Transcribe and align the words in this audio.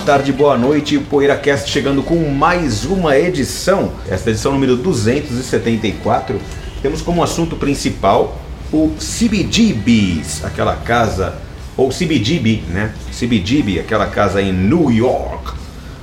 tarde, 0.00 0.32
boa 0.32 0.56
noite. 0.56 0.98
PoeiraCast 0.98 1.70
chegando 1.70 2.02
com 2.02 2.16
mais 2.30 2.84
uma 2.86 3.18
edição. 3.18 3.92
Esta 4.08 4.30
edição 4.30 4.52
número 4.52 4.76
274. 4.76 6.40
Temos 6.80 7.02
como 7.02 7.22
assunto 7.22 7.54
principal 7.56 8.40
o 8.72 8.92
CBGBs, 8.98 10.44
aquela 10.44 10.74
casa, 10.76 11.34
ou 11.76 11.90
CBGB, 11.90 12.62
né? 12.70 12.94
CBGB, 13.12 13.78
aquela 13.80 14.06
casa 14.06 14.40
em 14.40 14.52
New 14.52 14.90
York, 14.90 15.52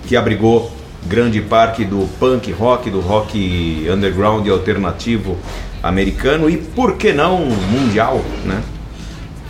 que 0.06 0.16
abrigou 0.16 0.72
grande 1.08 1.42
parte 1.42 1.84
do 1.84 2.08
punk 2.20 2.52
rock, 2.52 2.92
do 2.92 3.00
rock 3.00 3.88
underground 3.90 4.46
e 4.46 4.50
alternativo 4.52 5.38
americano 5.82 6.50
e, 6.50 6.58
por 6.58 6.98
que 6.98 7.14
não, 7.14 7.40
mundial, 7.46 8.24
né? 8.46 8.62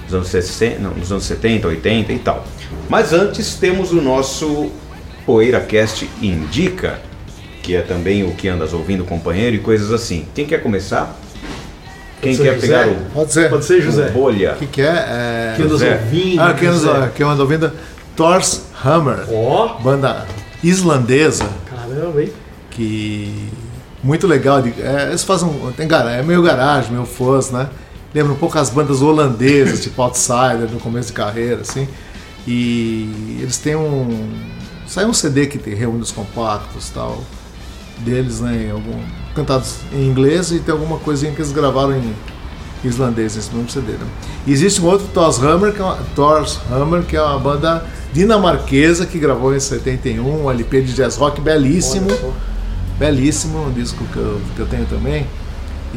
Nos 0.08 0.14
anos 0.14 0.28
60, 0.30 0.80
não, 0.80 0.92
nos 0.92 1.12
anos 1.12 1.26
70, 1.26 1.68
80 1.68 2.14
e 2.14 2.20
tal. 2.20 2.46
Mas 2.90 3.14
antes 3.14 3.56
temos 3.56 3.92
o 3.92 4.02
nosso 4.02 4.72
PoeiraCast 5.26 6.10
Indica, 6.22 7.00
que 7.62 7.76
é 7.76 7.82
também 7.82 8.24
o 8.24 8.34
que 8.34 8.48
andas 8.48 8.74
ouvindo, 8.74 9.04
companheiro 9.04 9.56
e 9.56 9.60
coisas 9.60 9.92
assim. 9.92 10.26
Quem 10.34 10.46
quer 10.46 10.64
começar? 10.64 11.16
Quem 12.22 12.36
quer 12.36 12.56
José? 12.56 12.68
pegar 12.68 12.88
o, 12.88 12.96
Pode 13.14 13.34
ser. 13.34 13.50
Pode 13.50 13.66
ser, 13.66 13.82
José? 13.82 14.08
o 14.08 14.12
bolha? 14.12 14.54
O 14.54 14.56
que, 14.56 14.68
que 14.68 14.82
é? 14.82 14.86
é... 14.86 15.54
Que 15.56 15.62
andas 15.64 15.82
ouvindo? 15.82 16.42
Ah, 16.42 16.54
quem, 16.54 16.68
anda, 16.70 17.12
quem 17.16 17.26
anda 17.28 17.42
ouvindo? 17.44 17.72
Thors 18.16 18.64
Hammer, 18.84 19.26
Ó, 19.32 19.78
banda 19.80 20.26
islandesa 20.64 21.48
caramba, 21.70 22.24
hein? 22.24 22.32
que 22.72 23.50
muito 24.04 24.26
legal. 24.26 24.62
de- 24.62 24.82
é, 24.82 25.08
eles 25.10 25.24
fazem 25.24 25.48
um, 25.48 25.72
tem 25.72 25.88
é 25.88 26.24
meio 26.24 26.42
garagem, 26.42 26.92
meio 26.92 27.06
fãs, 27.06 27.52
né? 27.52 27.68
Lembra 28.14 28.34
um 28.34 28.38
pouco 28.38 28.58
as 28.58 28.70
bandas 28.70 29.02
holandesas, 29.02 29.82
tipo 29.82 30.02
Outsider 30.02 30.70
no 30.72 30.80
começo 30.80 31.08
de 31.08 31.14
carreira, 31.14 31.62
assim. 31.62 31.88
E 32.48 33.40
eles 33.42 33.58
têm 33.58 33.76
um 33.76 34.30
saiu 34.88 35.10
um 35.10 35.14
CD 35.14 35.48
que 35.48 35.58
tem, 35.58 35.76
reúne 35.76 36.02
os 36.02 36.12
compactos, 36.12 36.90
tal 36.90 37.22
deles, 38.00 38.40
né? 38.40 38.70
Algum, 38.72 39.00
cantados 39.36 39.78
em 39.94 40.08
inglês 40.08 40.52
e 40.52 40.60
tem 40.60 40.72
alguma 40.72 40.98
coisinha 41.00 41.32
que 41.32 41.42
eles 41.42 41.52
gravaram 41.52 41.96
em 41.96 42.14
islandês 42.84 43.36
nesse 43.36 43.54
mesmo 43.54 43.70
CD. 43.70 43.94
Né? 43.94 44.08
E 44.46 44.52
existe 44.52 44.82
um 44.82 44.86
outro 44.86 45.08
Thors 45.14 45.40
Hammer, 45.40 45.74
que 45.74 45.82
é 45.82 45.84
uma, 45.84 45.98
Thors 46.16 46.60
Hammer, 46.72 47.04
que 47.04 47.16
é 47.16 47.22
uma 47.22 47.40
banda 47.40 47.86
dinamarquesa 48.14 49.06
que 49.06 49.20
gravou 49.20 49.56
em 49.56 49.60
71 49.60 50.44
um 50.44 50.50
LP 50.50 50.82
de 50.82 50.94
jazz 50.94 51.18
rock 51.18 51.42
belíssimo. 51.42 52.08
Belíssimo, 52.98 53.68
um 53.68 53.72
disco 53.72 54.04
que 54.06 54.18
eu, 54.18 54.42
que 54.56 54.60
eu 54.60 54.68
tenho 54.68 54.86
também. 54.86 55.28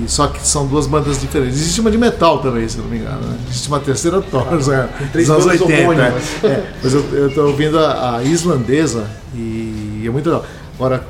E 0.05 0.09
só 0.09 0.28
que 0.28 0.47
são 0.47 0.66
duas 0.66 0.87
bandas 0.87 1.21
diferentes. 1.21 1.59
Existe 1.59 1.81
uma 1.81 1.91
de 1.91 1.99
metal 1.99 2.41
também, 2.41 2.69
se 2.69 2.78
não 2.78 2.87
me 2.87 2.99
engano. 2.99 3.21
Né? 3.21 3.38
Existe 3.49 3.69
uma 3.69 3.81
terceira 3.81 4.22
Thors, 4.22 4.66
três 5.12 5.28
dos 5.28 5.31
anos 5.31 5.44
bandas 5.44 5.61
80. 5.61 5.83
homônimas. 5.83 6.44
É. 6.44 6.72
Mas 6.83 6.94
eu, 6.94 7.34
tô 7.34 7.47
ouvindo 7.47 7.78
a, 7.78 8.16
a 8.16 8.22
islandesa 8.22 9.11
e 9.34 10.03
é 10.06 10.11
muito 10.11 10.27
legal. 10.27 10.44
Agora, 10.75 11.06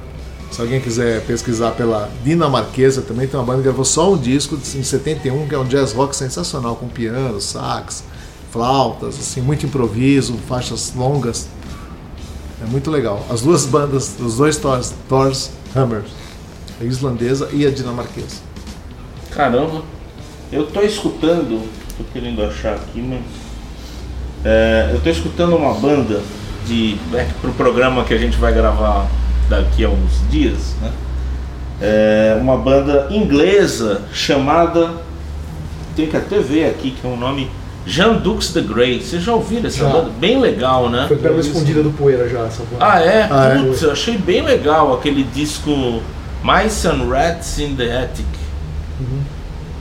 se 0.50 0.60
alguém 0.60 0.80
quiser 0.80 1.24
pesquisar 1.26 1.72
pela 1.72 2.10
dinamarquesa, 2.24 3.02
também 3.02 3.28
tem 3.28 3.38
uma 3.38 3.46
banda 3.46 3.58
que 3.58 3.64
gravou 3.64 3.84
só 3.84 4.12
um 4.12 4.18
disco 4.18 4.56
em 4.56 4.82
71, 4.82 5.46
que 5.46 5.54
é 5.54 5.58
um 5.58 5.64
jazz 5.64 5.92
rock 5.92 6.14
sensacional, 6.16 6.74
com 6.74 6.88
piano, 6.88 7.40
sax, 7.40 8.02
flautas, 8.50 9.16
assim, 9.18 9.40
muito 9.40 9.64
improviso, 9.64 10.34
faixas 10.48 10.92
longas. 10.94 11.48
É 12.62 12.66
muito 12.66 12.90
legal. 12.90 13.24
As 13.30 13.42
duas 13.42 13.64
bandas, 13.64 14.16
os 14.18 14.36
dois 14.36 14.56
Thors, 14.56 14.92
Thors 15.08 15.50
Hammers, 15.74 16.10
a 16.80 16.84
islandesa 16.84 17.48
e 17.52 17.64
a 17.64 17.70
dinamarquesa. 17.70 18.49
Caramba, 19.30 19.82
eu 20.52 20.66
tô 20.66 20.80
escutando, 20.80 21.68
tô 21.96 22.04
querendo 22.12 22.42
achar 22.42 22.74
aqui, 22.74 23.00
mas. 23.00 23.20
É, 24.44 24.90
eu 24.92 25.00
tô 25.00 25.10
escutando 25.10 25.56
uma 25.56 25.74
banda 25.74 26.20
de. 26.66 26.96
É, 27.14 27.26
pro 27.40 27.52
programa 27.52 28.04
que 28.04 28.12
a 28.12 28.18
gente 28.18 28.36
vai 28.36 28.52
gravar 28.52 29.06
daqui 29.48 29.84
a 29.84 29.88
uns 29.88 30.28
dias, 30.30 30.74
né? 30.82 30.90
É, 31.80 32.38
uma 32.40 32.56
banda 32.56 33.08
inglesa 33.10 34.02
chamada. 34.12 34.90
Tem 35.94 36.06
que 36.06 36.16
até 36.16 36.38
ver 36.38 36.66
aqui 36.66 36.90
que 36.90 37.06
é 37.06 37.10
um 37.10 37.16
nome. 37.16 37.50
Jean 37.86 38.14
Dux 38.14 38.52
the 38.52 38.60
Grey. 38.60 39.00
Vocês 39.00 39.22
já 39.22 39.32
ouviram 39.32 39.66
essa 39.66 39.78
Já. 39.78 39.88
banda? 39.88 40.10
Bem 40.18 40.38
legal, 40.38 40.90
né? 40.90 41.06
Foi 41.08 41.16
pela 41.16 41.40
escondida 41.40 41.82
do 41.82 41.90
poeira 41.90 42.28
já, 42.28 42.40
essa 42.40 42.62
banda. 42.64 42.84
Ah, 42.84 43.00
é? 43.00 43.28
Ah, 43.30 43.48
é? 43.48 43.62
Putz, 43.62 43.82
eu 43.82 43.92
achei 43.92 44.18
bem 44.18 44.42
legal 44.42 44.94
aquele 44.94 45.22
disco 45.22 46.02
Mice 46.44 46.86
and 46.86 47.08
Rats 47.08 47.58
in 47.58 47.76
the 47.76 48.02
Attic. 48.02 48.26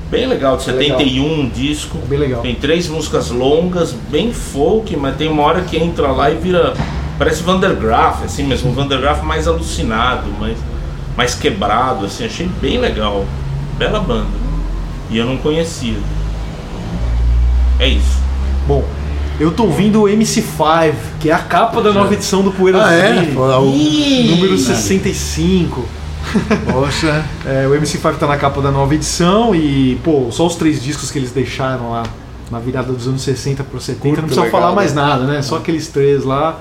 Bem 0.10 0.26
legal, 0.28 0.58
de 0.58 0.68
É 0.70 0.74
legal. 0.74 0.98
71 1.00 1.42
um 1.42 1.50
disco. 1.50 1.98
Bem 2.08 2.18
legal. 2.20 2.42
Tem 2.42 2.56
três 2.56 2.88
músicas 2.88 3.30
longas, 3.30 3.92
bem 4.10 4.34
folk, 4.34 4.96
mas 4.98 5.16
tem 5.16 5.28
uma 5.30 5.44
hora 5.44 5.62
que 5.62 5.78
entra 5.78 6.08
lá 6.12 6.32
e 6.32 6.36
vira. 6.36 6.74
Parece 7.18 7.44
Vandergraaf, 7.44 8.24
assim 8.24 8.44
mesmo, 8.44 8.72
um 8.72 8.74
Vandergraaf 8.74 9.24
mais 9.24 9.48
alucinado, 9.48 10.28
mais, 10.40 10.58
mais 11.18 11.36
quebrado, 11.36 12.06
assim, 12.06 12.26
achei 12.26 12.50
bem 12.62 12.80
legal. 12.80 13.26
Bela 13.78 14.00
banda. 14.00 14.28
E 15.12 15.18
eu 15.18 15.26
não 15.26 15.38
conhecia. 15.38 15.98
É 17.78 17.88
isso. 17.88 18.18
Bom, 18.68 18.84
eu 19.40 19.52
tô 19.52 19.64
ouvindo 19.64 20.02
o 20.04 20.06
MC5, 20.06 20.94
que 21.20 21.30
é 21.30 21.34
a 21.34 21.40
capa 21.40 21.82
da 21.82 21.92
nova 21.94 22.14
edição 22.14 22.42
do 22.42 22.52
Poeira 22.52 22.84
Ah, 22.86 22.94
é? 22.94 23.22
O- 23.60 24.32
número 24.36 24.58
65. 24.58 25.86
Poxa, 26.72 27.26
É, 27.46 27.68
o 27.68 27.72
MC5 27.72 28.18
tá 28.18 28.28
na 28.28 28.38
capa 28.38 28.62
da 28.62 28.72
nova 28.72 28.94
edição 28.94 29.54
e, 29.56 30.00
pô, 30.04 30.28
só 30.32 30.46
os 30.46 30.56
três 30.56 30.82
discos 30.82 31.12
que 31.12 31.18
eles 31.20 31.32
deixaram 31.32 31.92
lá 31.92 32.04
na 32.52 32.60
virada 32.60 32.92
dos 32.92 33.08
anos 33.08 33.22
60 33.22 33.64
pro 33.64 33.80
70, 33.80 34.04
não 34.04 34.12
Curto, 34.12 34.22
precisa 34.26 34.46
legal, 34.46 34.62
falar 34.62 34.76
mais 34.76 34.94
né? 34.94 35.02
nada, 35.02 35.24
né? 35.26 35.42
Só 35.42 35.58
aqueles 35.58 35.88
três 35.88 36.24
lá 36.24 36.60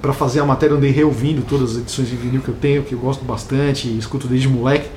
pra 0.00 0.12
fazer 0.12 0.40
a 0.40 0.44
matéria, 0.44 0.74
eu 0.74 0.76
andei 0.76 0.90
reouvindo 0.90 1.42
todas 1.42 1.72
as 1.72 1.76
edições 1.78 2.08
de 2.08 2.16
vinil 2.16 2.40
que 2.42 2.48
eu 2.48 2.54
tenho, 2.54 2.82
que 2.82 2.92
eu 2.92 2.98
gosto 2.98 3.24
bastante 3.24 3.88
e 3.88 3.98
escuto 3.98 4.28
desde 4.28 4.48
moleque. 4.48 4.88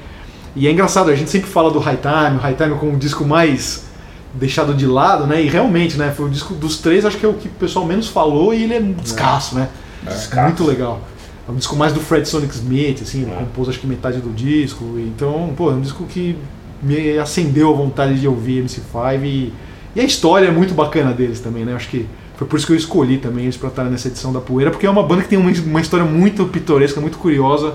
E 0.55 0.67
é 0.67 0.72
engraçado, 0.72 1.09
a 1.09 1.16
gente 1.16 1.29
sempre 1.29 1.49
fala 1.49 1.72
do 1.72 1.79
High 1.79 1.97
Time, 1.97 2.38
o 2.38 2.41
High 2.41 2.55
Time 2.55 2.75
como 2.75 2.94
o 2.94 2.97
disco 2.97 3.23
mais 3.25 3.85
deixado 4.34 4.73
de 4.73 4.85
lado, 4.85 5.25
né? 5.25 5.41
E 5.41 5.47
realmente, 5.47 5.97
né? 5.97 6.13
Foi 6.16 6.25
o 6.25 6.29
disco 6.29 6.53
dos 6.53 6.78
três, 6.78 7.05
acho 7.05 7.17
que 7.17 7.25
é 7.25 7.29
o 7.29 7.34
que 7.34 7.47
o 7.47 7.51
pessoal 7.51 7.85
menos 7.85 8.07
falou 8.09 8.53
e 8.53 8.63
ele 8.63 8.73
é 8.73 8.81
descasso, 8.81 9.55
né? 9.55 9.69
Descasso. 10.03 10.47
Muito 10.47 10.66
legal. 10.66 11.01
É 11.47 11.52
um 11.52 11.56
disco 11.56 11.75
mais 11.75 11.94
do 11.94 12.00
Fred 12.00 12.28
Sonic 12.28 12.53
Smith, 12.53 13.02
assim, 13.02 13.22
ele 13.22 13.31
É. 13.31 13.35
compôs 13.35 13.69
acho 13.69 13.80
que 13.80 13.88
metade 13.88 14.19
do 14.19 14.30
disco. 14.34 14.84
Então, 14.97 15.53
pô, 15.56 15.72
é 15.72 15.74
um 15.74 15.81
disco 15.81 16.03
que 16.06 16.35
me 16.81 17.18
acendeu 17.18 17.74
a 17.74 17.78
vontade 17.78 18.19
de 18.19 18.28
ouvir 18.28 18.63
MC5 18.63 19.24
e, 19.24 19.53
e 19.96 20.00
a 20.02 20.03
história 20.03 20.47
é 20.47 20.52
muito 20.52 20.74
bacana 20.74 21.13
deles 21.13 21.40
também, 21.40 21.63
né? 21.63 21.74
Acho 21.74 21.90
que 21.90 22.06
foi 22.35 22.46
por 22.46 22.58
isso 22.58 22.68
que 22.68 22.74
eu 22.74 22.78
escolhi 22.78 23.17
também 23.17 23.46
eles 23.46 23.58
pra 23.58 23.70
estar 23.70 23.85
nessa 23.85 24.09
edição 24.09 24.32
da 24.34 24.40
Poeira, 24.40 24.70
porque 24.72 24.85
é 24.85 24.90
uma 24.90 25.02
banda 25.03 25.23
que 25.23 25.29
tem 25.29 25.40
uma, 25.40 25.52
uma 25.52 25.82
história 25.82 26.05
muito 26.05 26.46
pitoresca, 26.46 26.99
muito 27.02 27.17
curiosa 27.17 27.73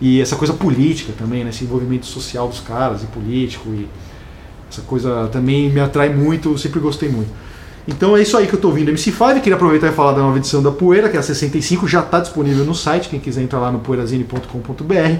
e 0.00 0.20
essa 0.20 0.34
coisa 0.34 0.52
política 0.54 1.12
também, 1.16 1.44
né? 1.44 1.50
Esse 1.50 1.64
envolvimento 1.64 2.06
social 2.06 2.48
dos 2.48 2.60
caras 2.60 3.02
e 3.02 3.06
político 3.06 3.68
e 3.68 3.86
essa 4.70 4.80
coisa 4.82 5.28
também 5.30 5.68
me 5.68 5.80
atrai 5.80 6.08
muito, 6.08 6.56
sempre 6.56 6.80
gostei 6.80 7.08
muito. 7.08 7.30
Então 7.90 8.16
é 8.16 8.22
isso 8.22 8.36
aí 8.36 8.46
que 8.46 8.54
eu 8.54 8.60
tô 8.60 8.68
ouvindo 8.68 8.90
MC5. 8.92 9.40
Queria 9.40 9.56
aproveitar 9.56 9.88
e 9.88 9.92
falar 9.92 10.12
da 10.12 10.20
nova 10.22 10.38
edição 10.38 10.62
da 10.62 10.70
Poeira, 10.70 11.08
que 11.08 11.16
é 11.16 11.20
a 11.20 11.22
65, 11.22 11.88
já 11.88 12.00
está 12.00 12.20
disponível 12.20 12.64
no 12.64 12.74
site. 12.74 13.08
Quem 13.08 13.18
quiser 13.18 13.42
entrar 13.42 13.58
lá 13.58 13.70
no 13.72 13.80
poeirazine.com.br. 13.80 15.16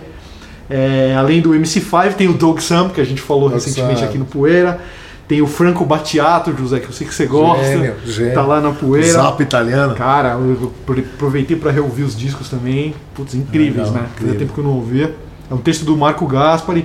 É, 0.69 1.15
além 1.19 1.41
do 1.41 1.51
MC5, 1.51 2.15
tem 2.15 2.29
o 2.29 2.33
Doug 2.33 2.61
Sam, 2.61 2.91
que 2.91 3.01
a 3.01 3.05
gente 3.05 3.21
falou 3.21 3.49
Doug 3.49 3.55
recentemente 3.55 4.01
Sam. 4.01 4.07
aqui 4.07 4.19
no 4.19 4.25
Poeira. 4.25 4.81
Tem 5.27 5.41
o 5.43 5.47
Franco 5.47 5.85
Battiato, 5.85 6.53
José, 6.57 6.81
que 6.81 6.87
eu 6.89 6.93
sei 6.93 7.07
que 7.07 7.15
você 7.15 7.27
gosta. 7.27 7.65
Gênio, 7.65 7.95
gênio. 8.05 8.35
Tá 8.35 8.43
lá 8.43 8.61
na 8.61 8.71
Poeira. 8.73 9.09
Zap 9.13 9.41
italiano. 9.43 9.95
Cara, 9.95 10.31
eu 10.31 10.73
apro- 10.83 11.05
aproveitei 11.15 11.57
para 11.57 11.71
reouvir 11.71 12.03
os 12.03 12.17
discos 12.17 12.49
também. 12.49 12.95
Putz, 13.15 13.35
incríveis, 13.35 13.89
Legal, 13.89 13.93
né? 13.93 14.01
Fazia 14.01 14.13
incrível. 14.15 14.39
tempo 14.39 14.53
que 14.53 14.59
eu 14.59 14.65
não 14.65 14.73
ouvia. 14.73 15.15
É 15.51 15.55
um 15.55 15.59
texto 15.59 15.85
do 15.85 15.97
Marco 15.97 16.27
Gaspari. 16.27 16.85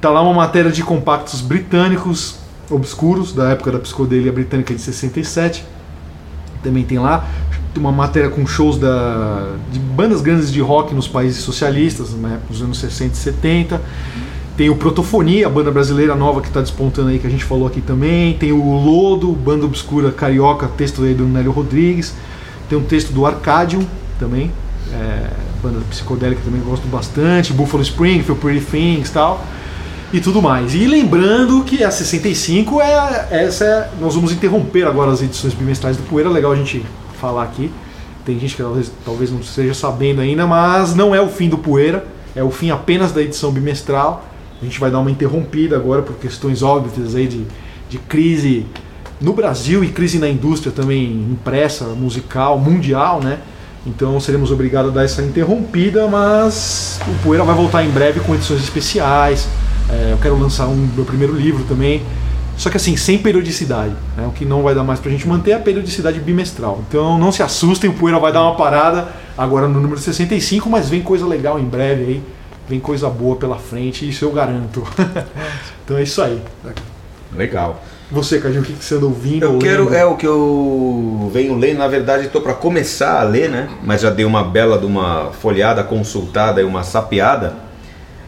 Tá 0.00 0.10
lá 0.10 0.20
uma 0.22 0.34
matéria 0.34 0.70
de 0.70 0.82
compactos 0.82 1.40
britânicos 1.40 2.36
obscuros, 2.70 3.32
da 3.32 3.50
época 3.50 3.72
da 3.72 3.78
psicodelia 3.78 4.32
britânica 4.32 4.74
de 4.74 4.80
67. 4.80 5.64
Também 6.62 6.84
tem 6.84 6.98
lá. 6.98 7.26
uma 7.76 7.92
matéria 7.92 8.28
com 8.28 8.46
shows 8.46 8.78
da, 8.78 9.54
de 9.72 9.78
bandas 9.78 10.20
grandes 10.20 10.52
de 10.52 10.60
rock 10.60 10.94
nos 10.94 11.06
países 11.06 11.42
socialistas, 11.42 12.10
né, 12.10 12.40
nos 12.48 12.60
anos 12.60 12.78
60 12.78 13.14
e 13.14 13.16
70. 13.16 13.80
Tem 14.56 14.68
o 14.68 14.74
Protofonia, 14.74 15.46
a 15.46 15.50
banda 15.50 15.70
brasileira 15.70 16.16
nova 16.16 16.40
que 16.40 16.48
está 16.48 16.60
despontando 16.60 17.10
aí, 17.10 17.20
que 17.20 17.26
a 17.28 17.30
gente 17.30 17.44
falou 17.44 17.68
aqui 17.68 17.80
também. 17.80 18.34
Tem 18.34 18.50
o 18.50 18.74
Lodo, 18.74 19.30
banda 19.30 19.64
obscura 19.64 20.10
carioca, 20.10 20.66
texto 20.66 21.04
aí 21.04 21.14
do 21.14 21.24
Nélio 21.24 21.52
Rodrigues. 21.52 22.12
Tem 22.68 22.76
um 22.76 22.82
texto 22.82 23.12
do 23.12 23.24
Arcadium 23.24 23.86
também, 24.18 24.50
é, 24.92 25.30
banda 25.62 25.78
psicodélica 25.88 26.42
também 26.44 26.60
gosto 26.60 26.86
bastante. 26.88 27.52
Buffalo 27.52 27.84
Springfield, 27.84 28.40
Pretty 28.40 28.64
Things 28.64 29.08
e 29.08 29.12
tal. 29.12 29.44
E 30.10 30.20
tudo 30.20 30.40
mais. 30.40 30.74
E 30.74 30.86
lembrando 30.86 31.62
que 31.64 31.84
a 31.84 31.90
65 31.90 32.80
é 32.80 33.26
essa. 33.30 33.64
é- 33.64 33.90
nós 34.00 34.14
vamos 34.14 34.32
interromper 34.32 34.86
agora 34.86 35.10
as 35.10 35.20
edições 35.20 35.52
bimestrais 35.52 35.96
do 35.98 36.02
Poeira. 36.04 36.30
Legal 36.30 36.52
a 36.52 36.56
gente 36.56 36.84
falar 37.20 37.42
aqui. 37.42 37.70
Tem 38.24 38.38
gente 38.38 38.56
que 38.56 38.62
talvez, 38.62 38.90
talvez 39.04 39.30
não 39.30 39.40
esteja 39.40 39.74
sabendo 39.74 40.20
ainda, 40.20 40.46
mas 40.46 40.94
não 40.94 41.14
é 41.14 41.20
o 41.20 41.28
fim 41.28 41.48
do 41.48 41.58
Poeira. 41.58 42.06
É 42.34 42.42
o 42.42 42.50
fim 42.50 42.70
apenas 42.70 43.12
da 43.12 43.20
edição 43.20 43.52
bimestral. 43.52 44.24
A 44.60 44.64
gente 44.64 44.80
vai 44.80 44.90
dar 44.90 44.98
uma 44.98 45.10
interrompida 45.10 45.76
agora 45.76 46.00
por 46.02 46.16
questões 46.16 46.62
óbvias 46.62 47.14
aí 47.14 47.26
de, 47.26 47.44
de 47.88 47.98
crise 47.98 48.64
no 49.20 49.32
Brasil 49.32 49.84
e 49.84 49.88
crise 49.88 50.18
na 50.18 50.28
indústria 50.28 50.72
também 50.72 51.26
impressa, 51.30 51.84
musical, 51.84 52.58
mundial, 52.58 53.20
né? 53.22 53.38
Então 53.86 54.18
seremos 54.20 54.50
obrigados 54.50 54.90
a 54.90 54.94
dar 54.94 55.04
essa 55.04 55.22
interrompida, 55.22 56.06
mas 56.08 56.98
o 57.06 57.22
Poeira 57.22 57.44
vai 57.44 57.54
voltar 57.54 57.84
em 57.84 57.90
breve 57.90 58.20
com 58.20 58.34
edições 58.34 58.62
especiais. 58.62 59.48
É, 59.88 60.12
eu 60.12 60.18
quero 60.18 60.38
lançar 60.38 60.66
um 60.66 60.88
meu 60.94 61.04
primeiro 61.04 61.34
livro 61.34 61.64
também. 61.64 62.02
Só 62.56 62.68
que 62.68 62.76
assim, 62.76 62.96
sem 62.96 63.18
periodicidade. 63.18 63.94
Né? 64.16 64.26
O 64.26 64.32
que 64.32 64.44
não 64.44 64.62
vai 64.62 64.74
dar 64.74 64.82
mais 64.82 64.98
pra 64.98 65.10
gente 65.10 65.26
manter 65.28 65.52
é 65.52 65.54
a 65.54 65.60
periodicidade 65.60 66.18
bimestral. 66.18 66.82
Então 66.88 67.16
não 67.16 67.30
se 67.30 67.42
assustem, 67.42 67.88
o 67.88 67.92
Poeira 67.92 68.18
vai 68.18 68.32
dar 68.32 68.42
uma 68.42 68.56
parada 68.56 69.08
agora 69.36 69.68
no 69.68 69.80
número 69.80 70.00
65, 70.00 70.68
mas 70.68 70.88
vem 70.88 71.00
coisa 71.00 71.24
legal 71.24 71.58
em 71.58 71.64
breve 71.64 72.02
aí. 72.02 72.22
Vem 72.68 72.80
coisa 72.80 73.08
boa 73.08 73.36
pela 73.36 73.56
frente, 73.56 74.06
isso 74.06 74.24
eu 74.24 74.32
garanto. 74.32 74.82
então 75.84 75.96
é 75.96 76.02
isso 76.02 76.20
aí. 76.20 76.42
Legal. 77.34 77.82
Você, 78.10 78.40
Cadinho, 78.40 78.62
o 78.62 78.64
que 78.64 78.72
que 78.72 78.84
você 78.84 78.94
anda 78.94 79.06
ouvindo? 79.06 79.44
Eu 79.44 79.52
ou 79.52 79.58
quero, 79.58 79.84
lendo? 79.84 79.94
é 79.94 80.04
o 80.04 80.16
que 80.16 80.26
eu 80.26 81.30
venho 81.32 81.56
lendo, 81.56 81.78
na 81.78 81.88
verdade 81.88 82.26
estou 82.26 82.40
para 82.40 82.54
começar 82.54 83.20
a 83.20 83.22
ler, 83.22 83.48
né? 83.48 83.68
Mas 83.84 84.00
já 84.00 84.10
dei 84.10 84.24
uma 84.24 84.42
bela 84.42 84.78
de 84.78 84.86
uma 84.86 85.30
folhada, 85.32 85.84
consultada 85.84 86.60
e 86.60 86.64
uma 86.64 86.82
sapeada. 86.82 87.67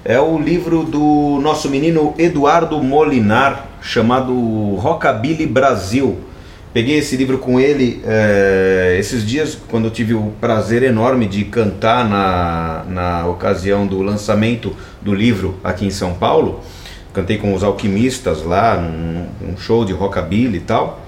É 0.02 0.19
o 0.19 0.38
livro 0.38 0.82
do 0.82 1.38
nosso 1.43 1.69
menino 1.69 2.14
Eduardo 2.17 2.82
Molinar, 2.82 3.67
chamado 3.82 4.32
Rockabilly 4.76 5.44
Brasil. 5.44 6.19
Peguei 6.73 6.97
esse 6.97 7.19
livro 7.19 7.37
com 7.37 7.61
ele 7.61 8.00
é, 8.06 8.97
esses 8.99 9.26
dias, 9.26 9.58
quando 9.69 9.85
eu 9.85 9.91
tive 9.91 10.14
o 10.14 10.32
prazer 10.41 10.82
enorme 10.82 11.26
de 11.26 11.44
cantar 11.44 12.08
na, 12.08 12.85
na 12.88 13.26
ocasião 13.26 13.87
do 13.87 14.00
lançamento 14.00 14.75
do 15.02 15.14
livro 15.14 15.56
aqui 15.62 15.85
em 15.85 15.91
São 15.91 16.14
Paulo. 16.14 16.61
Cantei 17.12 17.37
com 17.37 17.53
os 17.53 17.62
alquimistas 17.62 18.43
lá, 18.43 18.76
num, 18.76 19.26
num 19.38 19.58
show 19.58 19.85
de 19.85 19.93
rockabilly 19.93 20.56
e 20.56 20.61
tal. 20.61 21.00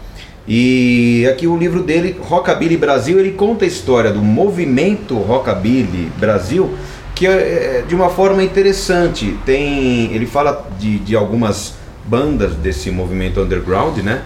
E 0.47 1.27
aqui 1.31 1.47
o 1.47 1.57
livro 1.57 1.83
dele, 1.83 2.17
Rockabilly 2.21 2.77
Brasil, 2.77 3.21
ele 3.21 3.31
conta 3.31 3.65
a 3.65 3.69
história 3.69 4.11
do 4.11 4.21
movimento 4.21 5.15
Rockabilly 5.15 6.11
Brasil, 6.19 6.75
que 7.23 7.27
é 7.29 7.31
é, 7.31 7.85
de 7.87 7.95
uma 7.95 8.11
forma 8.11 8.43
interessante. 8.43 9.39
Tem, 9.47 10.13
ele 10.13 10.27
fala 10.27 10.69
de, 10.77 10.99
de 10.99 11.15
algumas 11.15 11.75
bandas 12.05 12.57
desse 12.57 12.91
movimento 12.91 13.41
underground, 13.41 13.99
né? 13.99 14.23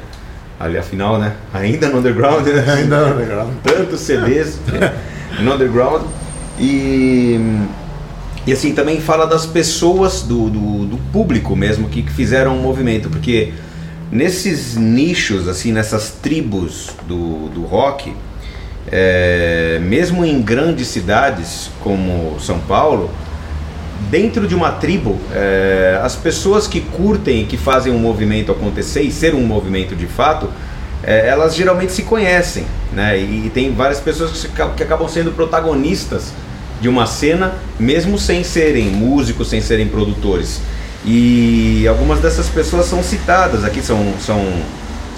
Ali 0.59 0.79
afinal, 0.79 1.19
né? 1.19 1.35
Ainda 1.53 1.91
no 1.91 1.99
underground, 1.99 2.47
né? 2.47 2.65
Ainda 2.67 3.11
não, 3.11 3.17
legal. 3.19 3.51
tantos 3.63 4.01
CDs 4.01 4.59
né, 4.73 4.95
no 5.41 5.53
underground 5.53 6.05
e 6.59 7.39
e 8.47 8.53
assim 8.53 8.73
também 8.73 9.01
fala 9.01 9.27
das 9.27 9.45
pessoas 9.45 10.23
do, 10.23 10.49
do, 10.49 10.87
do 10.87 10.97
público 11.13 11.55
mesmo 11.55 11.89
que, 11.89 12.03
que 12.03 12.13
fizeram 12.13 12.57
o 12.57 12.63
movimento 12.63 13.11
porque 13.11 13.53
nesses 14.11 14.77
nichos 14.77 15.49
assim 15.49 15.73
nessas 15.73 16.13
tribos 16.13 16.91
do, 17.09 17.49
do 17.49 17.63
rock 17.65 18.15
é, 18.91 19.79
mesmo 19.83 20.25
em 20.25 20.41
grandes 20.41 20.89
cidades 20.89 21.71
como 21.83 22.39
São 22.41 22.59
Paulo 22.61 23.11
dentro 24.11 24.47
de 24.47 24.55
uma 24.55 24.73
tribo, 24.73 25.19
é, 25.33 25.99
as 26.03 26.15
pessoas 26.15 26.67
que 26.67 26.81
curtem 26.81 27.43
e 27.43 27.45
que 27.45 27.57
fazem 27.57 27.93
um 27.93 27.99
movimento 27.99 28.53
acontecer 28.53 29.03
e 29.03 29.11
ser 29.11 29.35
um 29.35 29.43
movimento 29.43 29.97
de 29.97 30.07
fato, 30.07 30.49
é, 31.03 31.29
elas 31.29 31.55
geralmente 31.55 31.93
se 31.93 32.03
conhecem, 32.03 32.65
né? 32.93 33.19
E, 33.19 33.51
tem 33.53 33.73
várias 33.73 34.01
pessoas 34.01 34.31
que, 34.31 34.39
se 34.39 34.49
que 34.49 34.83
acabam 34.83 35.09
sendo 35.09 35.33
protagonistas 35.33 36.33
de 36.81 36.89
uma 36.89 37.07
cena, 37.07 37.55
mesmo 37.79 38.19
sem 38.19 38.45
serem 38.45 38.87
músicos, 38.87 39.49
sem 39.49 39.61
serem 39.61 39.89
produtores. 39.89 40.61
E 41.05 41.87
algumas 41.89 42.21
dessas 42.21 42.49
pessoas 42.49 42.87
são 42.87 43.03
citadas 43.03 43.65
aqui, 43.65 43.81
são, 43.81 44.13
são, 44.21 44.45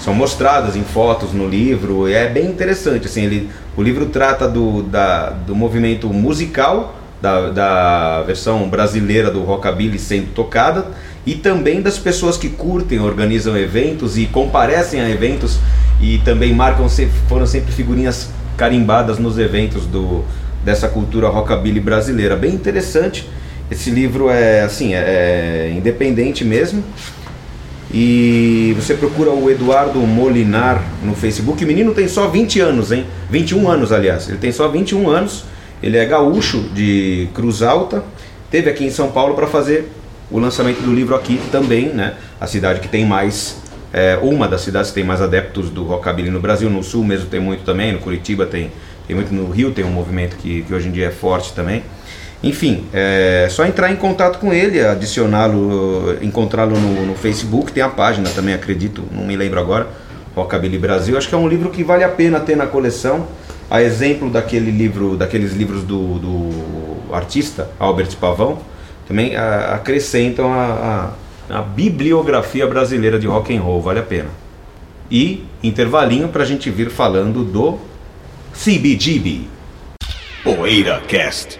são 0.09 0.15
mostradas 0.15 0.75
em 0.75 0.83
fotos 0.83 1.33
no 1.33 1.47
livro. 1.47 2.07
É 2.07 2.27
bem 2.27 2.47
interessante, 2.47 3.05
assim, 3.05 3.25
ele, 3.25 3.49
o 3.77 3.83
livro 3.83 4.07
trata 4.07 4.47
do, 4.47 4.81
da, 4.81 5.29
do 5.29 5.55
movimento 5.55 6.07
musical 6.11 6.95
da, 7.21 7.49
da 7.49 8.23
versão 8.23 8.67
brasileira 8.67 9.29
do 9.29 9.43
rockabilly 9.43 9.99
sendo 9.99 10.33
tocada 10.33 10.87
e 11.27 11.35
também 11.35 11.79
das 11.79 11.99
pessoas 11.99 12.37
que 12.37 12.49
curtem, 12.49 12.99
organizam 12.99 13.55
eventos 13.55 14.17
e 14.17 14.25
comparecem 14.25 14.99
a 14.99 15.07
eventos 15.07 15.59
e 16.01 16.17
também 16.19 16.55
marcam 16.55 16.87
foram 17.27 17.45
sempre 17.45 17.71
figurinhas 17.71 18.29
carimbadas 18.57 19.19
nos 19.19 19.37
eventos 19.37 19.85
do 19.85 20.23
dessa 20.65 20.87
cultura 20.87 21.29
rockabilly 21.29 21.79
brasileira. 21.79 22.35
Bem 22.35 22.55
interessante. 22.55 23.29
Esse 23.69 23.91
livro 23.91 24.31
é 24.31 24.61
assim, 24.61 24.95
é, 24.95 25.67
é 25.69 25.73
independente 25.77 26.43
mesmo. 26.43 26.83
E 27.91 28.73
você 28.75 28.93
procura 28.93 29.31
o 29.31 29.49
Eduardo 29.49 29.99
Molinar 29.99 30.83
no 31.03 31.15
Facebook. 31.15 31.63
O 31.63 31.67
menino 31.67 31.93
tem 31.93 32.07
só 32.07 32.27
20 32.27 32.59
anos, 32.59 32.91
hein? 32.91 33.05
21 33.31 33.69
anos, 33.69 33.91
aliás. 33.91 34.29
Ele 34.29 34.37
tem 34.37 34.51
só 34.51 34.67
21 34.67 35.09
anos. 35.09 35.43
Ele 35.81 35.97
é 35.97 36.05
gaúcho 36.05 36.61
de 36.73 37.29
Cruz 37.33 37.63
Alta. 37.63 38.03
Teve 38.51 38.69
aqui 38.69 38.85
em 38.85 38.91
São 38.91 39.11
Paulo 39.11 39.33
para 39.33 39.47
fazer 39.47 39.89
o 40.29 40.37
lançamento 40.37 40.81
do 40.81 40.93
livro 40.93 41.15
aqui 41.15 41.39
também, 41.51 41.87
né? 41.87 42.13
A 42.39 42.45
cidade 42.45 42.79
que 42.79 42.87
tem 42.87 43.05
mais, 43.05 43.57
é, 43.91 44.19
uma 44.21 44.47
das 44.47 44.61
cidades 44.61 44.91
que 44.91 44.95
tem 44.95 45.03
mais 45.03 45.21
adeptos 45.21 45.71
do 45.71 45.83
rockabilly 45.83 46.29
no 46.29 46.39
Brasil. 46.39 46.69
No 46.69 46.83
Sul 46.83 47.03
mesmo 47.03 47.25
tem 47.27 47.39
muito 47.39 47.63
também. 47.63 47.91
No 47.91 47.99
Curitiba 47.99 48.45
tem, 48.45 48.71
tem 49.07 49.15
muito. 49.15 49.33
No 49.33 49.49
Rio 49.49 49.71
tem 49.71 49.83
um 49.83 49.91
movimento 49.91 50.35
que, 50.37 50.61
que 50.61 50.71
hoje 50.71 50.89
em 50.89 50.91
dia 50.91 51.07
é 51.07 51.11
forte 51.11 51.53
também. 51.53 51.83
Enfim, 52.41 52.85
é 52.93 53.47
só 53.49 53.65
entrar 53.65 53.91
em 53.91 53.97
contato 53.97 54.39
com 54.39 54.53
ele, 54.53 54.79
adicioná-lo, 54.79 56.17
encontrá-lo 56.21 56.79
no, 56.79 57.05
no 57.05 57.15
Facebook, 57.15 57.71
tem 57.73 57.83
a 57.83 57.89
página 57.89 58.29
também, 58.29 58.53
acredito, 58.53 59.03
não 59.11 59.25
me 59.25 59.35
lembro 59.35 59.59
agora, 59.59 59.87
Rockabilly 60.35 60.77
Brasil. 60.77 61.17
Acho 61.17 61.27
que 61.27 61.35
é 61.35 61.37
um 61.37 61.49
livro 61.49 61.69
que 61.69 61.83
vale 61.83 62.03
a 62.03 62.09
pena 62.09 62.39
ter 62.39 62.55
na 62.55 62.65
coleção. 62.65 63.27
A 63.69 63.83
exemplo 63.83 64.29
daquele 64.31 64.71
livro, 64.71 65.15
daqueles 65.17 65.51
livros 65.53 65.83
do, 65.83 66.17
do 66.17 67.13
artista 67.13 67.69
Albert 67.77 68.15
Pavão, 68.19 68.59
também 69.07 69.35
a- 69.35 69.73
acrescentam 69.75 70.51
a, 70.53 71.13
a, 71.49 71.59
a 71.59 71.61
bibliografia 71.61 72.65
brasileira 72.65 73.19
de 73.19 73.27
rock 73.27 73.55
and 73.55 73.61
roll, 73.61 73.81
vale 73.81 73.99
a 73.99 74.03
pena. 74.03 74.29
E 75.11 75.43
intervalinho 75.61 76.29
para 76.29 76.43
a 76.43 76.45
gente 76.45 76.69
vir 76.71 76.89
falando 76.89 77.43
do 77.43 77.77
CBGB. 78.53 79.41
Poeira 80.43 81.01
Cast. 81.07 81.59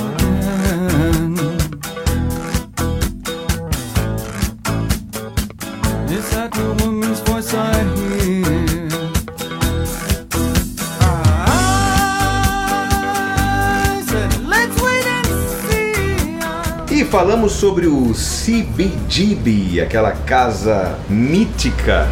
falamos 17.31 17.53
sobre 17.53 17.87
o 17.87 18.11
CBGB, 18.13 19.79
aquela 19.79 20.11
casa 20.11 20.97
mítica 21.09 22.05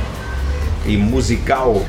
e 0.85 0.95
musical 0.95 1.81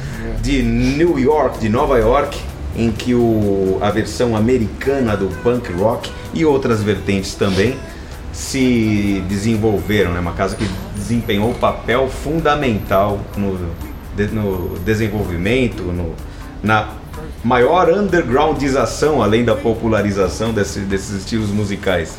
de 0.43 0.61
New 0.65 1.17
York, 1.17 1.61
de 1.61 1.69
Nova 1.69 1.97
York, 1.97 2.37
em 2.75 2.91
que 2.91 3.15
o, 3.15 3.79
a 3.81 3.89
versão 3.89 4.35
americana 4.35 5.17
do 5.17 5.29
punk 5.45 5.73
rock 5.75 6.11
e 6.35 6.45
outras 6.45 6.83
vertentes 6.83 7.37
também 7.37 7.77
se 8.33 9.23
desenvolveram, 9.29 10.13
né? 10.13 10.19
Uma 10.19 10.33
casa 10.33 10.57
que 10.57 10.69
desempenhou 10.97 11.51
um 11.51 11.55
papel 11.55 12.09
fundamental 12.09 13.21
no, 13.37 13.57
no 14.33 14.77
desenvolvimento, 14.81 15.85
no, 15.85 16.15
na 16.65 16.89
maior 17.45 17.91
undergroundização, 17.91 19.23
além 19.23 19.45
da 19.45 19.55
popularização 19.55 20.53
desse- 20.53 20.81
desses 20.81 21.21
estilos 21.21 21.51
musicais. 21.51 22.19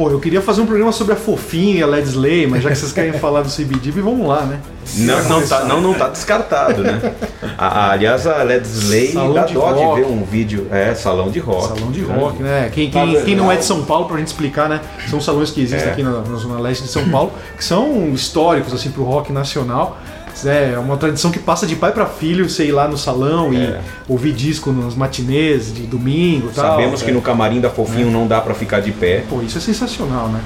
Pô, 0.00 0.08
eu 0.10 0.18
queria 0.18 0.40
fazer 0.40 0.62
um 0.62 0.66
programa 0.66 0.92
sobre 0.92 1.12
a 1.12 1.16
Fofinha 1.16 1.74
e 1.80 1.82
a 1.82 1.86
Led 1.86 2.08
Slay, 2.08 2.46
mas 2.46 2.62
já 2.62 2.70
que 2.70 2.76
vocês 2.76 2.90
querem 2.90 3.12
falar 3.12 3.42
do 3.42 3.50
CBGB, 3.50 4.00
vamos 4.00 4.26
lá, 4.26 4.46
né? 4.46 4.58
Não, 4.96 5.22
não, 5.28 5.46
tá, 5.46 5.64
não, 5.66 5.78
não 5.82 5.92
tá 5.92 6.08
descartado, 6.08 6.82
né? 6.82 7.12
A- 7.58 7.66
a- 7.66 7.90
aliás, 7.92 8.26
a 8.26 8.42
Led 8.42 8.66
Slay 8.66 9.08
Salão 9.12 9.34
dá 9.34 9.44
de 9.44 9.52
dó 9.52 9.72
de 9.74 9.82
rock. 9.84 10.00
ver 10.00 10.06
um 10.06 10.24
vídeo. 10.24 10.66
É, 10.70 10.94
salão 10.94 11.30
de 11.30 11.38
rock. 11.38 11.68
Salão 11.68 11.90
de 11.92 12.00
né? 12.00 12.14
rock, 12.18 12.42
né? 12.42 12.70
Quem, 12.72 12.90
Tá 12.90 13.04
quem, 13.04 13.24
quem 13.26 13.36
não 13.36 13.52
é 13.52 13.56
de 13.56 13.64
São 13.66 13.84
Paulo, 13.84 14.06
pra 14.06 14.16
gente 14.16 14.28
explicar, 14.28 14.70
né? 14.70 14.80
São 15.10 15.20
salões 15.20 15.50
que 15.50 15.60
existem 15.60 15.90
É. 15.90 15.92
aqui 15.92 16.02
na, 16.02 16.22
na 16.22 16.36
Zona 16.38 16.58
Leste 16.58 16.84
de 16.84 16.88
São 16.90 17.06
Paulo, 17.10 17.32
que 17.58 17.62
são 17.62 18.08
históricos, 18.14 18.72
assim, 18.72 18.90
pro 18.90 19.02
rock 19.02 19.30
nacional. 19.30 19.98
É 20.44 20.78
uma 20.78 20.96
tradição 20.96 21.30
que 21.30 21.38
passa 21.38 21.66
de 21.66 21.76
pai 21.76 21.92
pra 21.92 22.06
filho, 22.06 22.48
você 22.48 22.66
ir 22.66 22.72
lá 22.72 22.86
no 22.88 22.96
salão 22.96 23.52
É. 23.52 23.56
e 23.56 23.78
ouvir 24.08 24.32
disco 24.32 24.70
nos 24.72 24.94
matinês 24.94 25.72
de 25.72 25.82
domingo 25.82 26.48
e 26.50 26.54
tal. 26.54 26.70
Sabemos 26.76 27.02
que 27.02 27.10
É. 27.10 27.12
no 27.12 27.20
camarim 27.20 27.60
da 27.60 27.68
Fofinho 27.70 28.10
não 28.10 28.26
dá 28.26 28.40
pra 28.40 28.54
ficar 28.54 28.80
de 28.80 28.92
pé. 28.92 29.24
Pô, 29.28 29.42
isso 29.42 29.58
é 29.58 29.60
sensacional, 29.60 30.28
né? 30.28 30.40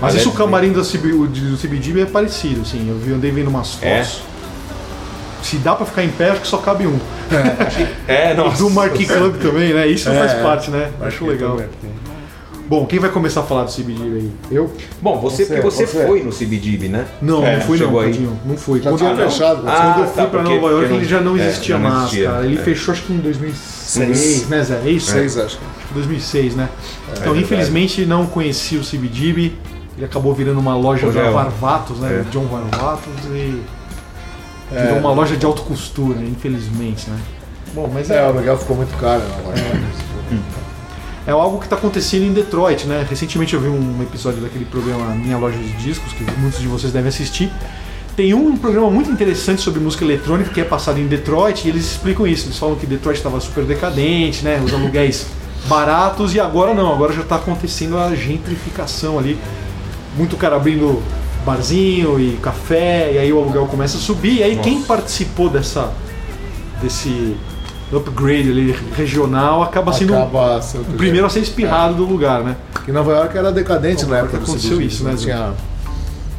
Mas 0.00 0.14
A 0.14 0.18
isso 0.18 0.28
o 0.28 0.32
camarim 0.32 0.72
do, 0.72 0.82
CB, 0.84 1.12
o 1.14 1.26
de- 1.26 1.40
do 1.52 1.56
CBGB 1.56 2.02
é 2.02 2.06
parecido, 2.06 2.60
assim. 2.62 2.86
Eu 2.88 2.98
vi, 2.98 3.12
andei 3.14 3.30
vendo 3.30 3.48
umas 3.48 3.78
É? 3.82 4.02
fotos. 4.04 4.20
Se 5.42 5.56
dá 5.58 5.74
pra 5.74 5.86
ficar 5.86 6.02
em 6.04 6.08
pé, 6.10 6.30
acho 6.30 6.40
que 6.40 6.48
só 6.48 6.58
cabe 6.58 6.86
um. 6.86 6.98
É, 8.08 8.32
E 8.32 8.34
nossa. 8.34 8.58
do 8.58 8.68
Marquee 8.68 9.06
Club 9.06 9.36
também, 9.40 9.72
né? 9.72 9.86
Isso 9.86 10.08
É, 10.08 10.18
faz 10.18 10.32
é. 10.32 10.42
parte, 10.42 10.70
né? 10.70 10.90
Acho 11.00 11.24
legal. 11.24 11.58
Bom, 12.68 12.84
quem 12.84 12.98
vai 12.98 13.10
começar 13.10 13.40
a 13.40 13.42
falar 13.44 13.64
do 13.64 13.70
CBGB 13.72 14.16
aí? 14.16 14.30
Eu? 14.50 14.72
Bom, 15.00 15.20
você, 15.20 15.44
Você, 15.44 15.54
porque 15.54 15.60
você, 15.70 15.86
você. 15.86 16.04
foi 16.06 16.22
no 16.24 16.32
CBGB, 16.32 16.88
né? 16.88 17.06
Não, 17.22 17.46
É, 17.46 17.56
não 17.58 17.60
fui 17.64 17.78
não, 17.78 17.98
aí. 18.00 18.10
Tadinho. 18.10 18.40
Não 18.44 18.56
fui. 18.56 18.80
Já 18.82 18.90
Quando 18.90 18.98
tinha 18.98 19.10
eu, 19.10 19.30
fechado. 19.30 19.62
Ah, 19.68 19.92
quando 19.94 19.98
eu 20.00 20.06
fui 20.12 20.22
tá, 20.24 20.28
pra 20.28 20.40
porque- 20.42 20.54
Nova 20.58 20.70
York, 20.72 20.94
ele 20.94 21.04
já 21.04 21.20
não 21.20 21.36
é, 21.36 21.46
existia 21.46 21.78
não 21.78 21.88
mais, 21.90 22.10
cara. 22.10 22.44
Ele 22.44 22.58
é. 22.58 22.62
fechou 22.62 22.92
acho 22.92 23.02
que 23.04 23.12
em 23.12 23.18
2006, 23.18 24.18
Seis. 24.18 24.48
né, 24.48 24.62
Zé? 24.64 24.80
É 24.84 24.90
isso? 24.90 25.10
Seis, 25.12 25.38
acho 25.38 25.58
que. 25.58 25.64
Acho 25.64 25.88
que 25.88 25.94
2006, 25.94 26.56
né? 26.56 26.68
então, 27.20 27.36
infelizmente, 27.36 28.04
não 28.04 28.26
conheci 28.26 28.76
o 28.76 28.82
CBGB. 28.82 29.52
Ele 29.96 30.04
acabou 30.04 30.34
virando 30.34 30.58
uma 30.58 30.76
loja 30.76 31.06
é, 31.06 31.28
ó. 31.28 31.32
Varvatos, 31.32 32.00
né? 32.00 32.24
É. 32.26 32.30
John 32.30 32.46
Varvatos 32.46 33.24
e 33.30 33.62
É. 34.74 34.82
virou 34.82 34.98
uma 34.98 35.12
loja 35.12 35.36
de 35.36 35.46
alta 35.46 35.62
costura, 35.62 36.18
infelizmente, 36.20 37.08
né? 37.08 37.16
Bom, 37.72 37.88
mas 37.94 38.10
É, 38.10 38.18
é, 38.18 38.22
o 38.24 38.26
aluguel 38.26 38.58
ficou 38.58 38.76
muito 38.76 38.94
caro. 38.98 39.22
Né? 39.22 39.82
É 41.26 41.32
algo 41.32 41.58
que 41.58 41.66
está 41.66 41.76
acontecendo 41.76 42.24
em 42.24 42.32
Detroit, 42.32 42.86
né? 42.86 43.04
Recentemente 43.08 43.52
eu 43.52 43.60
vi 43.60 43.68
um 43.68 44.00
episódio 44.00 44.40
daquele 44.40 44.64
programa 44.64 45.06
Minha 45.14 45.36
Loja 45.36 45.58
de 45.58 45.72
Discos, 45.72 46.12
que 46.12 46.22
muitos 46.38 46.60
de 46.60 46.68
vocês 46.68 46.92
devem 46.92 47.08
assistir. 47.08 47.50
Tem 48.14 48.32
um 48.32 48.56
programa 48.56 48.88
muito 48.90 49.10
interessante 49.10 49.60
sobre 49.60 49.80
música 49.80 50.04
eletrônica 50.04 50.50
que 50.50 50.60
é 50.60 50.64
passado 50.64 51.00
em 51.00 51.06
Detroit 51.06 51.66
e 51.66 51.68
eles 51.68 51.84
explicam 51.84 52.26
isso. 52.26 52.46
Eles 52.46 52.56
falam 52.56 52.76
que 52.76 52.86
Detroit 52.86 53.16
estava 53.16 53.40
super 53.40 53.64
decadente, 53.64 54.44
né? 54.44 54.62
Os 54.64 54.72
aluguéis 54.72 55.26
baratos 55.66 56.32
e 56.32 56.38
agora 56.38 56.72
não, 56.72 56.92
agora 56.92 57.12
já 57.12 57.22
está 57.22 57.36
acontecendo 57.36 57.98
a 57.98 58.14
gentrificação 58.14 59.18
ali. 59.18 59.36
Muito 60.16 60.36
cara 60.36 60.54
abrindo 60.56 61.02
barzinho 61.44 62.18
e 62.20 62.36
café, 62.42 63.12
e 63.12 63.18
aí 63.18 63.32
o 63.32 63.38
aluguel 63.38 63.66
começa 63.66 63.98
a 63.98 64.00
subir. 64.00 64.38
E 64.38 64.42
aí 64.44 64.56
quem 64.58 64.82
participou 64.82 65.50
dessa 65.50 65.92
desse 66.80 67.36
upgrade 67.92 68.50
ali 68.50 68.76
regional 68.96 69.62
acaba 69.62 69.92
sendo 69.92 70.14
Acaba 70.14 70.60
sendo 70.62 70.82
o 70.92 70.96
primeiro 70.96 71.26
a 71.26 71.30
ser 71.30 71.40
espirrado 71.40 71.94
do 71.94 72.04
lugar, 72.04 72.42
né? 72.42 72.56
Que 72.84 72.90
Nova 72.92 73.12
York 73.12 73.36
era 73.36 73.52
decadente 73.52 74.04
Bom, 74.04 74.10
na 74.12 74.18
época 74.18 74.38
do 74.38 74.42
aconteceu 74.44 74.80
isso, 74.80 75.04
né, 75.04 75.12
Zé? 75.16 75.24
Tinha, 75.24 75.52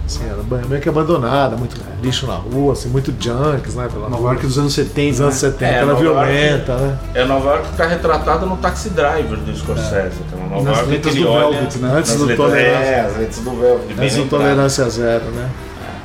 assim, 0.05 0.21
era 0.25 0.65
meio 0.67 0.81
que 0.81 0.89
abandonada, 0.89 1.55
muito 1.57 1.75
lixo 2.01 2.27
na 2.27 2.35
rua, 2.35 2.73
assim, 2.73 2.89
muito 2.89 3.13
junks, 3.19 3.75
né? 3.75 3.87
Pela 3.91 4.09
Nova 4.09 4.17
rua. 4.23 4.31
York 4.31 4.45
dos 4.47 4.57
anos 4.57 4.73
70. 4.73 5.09
Nos 5.09 5.21
anos 5.21 5.33
né? 5.35 5.39
70, 5.51 5.65
É, 5.65 5.73
era 5.77 5.85
Nova 5.85 6.03
York- 6.03 6.25
violenta, 6.31 6.75
né? 6.77 6.97
É 7.13 7.25
Nova 7.25 7.49
York 7.49 7.63
que 7.65 7.71
está 7.71 7.87
retratado 7.87 8.45
no 8.45 8.57
Taxi 8.57 8.89
Driver 8.89 9.37
do 9.39 9.55
Scorsese. 9.57 10.17
Então, 10.27 10.47
Nova 10.49 10.63
Nas 10.63 10.77
York 10.77 10.91
letras 10.91 11.13
que 11.13 11.19
ele 11.19 11.27
do 11.27 11.31
olha- 11.31 11.49
Velvet, 11.59 11.77
né? 11.79 11.91
Antes 11.97 12.15
do 12.15 12.25
letras- 12.25 12.49
Tolerância. 12.49 12.85
É, 12.85 12.99
as 13.01 13.17
letras 13.17 13.39
do 13.39 13.51
Velvet. 13.51 13.93
bem 13.93 14.05
Essa 14.07 14.17
lembrado. 14.19 14.25
intolerância 14.41 14.89
zero, 14.89 15.25
né? 15.31 15.49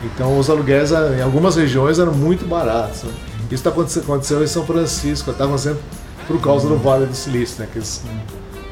Então 0.04 0.36
os 0.38 0.50
aluguéis 0.50 0.90
eh, 0.90 1.16
em 1.18 1.22
algumas 1.22 1.54
regiões 1.56 1.98
eram 2.00 2.12
muito 2.12 2.44
baratos. 2.44 3.04
né? 3.04 3.10
Isso 3.52 3.60
está 3.60 3.68
acontecendo, 3.68 4.04
aconteceu 4.04 4.42
em 4.42 4.46
São 4.46 4.64
Francisco, 4.64 5.30
está 5.30 5.44
acontecendo 5.44 5.78
por 6.26 6.40
causa 6.40 6.66
do 6.66 6.76
Vale 6.78 7.04
do 7.04 7.14
Silício, 7.14 7.58
né? 7.60 7.66
Aqueles 7.68 8.02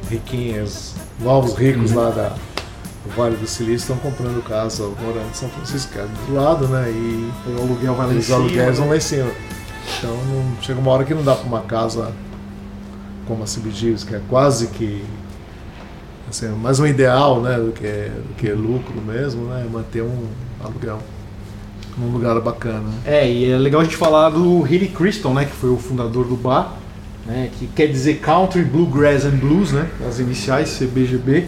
riquinhos, 0.09 0.95
novos 1.21 1.55
ricos 1.55 1.93
lá 1.93 2.09
da, 2.09 2.29
do 2.31 3.15
Vale 3.15 3.37
do 3.37 3.47
Silício 3.47 3.93
estão 3.93 3.99
comprando 3.99 4.43
casa 4.43 4.85
morando 4.85 5.29
em 5.31 5.35
São 5.35 5.51
Francisco, 5.51 5.93
que 5.93 5.99
é 5.99 6.07
do 6.27 6.35
lado, 6.35 6.67
né? 6.67 6.89
E 6.91 7.31
O 7.47 7.63
aluguel 7.63 7.95
vai 7.95 8.07
lá 8.07 8.15
em 8.15 8.19
os 8.19 8.31
aluguéis 8.31 8.79
vão 8.79 8.89
lá 8.89 8.97
em 8.97 9.01
cima. 9.01 9.31
Então 9.99 10.17
não- 10.17 10.63
chega 10.63 10.81
uma 10.81 10.91
hora 10.93 11.05
que 11.05 11.13
não 11.13 11.23
dá 11.23 11.35
para 11.35 11.47
uma 11.47 11.61
casa 11.61 12.13
como 13.27 13.43
a 13.43 13.47
CBGs, 13.47 14.07
que 14.07 14.15
é 14.15 14.21
quase 14.31 14.69
que 14.69 15.05
assim, 16.31 16.49
mais 16.49 16.81
um 16.81 16.87
ideal 16.87 17.43
né, 17.43 17.59
do, 17.59 17.73
que, 17.73 17.83
do 17.83 18.35
que 18.37 18.51
lucro 18.53 18.99
mesmo, 19.03 19.45
né? 19.45 19.67
Manter 19.71 20.03
um 20.03 20.27
aluguel 20.65 21.01
num 22.01 22.11
lugar 22.11 22.41
bacana. 22.41 22.89
É, 23.05 23.31
e 23.31 23.51
é 23.51 23.59
legal 23.59 23.81
a 23.81 23.85
gente 23.85 23.97
falar 23.97 24.31
do 24.31 24.67
Hilly 24.67 24.89
Crystal, 24.89 25.35
né? 25.35 25.45
Que 25.45 25.53
foi 25.53 25.71
o 25.71 25.77
fundador 25.77 26.27
do 26.27 26.37
bar. 26.37 26.77
Né, 27.27 27.51
que 27.59 27.67
quer 27.67 27.87
dizer 27.87 28.19
Country 28.21 28.65
Bluegrass 28.65 29.27
and 29.27 29.37
Blues, 29.37 29.73
né? 29.73 29.89
As 30.09 30.19
iniciais 30.19 30.77
CBGB. 30.79 31.47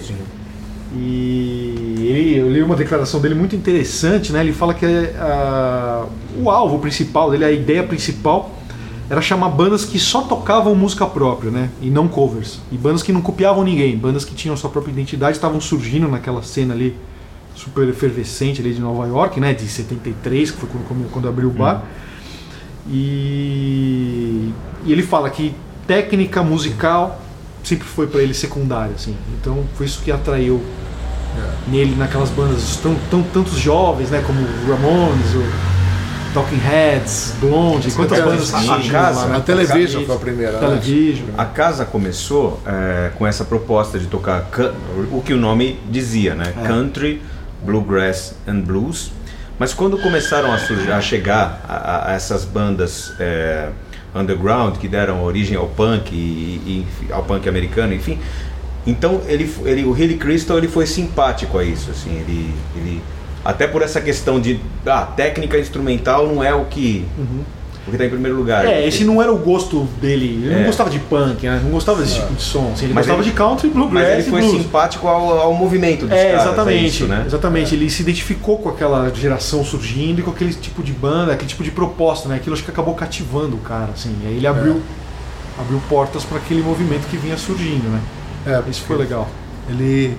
E 0.95 1.97
ele, 1.99 2.39
eu 2.39 2.53
li 2.53 2.63
uma 2.63 2.77
declaração 2.77 3.21
dele 3.21 3.35
muito 3.35 3.57
interessante, 3.57 4.33
né? 4.33 4.41
Ele 4.41 4.53
fala 4.53 4.75
que 4.75 4.87
ah, 5.19 6.05
o 6.37 6.51
alvo 6.51 6.79
principal 6.79 7.31
dele, 7.31 7.47
a 7.47 7.51
ideia 7.51 7.83
principal, 7.83 8.55
era 9.09 9.21
chamar 9.23 9.49
bandas 9.49 9.85
que 9.85 9.99
só 9.99 10.23
tocavam 10.23 10.75
música 10.75 11.07
própria, 11.07 11.51
né? 11.51 11.71
E 11.81 11.89
não 11.89 12.07
covers. 12.07 12.61
E 12.71 12.77
bandas 12.77 13.03
que 13.03 13.13
não 13.13 13.23
copiavam 13.23 13.65
ninguém, 13.65 13.97
bandas 13.97 14.25
que 14.25 14.35
tinham 14.35 14.57
sua 14.57 14.69
própria 14.69 14.93
identidade, 14.93 15.37
estavam 15.37 15.61
surgindo 15.61 16.07
naquela 16.07 16.43
cena 16.43 16.75
ali 16.75 16.95
super 17.55 17.89
efervescente 17.89 18.61
ali 18.61 18.73
de 18.75 18.81
Nova 18.81 19.07
York, 19.07 19.39
né? 19.41 19.53
De 19.55 19.67
73, 19.69 20.51
que 20.51 20.57
foi 20.59 20.69
quando, 20.89 21.11
quando 21.11 21.29
abriu 21.29 21.49
o 21.49 21.53
bar. 21.53 21.83
E, 22.91 24.53
e 24.85 24.93
ele 24.93 25.03
fala 25.03 25.31
que 25.31 25.55
técnica 25.87 26.43
musical 26.43 27.21
sempre 27.63 27.87
foi 27.87 28.07
para 28.07 28.21
ele 28.23 28.35
secundária, 28.35 28.95
assim. 28.95 29.17
Então 29.41 29.65
foi 29.77 29.87
isso 29.87 30.01
que 30.03 30.11
atraiu 30.11 30.61
nele 31.69 31.95
naquelas 31.97 32.31
bandas 32.31 32.77
tão, 32.77 32.95
tão 33.11 33.23
tantos 33.23 33.55
jovens, 33.55 34.11
né, 34.11 34.23
como 34.27 34.39
Ramones, 34.69 35.35
o 35.35 35.73
Talking 36.35 36.57
Heads, 36.59 37.35
Blonde, 37.41 37.91
quantas 37.93 38.19
a- 38.21 38.25
bandas 38.25 38.55
a- 38.55 38.63
casa- 38.91 39.21
lá, 39.21 39.27
né? 39.29 39.37
A 39.37 39.41
Television 39.41 40.05
foi 40.05 40.15
a 40.15 40.19
primeira. 40.19 40.53
né? 40.53 40.59
Television. 40.61 41.27
A 41.39 41.45
casa 41.45 41.85
começou 41.85 42.61
é, 42.67 43.11
com 43.17 43.27
essa 43.27 43.45
proposta 43.45 43.99
de 43.99 44.07
tocar 44.07 44.43
ca- 44.51 44.73
o 45.11 45.21
que 45.23 45.33
o 45.33 45.37
nome 45.39 45.79
dizia, 45.91 46.35
né? 46.35 46.53
É. 46.63 46.67
Country, 46.67 47.23
Bluegrass 47.65 48.35
and 48.47 48.61
Blues. 48.61 49.11
Mas 49.59 49.73
quando 49.73 49.99
começaram 49.99 50.53
a, 50.53 50.59
surgir, 50.59 50.91
a 50.91 51.01
chegar 51.01 51.65
a, 51.69 52.11
a 52.11 52.15
essas 52.15 52.45
bandas 52.45 53.13
é, 53.21 53.69
underground 54.15 54.77
que 54.77 54.89
deram 54.89 55.23
origem 55.23 55.57
ao 55.57 55.69
punk 55.69 56.15
e, 56.15 56.87
e 57.07 57.13
ao 57.13 57.23
punk 57.23 57.49
americano, 57.49 57.95
enfim, 57.95 58.19
então 58.87 59.21
ele, 59.27 59.53
ele, 59.65 59.85
o 59.85 59.97
Hilly 59.97 60.17
Crystal 60.17 60.59
ele 60.59 60.69
foi 60.69 60.87
simpático 60.87 61.59
a 61.59 61.65
isso, 61.65 61.91
assim, 61.91 62.11
ele, 62.11 62.55
ele 62.77 63.03
até 63.45 63.67
por 63.67 63.83
essa 63.83 64.01
questão 64.01 64.41
de 64.41 64.61
ah, 64.87 65.03
técnica 65.17 65.59
instrumental 65.59 66.27
não 66.27 66.43
é 66.43 66.55
o 66.55 66.65
que 66.65 67.05
o 67.19 67.45
que 67.91 67.91
está 67.93 68.05
em 68.05 68.11
primeiro 68.11 68.37
lugar. 68.37 68.65
É, 68.65 68.87
esse 68.87 69.05
não 69.05 69.21
era 69.21 69.33
o 69.33 69.37
gosto 69.39 69.89
dele. 70.01 70.41
Ele 70.45 70.55
É. 70.55 70.59
não 70.59 70.67
gostava 70.67 70.89
de 70.89 70.99
punk, 71.01 71.45
né? 71.47 71.61
Não 71.65 71.71
gostava 71.73 72.01
desse 72.01 72.15
tipo 72.15 72.33
de 72.35 72.43
som. 72.43 72.71
assim, 72.73 72.85
ele 72.85 72.95
Mas 72.95 73.07
gostava 73.07 73.23
ele- 73.23 73.31
de 73.31 73.37
country, 73.37 73.69
Mas 73.69 73.77
bluegrass 73.77 74.13
ele 74.19 74.21
e 74.21 74.31
foi 74.31 74.41
blues. 74.43 74.63
simpático 74.63 75.09
ao, 75.09 75.39
ao 75.41 75.55
movimento 75.55 76.07
dos 76.07 76.17
É, 76.17 76.31
caras, 76.33 76.47
exatamente. 76.47 76.87
isso, 76.87 77.05
né? 77.07 77.25
Exatamente. 77.27 77.75
Ele 77.75 77.91
se 77.91 78.03
identificou 78.03 78.59
com 78.59 78.69
aquela 78.69 79.11
geração 79.15 79.65
surgindo 79.65 80.21
e 80.21 80.23
com 80.23 80.31
aquele 80.31 80.55
tipo 80.55 80.83
de 80.83 80.93
banda, 80.93 81.33
aquele 81.33 81.49
tipo 81.49 81.65
de 81.65 81.71
proposta, 81.73 82.29
né? 82.29 82.37
Aquilo 82.37 82.55
acho 82.55 82.65
que 82.65 82.71
acabou 82.71 82.95
cativando 82.95 83.57
o 83.57 83.61
cara, 83.61 83.91
assim. 83.93 84.15
E 84.23 84.27
aí 84.29 84.37
ele 84.37 84.47
abriu, 84.47 84.81
abriu 85.59 85.81
portas 85.89 86.23
para 86.25 86.39
aquele 86.39 86.63
movimento 86.63 87.07
que 87.11 87.17
vinha 87.17 87.37
surgindo, 87.37 87.89
né? 87.89 88.01
É, 88.47 88.63
Isso 88.71 88.83
foi 88.83 88.97
legal. 88.97 89.29
Ele, 89.69 90.17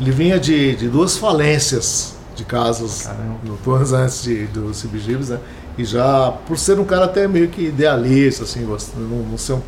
ele 0.00 0.10
vinha 0.10 0.38
de, 0.38 0.74
de 0.76 0.88
duas 0.88 1.16
falências 1.16 2.14
de 2.34 2.44
casas 2.44 3.02
Caramba. 3.02 3.36
noturnas 3.44 3.92
antes 3.92 4.22
de, 4.22 4.46
do 4.46 4.70
CBGBs, 4.72 5.30
né? 5.32 5.38
E 5.78 5.84
já, 5.84 6.32
por 6.46 6.58
ser 6.58 6.78
um 6.78 6.84
cara 6.84 7.06
até 7.06 7.26
meio 7.26 7.48
que 7.48 7.66
idealista, 7.68 8.44
assim, 8.44 8.60
não, 8.96 9.08
não 9.30 9.38
ser 9.38 9.54
um, 9.54 9.60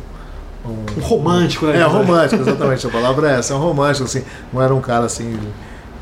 Um 0.97 1.01
romântico, 1.01 1.65
né? 1.67 1.79
É, 1.79 1.83
romântico, 1.83 2.41
exatamente, 2.41 2.85
a 2.85 2.89
palavra 2.89 3.31
é 3.31 3.39
essa, 3.39 3.53
é 3.53 3.55
um 3.55 3.59
romântico, 3.59 4.05
assim, 4.05 4.23
não 4.53 4.61
era 4.61 4.73
um 4.73 4.81
cara 4.81 5.05
assim 5.05 5.37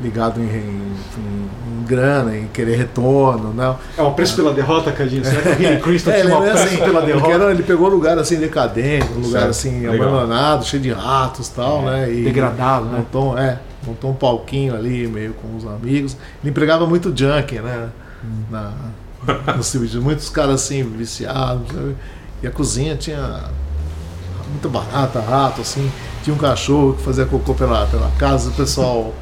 ligado 0.00 0.40
em, 0.40 0.44
em- 0.44 0.92
em 1.18 1.84
grana, 1.86 2.36
em 2.36 2.46
querer 2.48 2.76
retorno, 2.76 3.52
né? 3.52 3.74
É 3.96 4.02
um 4.02 4.12
preço 4.12 4.34
pela 4.36 4.52
derrota, 4.52 4.90
Cadinho? 4.90 5.24
Será 5.24 5.40
que 5.42 5.48
o 5.50 5.56
Billy 5.56 5.80
Crystal 5.80 6.12
É, 6.14 6.20
tinha 6.22 6.34
uma 6.36 6.46
é 6.46 6.50
preço 6.50 6.64
assim, 6.66 6.76
pela 6.78 7.00
derrota? 7.02 7.32
era- 7.32 7.50
ele 7.50 7.62
pegou 7.62 7.86
um 7.86 7.90
lugar 7.90 8.18
assim 8.18 8.36
decadente, 8.36 9.06
um 9.12 9.20
lugar 9.20 9.30
Certo, 9.40 9.50
assim 9.50 9.86
legal. 9.86 10.08
abandonado, 10.08 10.64
cheio 10.66 10.82
de 10.82 10.90
ratos 10.92 11.48
tal, 11.48 11.82
né? 11.82 12.10
E 12.12 12.24
Degradado, 12.24 12.86
né? 12.86 12.98
montou, 12.98 13.38
é, 13.38 13.58
montou 13.86 14.10
um 14.10 14.14
palquinho 14.14 14.74
ali, 14.74 15.06
meio 15.06 15.32
com 15.34 15.56
os 15.56 15.64
amigos. 15.66 16.16
Ele 16.42 16.50
empregava 16.50 16.86
muito 16.86 17.12
junkie, 17.16 17.60
né? 17.60 17.88
Na, 18.50 18.72
no 19.56 19.62
CBD. 19.62 19.98
Muitos 20.00 20.28
caras 20.28 20.62
assim, 20.62 20.82
viciados. 20.82 21.66
sabe? 21.68 21.96
E 22.42 22.46
a 22.46 22.50
cozinha 22.50 22.96
tinha 22.96 23.44
muita 24.50 24.68
barata, 24.68 25.20
rato, 25.20 25.60
assim. 25.62 25.90
Tinha 26.22 26.34
um 26.34 26.38
cachorro 26.38 26.94
que 26.94 27.02
fazia 27.02 27.26
cocô 27.26 27.54
pela, 27.54 27.86
pela 27.86 28.10
casa, 28.18 28.50
o 28.50 28.52
pessoal 28.52 29.12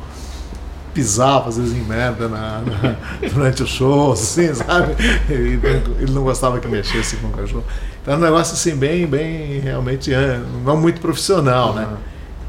pisava 0.94 1.48
às 1.48 1.56
vezes 1.56 1.72
em 1.76 1.82
merda 1.82 2.28
na, 2.28 2.60
na- 2.60 2.96
durante 3.32 3.62
o 3.62 3.66
show, 3.66 4.12
assim, 4.12 4.52
sabe? 4.54 4.94
Ele, 5.28 5.58
ele 5.98 6.12
não 6.12 6.22
gostava 6.22 6.60
que 6.60 6.68
mexesse 6.68 7.16
com 7.16 7.28
o 7.28 7.30
cachorro. 7.30 7.64
Então 8.02 8.14
era 8.14 8.20
um 8.22 8.24
negócio 8.24 8.54
assim, 8.54 8.76
bem, 8.76 9.06
bem, 9.06 9.60
realmente, 9.60 10.12
é, 10.12 10.40
não 10.64 10.76
muito 10.76 11.00
profissional, 11.00 11.72
né? 11.74 11.88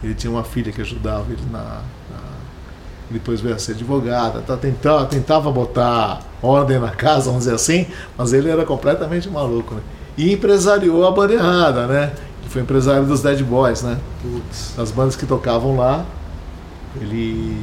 Ele 0.03 0.13
tinha 0.13 0.29
uma 0.31 0.43
filha 0.43 0.71
que 0.71 0.81
ajudava 0.81 1.25
ele 1.31 1.43
na. 1.51 1.59
na- 1.59 1.83
depois 3.11 3.39
veio 3.41 3.55
a 3.55 3.59
ser 3.59 3.73
advogada, 3.73 4.41
tá, 4.41 4.57
tentava, 4.57 5.05
tentava 5.05 5.51
botar 5.51 6.19
ordem 6.43 6.77
na 6.79 6.89
casa, 6.89 7.25
vamos 7.25 7.39
dizer 7.45 7.55
assim, 7.55 7.87
mas 8.17 8.33
ele 8.33 8.49
era 8.49 8.65
completamente 8.65 9.29
maluco, 9.29 9.75
né? 9.75 9.81
E 10.17 10.31
empresariou 10.33 11.07
a 11.07 11.11
banda 11.11 11.33
errada, 11.33 11.87
né? 11.87 12.11
Ele 12.41 12.49
foi 12.49 12.61
empresário 12.61 13.05
dos 13.05 13.21
Dead 13.21 13.41
Boys, 13.41 13.81
né? 13.81 13.97
Das 14.77 14.91
bandas 14.91 15.15
que 15.15 15.25
tocavam 15.25 15.75
lá. 15.77 16.05
Ele 17.01 17.57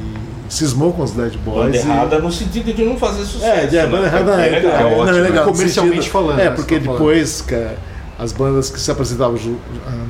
cismou 0.49 0.91
com 0.91 1.03
os 1.03 1.11
Dead 1.11 1.37
Boys. 1.37 1.65
Banda 1.65 1.77
e- 1.77 1.79
errada 1.79 2.19
no 2.19 2.31
sentido 2.31 2.73
de 2.73 2.83
não 2.83 2.97
fazer 2.97 3.23
sucesso. 3.23 3.45
é, 3.45 3.65
de 3.65 3.75
né? 3.77 3.87
banda 3.87 4.07
errada 4.07 4.31
É 4.41 4.47
é, 4.47 4.51
legal. 4.51 4.71
é, 4.73 4.81
é 4.81 4.85
ótimo, 4.85 5.05
não, 5.05 5.09
é 5.17 5.21
legal. 5.21 5.45
no 5.45 5.51
Comercialmente 5.53 5.95
sentido- 5.97 6.11
falando, 6.11 6.39
É, 6.39 6.43
né, 6.45 6.51
porque 6.51 6.79
depois 6.79 7.41
que 7.41 7.67
as 8.19 8.31
bandas 8.33 8.69
que 8.69 8.79
se 8.79 8.91
apresentavam 8.91 9.37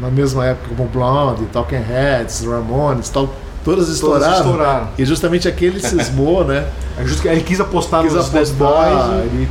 na 0.01 0.09
mesma 0.09 0.45
época, 0.47 0.73
como 0.75 0.89
Blonde, 0.89 1.45
Talking 1.53 1.75
Heads, 1.87 2.43
Ramones, 2.45 3.09
tal, 3.09 3.29
todas 3.63 3.89
estouraram. 3.89 4.37
estouraram. 4.37 4.87
E 4.97 5.05
justamente 5.05 5.47
aquele 5.47 5.79
cismou, 5.85 6.43
né? 6.45 6.67
É 6.97 7.03
ele 7.29 7.41
quis 7.41 7.59
apostar 7.59 8.01
Quis 8.03 8.13
nos 8.13 8.29
Dead 8.29 8.47
apostar, 8.47 9.07
Boys. 9.07 9.25
ele 9.25 9.49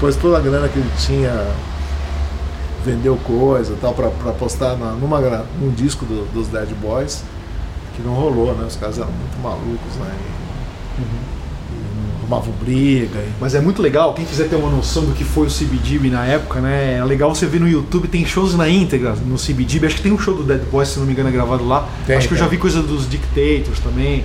pôs 0.00 0.16
toda 0.16 0.38
a 0.38 0.40
grana 0.40 0.68
que 0.68 0.78
ele 0.78 0.90
tinha, 0.98 1.46
vendeu 2.84 3.16
coisa 3.24 3.72
e 3.74 3.76
tal, 3.76 3.94
pra, 3.94 4.08
pra 4.08 4.30
apostar 4.30 4.76
na, 4.76 4.92
numa, 4.92 5.20
num 5.60 5.70
disco 5.70 6.04
do- 6.04 6.24
dos 6.32 6.48
Dead 6.48 6.68
Boys, 6.80 7.22
que 7.96 8.02
não 8.02 8.12
rolou, 8.14 8.54
né? 8.54 8.64
Os 8.66 8.76
caras 8.76 8.98
eram 8.98 9.10
muito 9.10 9.38
malucos, 9.42 9.94
né? 10.00 10.12
E, 10.98 11.00
não 11.02 11.41
arrumavam 12.32 12.52
briga. 12.60 13.18
e- 13.18 13.32
Mas 13.40 13.54
é 13.54 13.60
muito 13.60 13.82
legal, 13.82 14.14
quem 14.14 14.24
quiser 14.24 14.48
ter 14.48 14.56
uma 14.56 14.70
noção 14.70 15.04
do 15.04 15.12
que 15.12 15.24
foi 15.24 15.46
o 15.46 15.50
CBGB 15.50 16.10
na 16.10 16.24
época, 16.24 16.60
né? 16.60 16.98
É 16.98 17.04
legal 17.04 17.34
você 17.34 17.46
ver 17.46 17.60
no 17.60 17.68
YouTube, 17.68 18.08
tem 18.08 18.24
shows 18.24 18.54
na 18.56 18.68
íntegra 18.68 19.14
no 19.26 19.36
CBGB. 19.36 19.86
Acho 19.86 19.96
que 19.96 20.02
tem 20.02 20.12
um 20.12 20.18
show 20.18 20.34
do 20.34 20.42
Dead 20.42 20.62
Boys, 20.70 20.88
se 20.88 20.98
não 20.98 21.06
me 21.06 21.12
engano, 21.12 21.28
é 21.28 21.32
gravado 21.32 21.66
lá. 21.66 21.88
Tem, 22.06 22.16
Acho 22.16 22.28
que 22.28 22.34
eu 22.34 22.38
já 22.38 22.46
tem. 22.46 22.56
vi 22.56 22.60
coisa 22.60 22.82
dos 22.82 23.08
Dictators 23.08 23.80
também. 23.80 24.24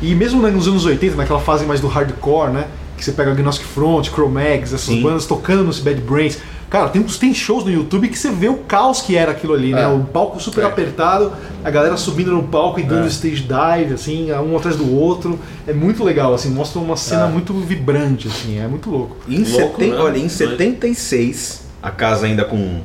E 0.00 0.14
mesmo 0.14 0.40
né, 0.40 0.50
nos 0.50 0.68
anos 0.68 0.84
80, 0.84 1.16
naquela 1.16 1.40
fase 1.40 1.64
mais 1.66 1.80
do 1.80 1.88
hardcore, 1.88 2.52
né? 2.52 2.66
Que 2.96 3.04
você 3.04 3.12
pega 3.12 3.30
Agnostic 3.32 3.66
Front, 3.66 4.10
Cro-Mags, 4.10 4.72
essas 4.72 4.80
Sim. 4.82 5.02
bandas 5.02 5.26
tocando 5.26 5.64
no 5.64 5.72
Bad 5.82 6.00
Brains. 6.00 6.38
Cara, 6.70 6.90
tem, 6.90 7.02
tem 7.02 7.32
shows 7.32 7.64
no 7.64 7.70
YouTube 7.70 8.08
que 8.08 8.18
você 8.18 8.30
vê 8.30 8.46
o 8.48 8.56
caos 8.58 9.00
que 9.00 9.16
era 9.16 9.32
aquilo 9.32 9.54
ali, 9.54 9.72
né? 9.72 9.84
É. 9.84 9.86
O 9.86 10.00
palco 10.00 10.38
super 10.38 10.64
É. 10.64 10.66
apertado, 10.66 11.32
a 11.64 11.70
galera 11.70 11.96
subindo 11.96 12.30
no 12.30 12.42
palco 12.42 12.78
e 12.78 12.82
dando 12.82 13.04
É. 13.04 13.08
stage 13.08 13.42
dive, 13.42 13.94
assim, 13.94 14.30
um 14.32 14.54
atrás 14.54 14.76
do 14.76 14.94
outro. 14.94 15.38
É 15.66 15.72
muito 15.72 16.04
legal, 16.04 16.34
assim, 16.34 16.50
mostra 16.50 16.78
uma 16.78 16.94
cena 16.96 17.24
É. 17.24 17.28
muito 17.28 17.54
vibrante, 17.54 18.28
assim, 18.28 18.58
é 18.58 18.68
muito 18.68 18.90
louco. 18.90 19.16
Em, 19.26 19.38
Louco, 19.44 19.76
seten- 19.78 19.92
né? 19.92 19.96
olha, 19.96 20.16
em 20.18 20.26
Doido. 20.26 20.30
76, 20.30 21.62
a 21.82 21.90
casa 21.90 22.26
ainda 22.26 22.44
com 22.44 22.80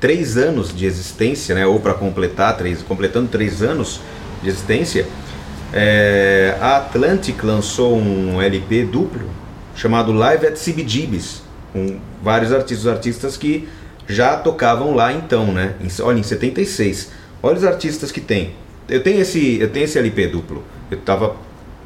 três 0.00 0.38
anos 0.38 0.74
de 0.74 0.86
existência, 0.86 1.54
né, 1.54 1.66
ou 1.66 1.78
para 1.78 1.92
completar, 1.92 2.56
três, 2.56 2.80
completando 2.82 3.28
três 3.28 3.62
anos 3.62 4.00
de 4.42 4.48
existência, 4.48 5.06
é, 5.72 6.56
a 6.60 6.76
Atlantic 6.78 7.42
lançou 7.42 7.96
um 7.98 8.40
LP 8.40 8.84
duplo 8.84 9.28
chamado 9.74 10.12
Live 10.12 10.46
at 10.46 10.56
CBGB's, 10.56 11.42
com 11.76 11.98
vários 12.22 12.52
artistas, 12.52 12.86
artistas 12.86 13.36
que 13.36 13.68
já 14.08 14.36
tocavam 14.36 14.94
lá 14.94 15.12
então, 15.12 15.52
né? 15.52 15.74
Em- 15.80 16.02
olha, 16.02 16.18
em 16.18 16.22
76. 16.22 17.10
Olha 17.42 17.56
os 17.56 17.64
artistas 17.64 18.10
que 18.10 18.20
tem. 18.20 18.52
Eu 18.88 19.02
tenho 19.02 19.20
esse, 19.20 19.58
eu 19.60 19.68
tenho 19.68 19.84
esse 19.84 19.98
LP 19.98 20.28
duplo. 20.28 20.62
Eu 20.90 20.98
tava 20.98 21.36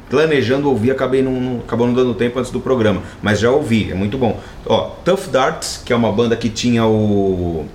planejando 0.09 0.69
ouvir, 0.69 0.91
acabei 0.91 1.21
não, 1.21 1.31
não- 1.33 1.59
acabou 1.59 1.87
não 1.87 1.93
dando 1.93 2.13
tempo 2.13 2.37
antes 2.39 2.51
do 2.51 2.59
programa, 2.59 3.01
mas 3.21 3.39
já 3.39 3.49
ouvi, 3.49 3.91
é 3.91 3.95
muito 3.95 4.17
bom. 4.17 4.39
Ó, 4.65 4.89
Tough 5.03 5.27
Darts, 5.31 5.81
que 5.85 5.91
é 5.91 5.95
uma 5.95 6.11
banda 6.11 6.35
que 6.35 6.49
tinha 6.49 6.85
o 6.85 7.65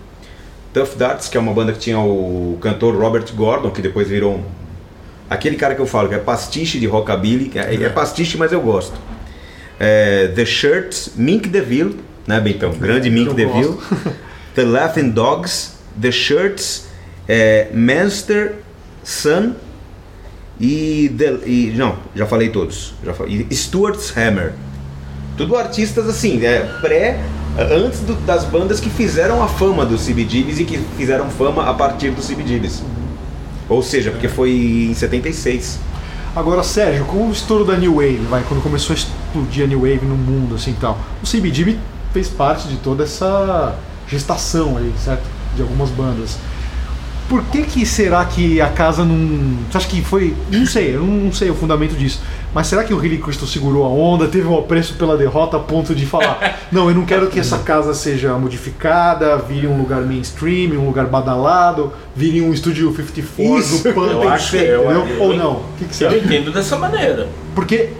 Tough 0.73 0.97
Darts, 0.97 1.29
que 1.29 1.37
é 1.37 1.41
uma 1.41 1.53
banda 1.53 1.73
que 1.73 1.79
tinha 1.79 1.99
o 1.99 2.59
cantor 2.61 2.95
Robert 2.95 3.25
Gordon, 3.35 3.71
que 3.71 3.81
depois 3.83 4.09
virou 4.09 4.35
um... 4.37 4.43
aquele 5.31 5.57
cara 5.57 5.75
que 5.75 5.81
eu 5.81 5.87
falo 5.87 6.09
que 6.09 6.15
é 6.15 6.19
pastiche 6.19 6.79
de 6.79 6.87
rockabilly, 6.87 7.49
que 7.49 7.59
é, 7.59 7.75
é 7.75 7.89
pastiche, 7.89 8.37
mas 8.37 8.53
eu 8.53 8.61
gosto. 8.61 8.95
É, 9.81 10.29
The 10.29 10.45
Shirts, 10.45 11.13
Mink 11.17 11.49
DeVille, 11.49 11.97
né, 12.27 12.41
Bentão? 12.41 12.73
Grande 12.73 13.11
Mink 13.11 13.35
DeVille. 13.35 13.77
The 14.55 14.65
Laughing 14.65 15.11
Dogs, 15.11 15.73
The 16.01 16.11
Shirts, 16.11 16.87
é, 17.29 17.69
Manster, 17.75 18.55
Sun 19.05 19.53
e, 20.59 21.13
The- 21.17 21.41
e- 21.47 21.75
não, 21.77 21.97
já 22.15 22.27
falei 22.27 22.49
todos. 22.49 22.95
Já 23.05 23.13
falei, 23.13 23.47
e 23.51 23.55
Stuart's 23.55 24.17
Hammer. 24.17 24.53
Tudo 25.37 25.55
artistas 25.57 26.09
assim, 26.09 26.43
é, 26.45 26.61
pré 26.81 27.21
antes 27.59 28.01
do- 28.01 28.15
das 28.27 28.45
bandas 28.45 28.81
que 28.81 28.89
fizeram 28.89 29.43
a 29.43 29.49
fama 29.49 29.85
do 29.85 29.97
CBGBs 29.99 30.61
e 30.61 30.65
que 30.65 30.79
fizeram 30.97 31.29
fama 31.31 31.69
a 31.69 31.75
partir 31.75 32.11
do 32.11 32.23
CBGBs. 32.23 32.83
Ou 33.69 33.83
seja, 33.83 34.11
porque 34.11 34.29
foi 34.29 34.51
em 34.91 34.95
76. 34.95 35.79
Agora, 36.35 36.63
Sérgio, 36.63 37.05
com 37.07 37.29
o 37.29 37.33
estouro 37.33 37.65
da 37.65 37.77
New 37.77 37.95
Wave, 37.97 38.21
vai, 38.31 38.43
quando 38.49 38.63
começou 38.63 38.95
a 38.95 38.97
explodir 38.99 39.65
a 39.65 39.67
New 39.67 39.81
Wave 39.81 40.05
no 40.07 40.17
mundo, 40.17 40.55
assim 40.55 40.71
e 40.71 40.75
tal, 40.75 40.99
o 41.23 41.27
CBGB 41.27 41.77
fez 42.13 42.29
parte 42.29 42.69
de 42.69 42.77
toda 42.77 43.05
essa 43.05 43.75
gestação 44.09 44.77
aí, 44.77 44.93
certo? 45.03 45.25
De 45.55 45.63
algumas 45.63 45.91
bandas. 45.91 46.39
Por 47.29 47.43
que 47.47 47.63
que 47.63 47.85
será 47.85 48.25
que 48.25 48.61
a 48.61 48.69
casa 48.69 49.05
não... 49.05 49.57
Você 49.69 49.77
acha 49.79 49.89
que 49.89 50.01
foi... 50.01 50.33
Não 50.51 50.65
sei, 50.65 50.95
eu 50.95 51.03
não 51.03 51.33
sei 51.33 51.51
o 51.51 51.57
fundamento 51.57 51.97
disso. 51.97 52.21
Mas 52.55 52.69
será 52.69 52.85
que 52.85 52.95
o 52.95 53.05
Hilly 53.05 53.19
Crystal 53.19 53.49
segurou 53.49 53.85
a 53.85 53.89
onda, 53.89 54.29
teve 54.29 54.47
um 54.47 54.57
apreço 54.57 54.95
pela 54.95 55.17
derrota 55.17 55.57
a 55.57 55.61
ponto 55.61 55.93
de 55.95 56.07
falar 56.07 56.61
não, 56.71 56.89
eu 56.89 56.95
não 56.95 57.05
quero 57.05 57.27
que 57.27 57.39
essa 57.41 57.59
casa 57.59 57.93
seja 57.95 58.33
modificada, 58.39 59.37
vire 59.39 59.67
um 59.67 59.77
lugar 59.77 60.03
mainstream, 60.03 60.79
um 60.81 60.87
lugar 60.87 61.07
badalado, 61.07 61.93
vire 62.15 62.41
um 62.41 62.53
estúdio 62.53 62.95
54 62.95 63.59
Isso, 63.59 63.83
do 63.89 63.93
Pump 63.93 64.07
eu 64.55 64.63
eu- 64.63 64.91
eu- 64.91 65.23
Ou 65.23 65.33
eu- 65.33 65.37
não? 65.37 65.53
O 65.57 65.65
que, 65.79 65.85
que 65.87 65.97
você 65.97 66.05
Eu 66.05 66.09
acha? 66.11 66.19
entendo 66.19 66.53
dessa 66.53 66.79
maneira. 66.79 67.29
Porque, 67.55 67.91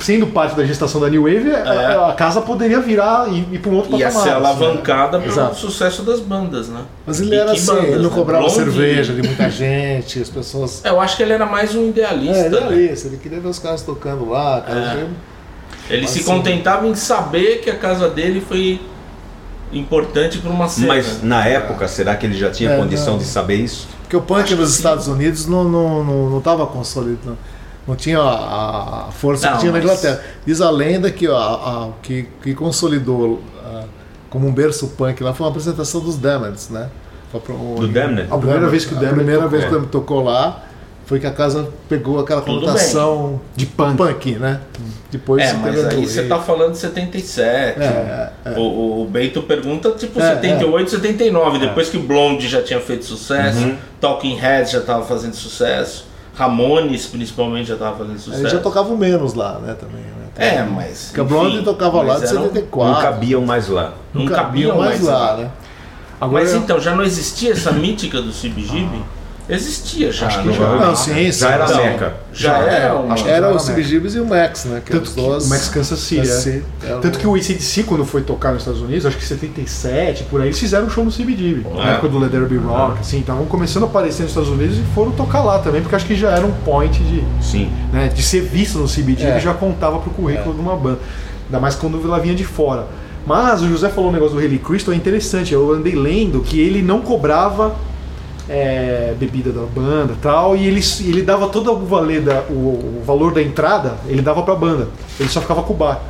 sendo 0.00 0.26
parte 0.28 0.54
da 0.56 0.64
gestação 0.64 1.00
da 1.00 1.08
New 1.08 1.22
Wave, 1.24 1.50
a, 1.52 2.08
a 2.10 2.12
casa 2.14 2.40
poderia 2.40 2.80
virar 2.80 3.28
e 3.28 3.38
ir 3.54 3.58
para 3.58 3.70
um 3.70 3.76
outro 3.76 3.96
Ia 3.96 4.06
patamar. 4.06 4.22
ser 4.24 4.30
assim, 4.30 4.40
né? 4.42 4.46
alavancada 4.46 5.18
pelo 5.18 5.30
Exato. 5.32 5.56
sucesso 5.56 6.02
das 6.02 6.20
bandas, 6.20 6.68
né? 6.68 6.82
Mas 7.06 7.20
ele 7.20 7.34
E 7.34 7.38
era 7.38 7.52
assim, 7.52 7.66
bandas, 7.66 7.84
ele 7.84 7.96
não 8.02 8.10
né? 8.10 8.16
cobrava 8.16 8.44
Blondie. 8.44 8.56
cerveja 8.60 9.12
de 9.12 9.22
muita 9.22 9.50
gente, 9.50 10.20
as 10.20 10.28
pessoas. 10.28 10.84
Eu 10.84 11.00
acho 11.00 11.16
que 11.16 11.22
ele 11.22 11.32
era 11.32 11.46
mais 11.46 11.74
um 11.74 11.88
idealista. 11.88 12.36
É, 12.38 12.46
ele 12.46 12.60
né? 12.60 12.94
ele 13.04 13.16
queria 13.22 13.40
ver 13.40 13.48
os 13.48 13.58
caras 13.58 13.82
tocando 13.82 14.28
lá, 14.28 14.60
cara. 14.60 14.80
É. 14.80 14.94
ele- 15.00 15.08
Ele 15.90 16.06
se 16.06 16.18
Assim. 16.20 16.30
contentava 16.30 16.86
em 16.86 16.94
saber 16.94 17.60
que 17.62 17.70
a 17.70 17.76
casa 17.76 18.10
dele 18.10 18.42
foi 18.46 18.78
importante 19.72 20.38
para 20.38 20.50
uma 20.50 20.68
cena. 20.68 20.88
Mas 20.88 21.22
na 21.22 21.46
época, 21.46 21.86
será 21.88 22.14
que 22.16 22.26
ele 22.26 22.36
já 22.36 22.50
tinha 22.50 22.70
É, 22.72 22.76
condição 22.76 23.12
não. 23.14 23.18
de 23.18 23.24
saber 23.24 23.56
isso? 23.56 23.88
Porque 24.02 24.16
o 24.16 24.22
punk 24.22 24.44
Acho 24.44 24.56
nos. 24.56 24.74
Estados 24.76 25.08
Unidos 25.08 25.46
não 25.46 25.64
não 25.64 26.04
não, 26.04 26.30
não 26.30 26.40
tava 26.40 26.66
consolidado, 26.66 27.36
não 27.88 27.96
tinha 27.96 28.20
a, 28.20 29.06
a 29.08 29.10
força 29.10 29.46
Não, 29.46 29.54
que 29.54 29.60
tinha 29.60 29.72
na 29.72 29.78
mas- 29.78 29.84
Inglaterra. 29.86 30.20
Diz 30.46 30.60
a 30.60 30.70
lenda 30.70 31.10
que 31.10 31.26
a, 31.26 31.32
a- 31.34 31.88
que, 32.02 32.28
que 32.42 32.54
consolidou 32.54 33.42
ah, 33.64 33.84
como 34.30 34.46
um 34.46 34.52
berço 34.52 34.88
punk 34.88 35.22
lá 35.24 35.32
foi 35.34 35.44
uma 35.46 35.50
apresentação 35.50 36.00
dos 36.02 36.16
Damneds, 36.18 36.68
né? 36.70 36.88
Do 37.32 37.88
Damned? 37.88 38.26
A 38.30 38.38
primeira 38.38 38.68
vez 38.68 38.84
que 38.84 38.94
o 38.94 38.96
a 38.96 39.00
Damned 39.00 39.16
primeira 39.16 39.42
tocou. 39.42 39.50
vez 39.50 39.64
que 39.64 39.70
o 39.70 39.72
Damned 39.74 39.90
tocou 39.90 40.22
lá 40.22 40.64
foi 41.04 41.18
que 41.18 41.26
a 41.26 41.30
casa 41.30 41.68
pegou 41.88 42.18
aquela 42.20 42.42
Tudo 42.42 42.60
conotação 42.60 43.40
De 43.56 43.64
punk. 43.66 44.32
né? 44.36 44.60
Depois 45.10 45.42
É, 45.42 45.54
mas 45.54 45.82
a 45.84 45.88
aí 45.88 46.06
você 46.06 46.24
tá 46.24 46.38
falando 46.38 46.72
de 46.72 46.78
77. 46.78 47.80
É, 47.80 48.30
é. 48.44 48.50
O, 48.58 48.60
o- 48.60 49.02
o 49.02 49.06
Bento 49.06 49.40
pergunta 49.42 49.90
tipo 49.92 50.20
É, 50.20 50.34
78, 50.34 50.90
79. 50.90 51.58
Depois 51.58 51.88
que 51.88 51.96
o 51.96 52.00
Blonde 52.02 52.46
já 52.48 52.62
tinha 52.62 52.80
feito 52.80 53.04
sucesso, 53.06 53.58
Uhum. 53.60 53.76
Talking 54.00 54.34
Heads 54.36 54.70
já 54.72 54.80
tava 54.82 55.04
fazendo 55.04 55.34
sucesso, 55.34 56.06
Ramones 56.38 57.06
principalmente 57.06 57.66
já 57.66 57.76
tava 57.76 57.96
fazendo 57.98 58.18
sucesso. 58.18 58.42
Eles 58.42 58.52
já 58.52 58.60
tocavam 58.60 58.96
menos 58.96 59.34
lá, 59.34 59.58
né, 59.58 59.74
também. 59.74 60.00
Né? 60.00 60.28
É, 60.36 60.62
mas. 60.62 61.10
Porque 61.12 61.34
enfim, 61.34 61.64
tocava 61.64 62.00
lá 62.00 62.14
de 62.18 62.26
eram- 62.26 62.42
74. 62.44 62.94
Não 62.94 63.02
cabiam 63.02 63.44
mais 63.44 63.68
lá. 63.68 63.92
Não 64.14 64.22
Não 64.24 64.32
cabiam 64.32 64.70
cabiam 64.70 64.76
mais 64.78 64.90
mais 64.90 65.02
lá, 65.02 65.30
lá. 65.32 65.36
né? 65.38 65.50
Agora, 66.20 66.44
Mas 66.44 66.54
então, 66.54 66.78
já 66.80 66.94
não 66.94 67.02
existia 67.04 67.52
essa 67.52 67.72
mítica 67.72 68.22
do 68.22 68.32
CBGB? 68.32 69.00
Existia 69.54 70.12
já. 70.12 70.26
Acho 70.26 70.40
que 70.42 70.46
não 70.48 70.54
já. 70.54 70.64
é? 70.64 70.78
Não, 70.78 70.96
sim, 70.96 71.14
sim. 71.14 71.32
Já 71.32 71.50
era 71.50 71.68
Não, 71.68 71.76
Meca. 71.84 72.14
Já 72.32 72.58
era 72.58 72.94
uma... 72.96 73.14
Acho 73.14 73.24
que 73.24 73.30
era 73.30 73.46
o 73.48 73.50
Era 73.50 73.58
CBGBs 73.58 74.14
e 74.16 74.20
o 74.20 74.26
Max, 74.26 74.64
né? 74.66 74.82
Que 74.84 74.92
Tanto 74.92 75.10
que 75.10 75.16
dois- 75.20 75.46
o 75.46 75.48
Max 75.48 75.68
Kansas 75.68 75.98
City, 75.98 76.28
é. 76.28 76.62
É 76.90 76.94
o- 76.96 77.00
Tanto 77.00 77.18
que 77.18 77.26
o 77.26 77.34
ACDC, 77.34 77.82
quando 77.84 78.04
foi 78.04 78.22
tocar 78.22 78.52
nos 78.52 78.62
Estados 78.62 78.80
Unidos, 78.80 79.06
acho 79.06 79.16
que 79.16 79.24
em 79.24 79.26
77, 79.26 80.24
por 80.24 80.40
aí, 80.40 80.48
eles 80.48 80.58
fizeram 80.58 80.86
um 80.86 80.90
show 80.90 81.04
no 81.04 81.10
CBGB. 81.10 81.66
Na 81.74 81.90
É. 81.90 81.92
época 81.94 82.08
do 82.08 82.18
Let 82.18 82.30
There 82.30 82.46
Be 82.46 82.56
Rock, 82.58 83.00
assim, 83.00 83.20
estavam 83.20 83.46
começando 83.46 83.84
a 83.84 83.86
aparecer 83.86 84.22
nos 84.22 84.30
Estados 84.32 84.50
Unidos 84.50 84.76
e 84.78 84.82
foram 84.94 85.12
tocar 85.12 85.42
lá 85.42 85.58
também, 85.58 85.80
porque 85.80 85.96
acho 85.96 86.06
que 86.06 86.14
já 86.14 86.30
era 86.30 86.46
um 86.46 86.52
point 86.64 86.98
de, 87.02 87.24
Sim. 87.40 87.70
né, 87.92 88.08
de 88.08 88.22
ser 88.22 88.42
visto 88.42 88.78
no 88.78 88.86
CBGB 88.86 89.30
É. 89.32 89.40
já 89.40 89.54
contava 89.54 89.98
pro 89.98 90.10
currículo 90.10 90.54
de 90.54 90.60
uma 90.60 90.76
banda. 90.76 90.98
Ainda 91.46 91.58
mais 91.58 91.74
quando 91.74 91.98
ela 92.04 92.18
vinha 92.20 92.34
de 92.34 92.44
fora. 92.44 92.86
Mas 93.26 93.60
o 93.62 93.68
José 93.68 93.88
falou 93.90 94.10
um 94.10 94.12
negócio 94.12 94.34
do 94.36 94.40
Haley 94.42 94.58
Crystal, 94.58 94.94
é 94.94 94.96
interessante. 94.96 95.52
Eu 95.52 95.72
andei 95.72 95.94
lendo 95.94 96.40
que 96.40 96.58
ele 96.60 96.80
não 96.82 97.00
cobrava 97.00 97.74
é, 98.48 99.14
bebida 99.18 99.50
da 99.52 99.62
banda 99.62 100.12
e 100.14 100.16
tal, 100.16 100.56
e 100.56 100.66
ele, 100.66 100.80
ele 101.00 101.22
dava 101.22 101.48
todo 101.48 101.72
o, 101.72 101.84
valer 101.86 102.22
da, 102.22 102.42
o, 102.50 102.52
o 103.00 103.02
valor 103.06 103.32
da 103.32 103.42
entrada, 103.42 103.96
ele 104.06 104.22
dava 104.22 104.42
pra 104.42 104.54
banda. 104.54 104.88
Ele 105.20 105.28
só 105.28 105.40
ficava 105.40 105.62
com 105.62 105.72
o 105.74 105.76
bar. 105.76 106.00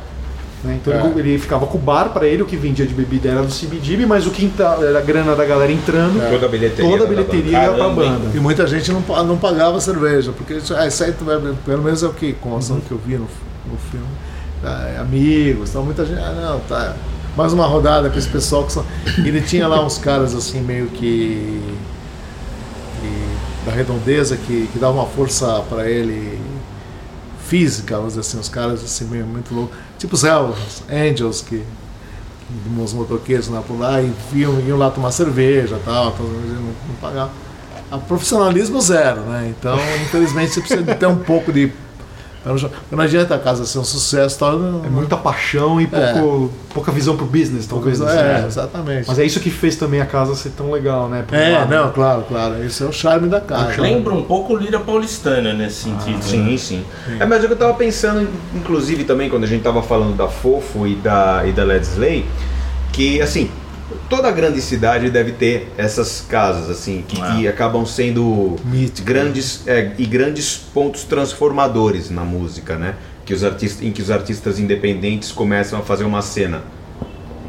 né? 0.63 0.79
Então 0.81 0.93
É. 0.93 1.05
ele, 1.19 1.31
ele 1.31 1.39
ficava 1.39 1.65
com 1.67 1.77
o 1.77 1.81
bar 1.81 2.09
pra 2.09 2.25
ele, 2.27 2.41
o 2.41 2.45
que 2.45 2.55
vendia 2.55 2.85
de 2.85 2.93
bebida 2.93 3.29
era 3.29 3.41
do 3.41 3.51
CBGB, 3.53 4.05
mas 4.05 4.25
o 4.25 4.31
que 4.31 4.49
era 4.59 4.99
a 4.99 5.01
grana 5.01 5.35
da 5.35 5.43
galera 5.45 5.71
entrando, 5.71 6.19
Toda 6.31 6.45
a 6.45 6.49
bilheteria. 6.49 6.91
toda 6.91 7.03
a 7.03 7.07
bilheteria 7.07 7.63
ia 7.63 7.71
pra 7.73 7.89
banda. 7.89 8.31
E 8.33 8.39
muita 8.39 8.65
gente 8.67 8.91
não, 8.91 9.01
não 9.25 9.37
pagava 9.37 9.79
cerveja, 9.81 10.31
porque 10.31 10.53
isso, 10.53 10.73
aí 10.75 10.89
vai- 11.21 11.53
pelo 11.65 11.83
menos 11.83 12.01
é 12.03 12.07
o 12.07 12.13
que 12.13 12.33
consta 12.33 12.73
Uhum. 12.73 12.79
que 12.81 12.91
eu 12.91 12.99
vi 13.05 13.13
no, 13.15 13.27
no 13.69 13.77
filme. 13.91 14.05
Ah, 14.63 14.91
é 14.95 14.99
amigos, 14.99 15.69
então 15.69 15.83
muita 15.83 16.05
gente. 16.05 16.19
Ah, 16.19 16.33
não, 16.33 16.59
tá. 16.61 16.93
Mais 17.37 17.53
uma 17.53 17.65
rodada 17.65 18.09
com 18.09 18.17
esse 18.19 18.27
pessoal 18.27 18.65
que 18.65 18.73
são. 18.73 18.83
Ele 19.19 19.39
tinha 19.39 19.67
lá 19.67 19.85
uns 19.85 19.97
caras 19.97 20.35
assim, 20.35 20.59
meio 20.61 20.87
que. 20.87 21.61
Que- 23.01 23.65
da 23.65 23.71
redondeza 23.71 24.37
que, 24.37 24.67
que 24.71 24.79
dava 24.79 24.93
uma 24.93 25.05
força 25.05 25.61
pra 25.69 25.89
ele 25.89 26.39
física, 27.47 27.95
vamos 27.95 28.13
dizer 28.13 28.21
assim, 28.21 28.39
os 28.39 28.49
caras 28.49 28.83
assim, 28.83 29.05
meio 29.05 29.25
muito 29.25 29.53
loucos. 29.53 29.77
Tipo 29.97 30.15
os 30.15 30.23
Hells, 30.23 30.83
Angels, 30.89 31.41
que. 31.41 31.57
que 31.57 32.69
Uns 32.79 32.93
motoqueiros 32.93 33.47
lá 33.47 33.61
por 33.61 33.77
lá 33.79 34.01
e 34.01 34.11
iam, 34.33 34.59
iam 34.61 34.77
lá 34.77 34.89
tomar 34.89 35.11
cerveja 35.11 35.75
e 35.75 35.79
tal, 35.85 36.15
eles 36.19 36.51
não, 36.55 36.61
não 36.63 36.95
pagavam. 37.01 37.31
A 37.91 37.97
profissionalismo 37.97 38.79
zero, 38.81 39.21
né? 39.21 39.53
Então, 39.57 39.77
infelizmente, 40.03 40.51
você 40.53 40.59
precisa 40.61 40.83
ter 40.95 41.05
um 41.07 41.17
pouco 41.17 41.51
de. 41.51 41.71
Não 42.91 42.99
adianta 43.03 43.35
a 43.35 43.39
casa 43.39 43.65
ser 43.65 43.79
um 43.79 43.83
sucesso 43.83 44.39
tal. 44.39 44.57
Não, 44.57 44.85
É 44.85 44.89
muita 44.89 45.17
paixão 45.17 45.79
e 45.81 45.87
pouco, 45.87 46.51
pouca 46.73 46.91
visão 46.91 47.17
pro 47.17 47.25
business, 47.25 47.67
talvez. 47.67 47.99
assim, 48.01 48.17
É, 48.17 48.23
né? 48.23 48.45
exatamente. 48.47 49.07
Mas 49.07 49.19
é 49.19 49.25
isso 49.25 49.39
que 49.39 49.49
fez 49.49 49.75
também 49.75 49.99
a 50.01 50.05
casa 50.05 50.33
ser 50.35 50.51
tão 50.51 50.71
legal, 50.71 51.09
né? 51.09 51.23
Por 51.27 51.37
um 51.37 51.41
É, 51.41 51.49
lado, 51.51 51.69
não, 51.69 51.85
né? 51.87 51.91
claro, 51.93 52.23
claro. 52.27 52.63
Esse 52.63 52.81
é 52.83 52.85
o 52.85 52.93
charme 52.93 53.27
da 53.27 53.41
casa. 53.41 53.81
Lembra 53.81 54.13
um 54.13 54.23
pouco 54.23 54.55
Lira 54.55 54.79
Paulistana 54.79 55.53
nesse 55.53 55.83
sentido. 55.83 56.15
né? 56.17 56.21
Sim, 56.21 56.57
sim. 56.57 56.85
É, 57.19 57.25
mas 57.25 57.43
eu 57.43 57.55
tava 57.55 57.73
pensando, 57.73 58.27
inclusive, 58.55 59.03
também, 59.03 59.29
quando 59.29 59.43
a 59.43 59.47
gente 59.47 59.61
tava 59.61 59.81
falando 59.83 60.15
da 60.15 60.27
Fofo 60.27 60.87
e 60.87 60.95
da, 60.95 61.43
e 61.45 61.51
da 61.51 61.63
Led 61.63 61.85
Slay, 61.85 62.25
que, 62.93 63.21
assim, 63.21 63.49
toda 64.09 64.31
grande 64.31 64.61
cidade 64.61 65.09
deve 65.09 65.31
ter 65.33 65.71
essas 65.77 66.21
casas, 66.21 66.69
assim, 66.69 67.03
que, 67.07 67.19
que 67.21 67.47
acabam 67.47 67.85
sendo 67.85 68.55
Mítico. 68.65 69.05
grandes 69.07 69.67
é, 69.67 69.91
e 69.97 70.05
grandes 70.05 70.55
pontos 70.57 71.03
transformadores 71.03 72.09
na 72.09 72.23
música, 72.23 72.75
né? 72.77 72.95
Que 73.25 73.33
os 73.33 73.43
artistas, 73.43 73.85
em 73.85 73.91
que 73.91 74.01
os 74.01 74.09
artistas 74.11 74.59
independentes 74.59 75.31
começam 75.31 75.79
a 75.79 75.81
fazer 75.81 76.03
uma 76.03 76.21
cena. 76.21 76.61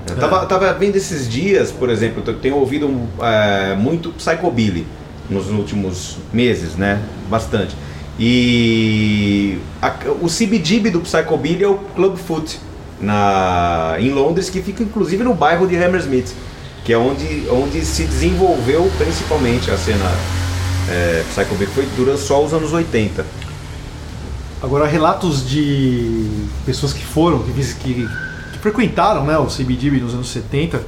Eu 0.09 0.16
tava, 0.16 0.44
tava 0.46 0.72
vendo 0.74 0.96
esses 0.96 1.29
dias, 1.29 1.70
por 1.70 1.88
exemplo, 1.88 2.22
eu 2.26 2.35
tenho 2.38 2.57
ouvido 2.57 2.90
é, 3.22 3.74
muito 3.76 4.11
Psychobilly 4.11 4.87
nos 5.29 5.48
últimos 5.50 6.16
meses, 6.33 6.74
né? 6.74 7.00
Bastante. 7.29 7.76
E 8.18 9.59
a- 9.81 9.94
o 10.20 10.29
CBGB 10.29 10.90
do 10.90 11.00
Psychobilly 11.00 11.64
é 11.64 11.68
o 11.68 11.76
Club 11.94 12.16
Foot 12.16 12.59
na, 13.01 13.97
em 13.99 14.11
Londres, 14.11 14.51
que 14.51 14.61
fica 14.61 14.83
inclusive 14.83 15.25
no 15.25 15.35
bairro 15.35 15.67
de 15.67 15.77
Hammersmith, 15.77 16.35
que 16.85 16.93
é 16.93 16.99
onde, 16.99 17.47
onde 17.51 17.85
se 17.85 18.05
desenvolveu 18.05 18.91
principalmente 18.99 19.71
a 19.71 19.77
cena 19.77 20.05
é, 20.89 21.25
Psychobilly, 21.29 21.71
foi 21.71 21.87
durante 21.97 22.21
só 22.21 22.45
os 22.45 22.53
anos 22.53 22.73
80. 22.73 23.25
Agora, 24.63 24.87
relatos 24.87 25.49
de 25.49 26.29
pessoas 26.67 26.93
que 26.93 27.05
foram, 27.05 27.39
que, 27.43 27.53
que, 27.53 28.09
que 28.53 28.59
frequentaram 28.61 29.25
né, 29.25 29.39
o 29.39 29.47
CBGB 29.47 30.01
nos 30.01 30.13
anos 30.13 30.29
70, 30.31 30.83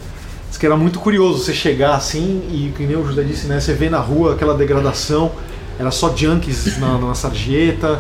diz 0.49 0.59
que 0.59 0.67
era 0.67 0.77
muito 0.77 1.01
curioso 1.01 1.43
você 1.43 1.55
chegar 1.55 1.95
assim 1.95 2.43
e, 2.51 2.73
que 2.77 2.85
nem 2.85 2.97
o 2.97 3.07
José 3.07 3.23
disse, 3.23 3.47
né, 3.47 3.61
você 3.61 3.73
vê 3.73 3.89
na 3.89 3.99
rua 3.99 4.35
aquela 4.35 4.55
degradação, 4.55 5.33
era 5.79 5.91
só 5.91 6.15
junkies 6.15 6.79
na, 6.79 6.99
na 6.99 7.15
sarjeta, 7.15 7.99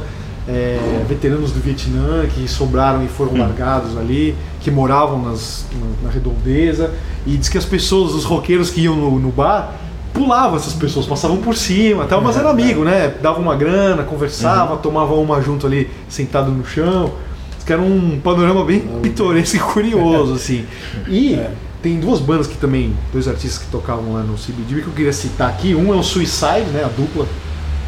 é, 0.48 1.04
veteranos 1.08 1.52
do 1.52 1.60
Vietnã 1.60 2.26
que 2.26 2.48
sobraram 2.48 3.04
e 3.04 3.08
foram 3.08 3.36
largados 3.36 3.96
ali, 3.96 4.34
que 4.60 4.70
moravam 4.70 5.22
nas, 5.22 5.66
na, 5.72 6.08
na 6.08 6.10
redondeza, 6.12 6.92
e 7.26 7.36
diz 7.36 7.48
que 7.48 7.58
as 7.58 7.64
pessoas, 7.64 8.12
os 8.12 8.24
roqueiros 8.24 8.70
que 8.70 8.82
iam 8.82 8.96
no, 8.96 9.18
no 9.18 9.30
bar, 9.30 9.74
pulavam 10.12 10.56
essas 10.56 10.74
pessoas, 10.74 11.06
passavam 11.06 11.38
por 11.38 11.56
cima, 11.56 12.04
tal, 12.06 12.20
mas 12.20 12.36
era 12.36 12.50
amigo, 12.50 12.84
né? 12.84 13.14
Dava 13.22 13.40
uma 13.40 13.56
grana, 13.56 14.02
conversava, 14.02 14.76
tomava 14.76 15.14
uma 15.14 15.40
junto 15.40 15.66
ali, 15.66 15.90
sentado 16.08 16.50
no 16.50 16.64
chão. 16.64 17.12
Diz 17.56 17.64
que 17.64 17.72
era 17.72 17.80
um 17.80 18.20
panorama 18.20 18.64
bem 18.64 18.80
pitoresco 19.02 19.56
e 19.56 19.60
curioso, 19.60 20.34
assim. 20.34 20.66
E 21.08 21.40
tem 21.82 21.98
duas 21.98 22.20
bandas 22.20 22.46
que 22.46 22.56
também, 22.56 22.94
dois 23.12 23.26
artistas 23.26 23.64
que 23.64 23.70
tocavam 23.70 24.12
lá 24.12 24.22
no 24.22 24.34
CBGB 24.34 24.82
que 24.82 24.86
eu 24.88 24.92
queria 24.92 25.12
citar 25.12 25.48
aqui. 25.48 25.74
Um 25.74 25.92
é 25.92 25.96
o 25.96 26.02
Suicide, 26.02 26.70
né? 26.72 26.84
A 26.84 26.88
dupla. 26.88 27.26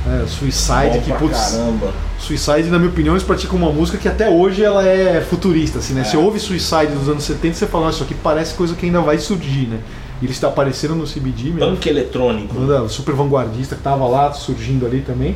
Né, 0.06 0.24
Suicide, 0.28 0.98
Bom 0.98 1.00
que 1.00 1.12
putz, 1.14 1.52
caramba. 1.52 1.92
Suicide, 2.18 2.68
na 2.68 2.78
minha 2.78 2.90
opinião, 2.90 3.14
eles 3.14 3.22
praticam 3.22 3.56
uma 3.56 3.72
música 3.72 3.96
que 3.96 4.06
até 4.06 4.28
hoje 4.28 4.62
ela 4.62 4.86
é 4.86 5.20
futurista, 5.22 5.78
assim, 5.78 5.94
né? 5.94 6.04
Você 6.04 6.16
ouve 6.16 6.38
Suicide 6.38 6.88
dos 6.92 7.08
anos 7.08 7.24
70 7.24 7.46
e 7.54 7.54
você 7.58 7.66
fala, 7.66 7.86
"Nossa, 7.86 7.96
isso 7.96 8.04
aqui 8.04 8.14
parece 8.14 8.54
coisa 8.54 8.74
que 8.74 8.84
ainda 8.84 9.00
vai 9.00 9.18
surgir, 9.18 9.66
né? 9.66 9.78
E 10.20 10.26
eles 10.26 10.42
apareceram 10.44 10.94
no 10.94 11.06
CBD, 11.06 11.44
mesmo. 11.50 11.70
Punk 11.70 11.86
eletrônico. 11.88 12.54
banda 12.54 12.86
super 12.88 13.14
vanguardista 13.14 13.76
que 13.76 13.82
tava 13.82 14.06
lá 14.06 14.32
surgindo 14.32 14.84
ali 14.86 15.00
também. 15.00 15.34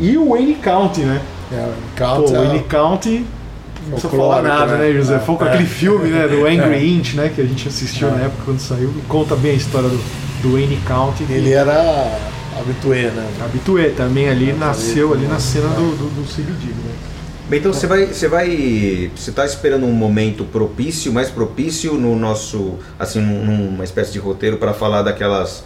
E 0.00 0.16
o 0.16 0.30
Wayne 0.30 0.54
County, 0.54 1.00
né? 1.02 1.20
É, 1.52 1.66
Pô, 1.96 2.04
Count 2.04 2.32
o 2.32 2.36
é- 2.36 2.38
Wayne 2.46 2.64
County, 2.64 3.26
não 3.86 3.92
precisa 3.98 4.08
falar 4.16 4.42
nada, 4.42 4.76
né, 4.78 4.88
né? 4.88 4.92
José? 4.94 5.14
É, 5.16 5.18
Foi 5.18 5.36
com 5.36 5.44
é. 5.44 5.48
aquele 5.48 5.66
filme, 5.66 6.08
né, 6.10 6.26
do 6.28 6.46
Angry 6.46 6.74
É. 6.76 6.86
Inch, 6.86 7.14
né, 7.14 7.30
que 7.34 7.40
a 7.40 7.44
gente 7.44 7.68
assistiu 7.68 8.10
na 8.10 8.18
época 8.22 8.42
quando 8.44 8.58
saiu, 8.60 8.92
conta 9.08 9.34
bem 9.36 9.52
a 9.52 9.54
história 9.54 9.88
do, 9.88 9.98
do 10.42 10.52
Wayne 10.52 10.76
County. 10.86 11.24
que- 11.24 11.32
Ele 11.32 11.52
era 11.52 12.18
habitué, 12.60 13.10
né? 13.10 13.28
Habitué 13.42 13.88
também 13.90 14.28
ali, 14.28 14.52
nasceu 14.52 15.12
ali 15.12 15.26
na 15.26 15.38
cena 15.38 15.68
do, 15.68 15.90
do, 15.96 16.22
do 16.22 16.22
CBD, 16.28 16.66
né? 16.66 16.92
Bem, 17.48 17.60
então 17.60 17.72
você 17.72 17.86
vai, 17.86 18.06
você 18.06 18.28
vai, 18.28 19.10
você 19.16 19.30
está 19.30 19.46
esperando 19.46 19.86
um 19.86 19.92
momento 19.92 20.44
propício, 20.44 21.10
mais 21.12 21.30
propício 21.30 21.94
no 21.94 22.14
nosso, 22.14 22.74
assim, 22.98 23.20
num- 23.20 23.70
numa 23.70 23.84
espécie 23.84 24.12
de 24.12 24.18
roteiro 24.18 24.58
para 24.58 24.74
falar 24.74 25.00
daquelas 25.02 25.64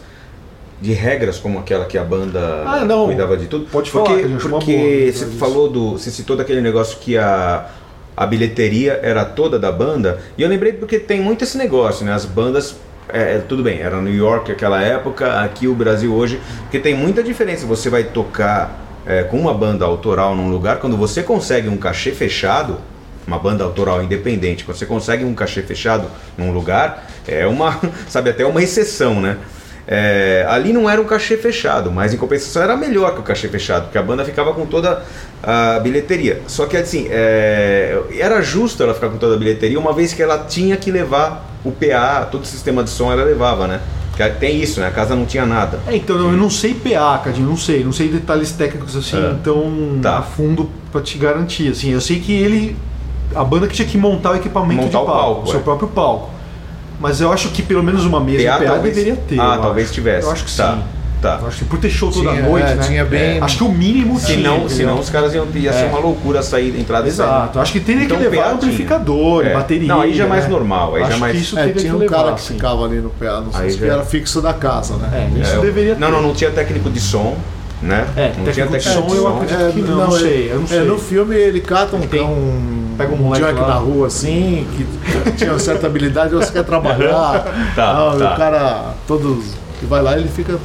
de 0.80 0.92
regras 0.92 1.38
como 1.38 1.58
aquela 1.58 1.84
que 1.84 1.96
a 1.98 2.04
banda 2.04 2.62
Ah, 2.66 2.84
não. 2.84 3.06
cuidava 3.06 3.36
de 3.36 3.46
tudo. 3.46 3.66
Pode 3.66 3.90
falar, 3.90 4.04
porque 4.06 4.22
boa 4.26 4.38
porque 4.60 4.72
falar 4.72 5.12
você 5.12 5.24
disso. 5.26 5.38
falou 5.38 5.68
do, 5.70 5.92
você 5.92 6.10
citou 6.10 6.36
daquele 6.36 6.60
negócio 6.60 6.98
que 6.98 7.16
a 7.18 7.68
a 8.14 8.26
bilheteria 8.26 9.00
era 9.02 9.24
toda 9.24 9.58
da 9.58 9.72
banda 9.72 10.20
e 10.36 10.42
eu 10.42 10.48
lembrei 10.48 10.74
porque 10.74 10.98
tem 10.98 11.18
muito 11.18 11.44
esse 11.44 11.56
negócio, 11.56 12.04
né? 12.04 12.12
As 12.12 12.26
bandas 12.26 12.76
é, 13.08 13.36
é, 13.36 13.38
tudo 13.38 13.62
bem, 13.62 13.80
era 13.80 14.00
New 14.00 14.14
York 14.14 14.50
naquela 14.50 14.82
época, 14.82 15.40
aqui 15.40 15.66
o 15.66 15.74
Brasil 15.74 16.14
hoje, 16.14 16.40
porque 16.62 16.78
tem 16.78 16.94
muita 16.94 17.22
diferença. 17.22 17.66
Você 17.66 17.90
vai 17.90 18.04
tocar 18.04 18.80
é, 19.06 19.22
com 19.24 19.38
uma 19.38 19.52
banda 19.52 19.84
autoral 19.84 20.34
num 20.34 20.50
lugar, 20.50 20.78
quando 20.78 20.96
você 20.96 21.22
consegue 21.22 21.68
um 21.68 21.76
cachê 21.76 22.12
fechado, 22.12 22.78
uma 23.26 23.38
banda 23.38 23.64
autoral 23.64 24.02
independente, 24.02 24.64
quando 24.64 24.76
você 24.76 24.86
consegue 24.86 25.24
um 25.24 25.34
cachê 25.34 25.62
fechado 25.62 26.08
num 26.36 26.52
lugar, 26.52 27.06
é 27.26 27.46
uma, 27.46 27.78
sabe, 28.08 28.30
até 28.30 28.44
uma 28.44 28.62
exceção, 28.62 29.20
né? 29.20 29.38
É, 29.86 30.46
ali 30.48 30.72
não 30.72 30.88
era 30.88 31.00
um 31.00 31.04
cachê 31.04 31.36
fechado, 31.36 31.90
mas 31.90 32.14
em 32.14 32.16
compensação 32.16 32.62
era 32.62 32.76
melhor 32.76 33.14
que 33.14 33.20
o 33.20 33.22
cachê 33.22 33.48
fechado, 33.48 33.84
porque 33.84 33.98
a 33.98 34.02
banda 34.02 34.24
ficava 34.24 34.54
com 34.54 34.64
toda 34.64 35.02
a 35.42 35.80
bilheteria. 35.80 36.40
Só 36.46 36.66
que 36.66 36.76
assim, 36.76 37.08
é, 37.10 38.00
era 38.16 38.40
justo 38.40 38.80
ela 38.82 38.94
ficar 38.94 39.08
com 39.08 39.18
toda 39.18 39.34
a 39.34 39.38
bilheteria, 39.38 39.78
uma 39.78 39.92
vez 39.92 40.14
que 40.14 40.22
ela 40.22 40.38
tinha 40.38 40.76
que 40.76 40.90
levar 40.92 41.51
o 41.64 41.70
PA, 41.70 42.26
todo 42.30 42.42
o 42.42 42.46
sistema 42.46 42.82
de 42.82 42.90
som 42.90 43.10
ela 43.12 43.24
levava, 43.24 43.66
né? 43.66 43.80
Porque 44.10 44.28
Tem 44.38 44.60
isso, 44.60 44.78
né? 44.80 44.88
A 44.88 44.90
casa 44.90 45.14
não 45.16 45.24
tinha 45.24 45.46
nada. 45.46 45.80
É, 45.86 45.96
então 45.96 46.16
eu 46.16 46.32
não 46.32 46.50
sei 46.50 46.74
PA, 46.74 47.18
Cadinho, 47.24 47.48
não 47.48 47.56
sei, 47.56 47.82
não 47.82 47.92
sei 47.92 48.08
detalhes 48.08 48.52
técnicos 48.52 48.94
assim 48.96 49.16
É. 49.16 49.34
tão 49.42 49.98
Tá. 50.02 50.18
a 50.18 50.22
fundo 50.22 50.68
pra 50.90 51.00
te 51.00 51.16
garantir. 51.16 51.70
Assim, 51.70 51.90
eu 51.90 52.00
sei 52.00 52.20
que 52.20 52.32
ele, 52.32 52.76
a 53.34 53.42
banda 53.42 53.66
que 53.66 53.74
tinha 53.74 53.88
que 53.88 53.96
montar 53.96 54.32
o 54.32 54.36
equipamento 54.36 54.82
Montar 54.82 54.90
de 54.90 54.96
o 54.96 55.06
palco, 55.06 55.20
palco, 55.22 55.42
o 55.44 55.50
seu 55.50 55.60
é. 55.60 55.62
próprio 55.62 55.88
palco. 55.88 56.30
Mas 57.00 57.20
eu 57.20 57.32
acho 57.32 57.48
que 57.48 57.62
pelo 57.62 57.82
menos 57.82 58.04
uma 58.04 58.20
mesa 58.20 58.44
PA 58.44 58.58
de 58.58 58.64
PA 58.64 58.70
talvez- 58.72 58.94
deveria 58.94 59.16
ter. 59.16 59.40
Ah, 59.40 59.58
talvez 59.60 59.86
acho. 59.86 59.94
tivesse. 59.94 60.26
Eu 60.26 60.32
acho 60.32 60.44
que 60.44 60.56
Tá. 60.56 60.72
sim. 60.74 60.82
Tá. 61.22 61.38
Acho 61.46 61.58
que 61.58 61.64
por 61.66 61.78
ter 61.78 61.88
show 61.88 62.10
toda 62.10 62.30
Tinha, 62.32 62.42
noite, 62.42 62.66
é, 62.66 62.74
né? 62.74 62.82
tinha 62.84 63.04
bem- 63.04 63.38
Acho 63.40 63.56
que 63.58 63.62
o 63.64 63.68
mínimo 63.70 64.18
Se 64.18 64.34
tinha. 64.34 64.50
não, 64.50 64.68
senão 64.68 64.98
os 64.98 65.08
caras 65.08 65.32
iam 65.32 65.46
ia 65.54 65.72
ser 65.72 65.84
É. 65.84 65.86
uma 65.86 66.00
loucura 66.00 66.42
sair, 66.42 66.76
entrada 66.78 67.06
e. 67.06 67.10
Exato. 67.10 67.60
Acho 67.60 67.72
que 67.72 67.78
teria 67.78 68.04
Então, 68.04 68.16
que 68.18 68.24
levar 68.24 68.42
PA 68.42 68.50
amplificador, 68.54 69.46
É. 69.46 69.52
bateria. 69.54 69.86
Não, 69.86 70.00
aí 70.00 70.12
já 70.14 70.24
é 70.24 70.26
mais 70.26 70.44
né? 70.44 70.50
normal, 70.50 70.96
aí 70.96 71.02
já 71.02 71.06
Acho 71.06 71.16
é 71.16 71.20
mais- 71.20 71.36
que 71.36 71.42
isso 71.42 71.56
É, 71.58 71.62
teria 71.62 71.74
tinha 71.80 71.90
que 71.92 71.96
um 71.96 72.00
levar, 72.00 72.16
cara 72.24 72.32
que 72.32 72.40
ficava 72.42 72.84
ali 72.84 72.96
no 72.96 73.10
pé, 73.10 73.26
não 73.30 73.52
sei 73.52 73.60
Aí 73.66 73.70
se 73.72 73.78
já- 73.78 73.86
era 73.86 74.02
fixo 74.04 74.42
da 74.42 74.52
casa, 74.52 74.96
né? 74.96 75.08
É, 75.36 75.40
isso 75.40 75.52
É, 75.56 75.60
deveria 75.60 75.94
Não, 75.94 76.08
ter. 76.08 76.12
não, 76.12 76.22
não 76.22 76.34
tinha 76.34 76.50
técnico 76.50 76.90
de 76.90 76.98
som, 77.00 77.36
né? 77.80 78.04
É, 78.16 78.20
não 78.36 78.44
técnico 78.44 78.52
tinha 78.52 78.66
de 78.66 78.72
técnico 78.72 79.08
som, 79.10 79.14
eu 79.14 79.28
acredito 79.28 79.72
que 79.74 79.80
não, 79.82 79.96
não 80.08 80.16
ele- 80.16 80.28
sei, 80.28 80.50
eu 80.50 80.56
não 80.56 80.64
é, 80.64 80.66
sei. 80.66 80.80
no 80.84 80.98
filme 80.98 81.36
ele 81.36 81.60
cata 81.60 81.94
um, 81.96 82.00
Tem- 82.00 82.20
um, 82.20 82.94
pega 82.98 83.14
um 83.14 83.16
moleque 83.18 83.44
lá. 83.60 83.68
na 83.68 83.74
rua 83.74 84.08
assim, 84.08 84.66
que 84.76 85.30
tinha 85.36 85.50
uma 85.52 85.58
certa 85.60 85.86
habilidade, 85.86 86.34
você 86.34 86.50
quer 86.50 86.64
trabalhar. 86.64 87.44
Tá, 87.76 87.90
Ah, 87.92 88.16
tá. 88.18 88.34
O 88.34 88.36
cara, 88.36 88.84
todos 89.06 89.44
que 89.78 89.86
vai 89.86 90.02
lá, 90.02 90.18
ele 90.18 90.28
fica. 90.28 90.58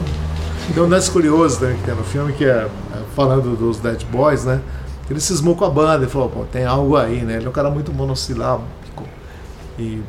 Tem 0.73 0.83
um 0.83 0.87
lance 0.89 1.09
curioso 1.09 1.59
também 1.59 1.77
que 1.77 1.83
tem 1.83 1.95
no 1.95 2.03
filme, 2.03 2.33
que 2.33 2.45
é, 2.45 2.49
é 2.67 2.69
falando 3.15 3.55
dos 3.55 3.79
Dead 3.79 4.03
Boys, 4.05 4.45
né? 4.45 4.61
Ele 5.09 5.19
cismou 5.19 5.55
com 5.55 5.65
a 5.65 5.69
banda 5.69 6.05
e 6.05 6.09
falou, 6.09 6.29
pô, 6.29 6.43
tem 6.43 6.65
algo 6.65 6.95
aí, 6.97 7.21
né? 7.21 7.37
Ele 7.37 7.45
é 7.45 7.49
um 7.49 7.53
cara 7.53 7.69
muito 7.69 7.91
monossilábico. 7.93 8.67
E 9.79 10.01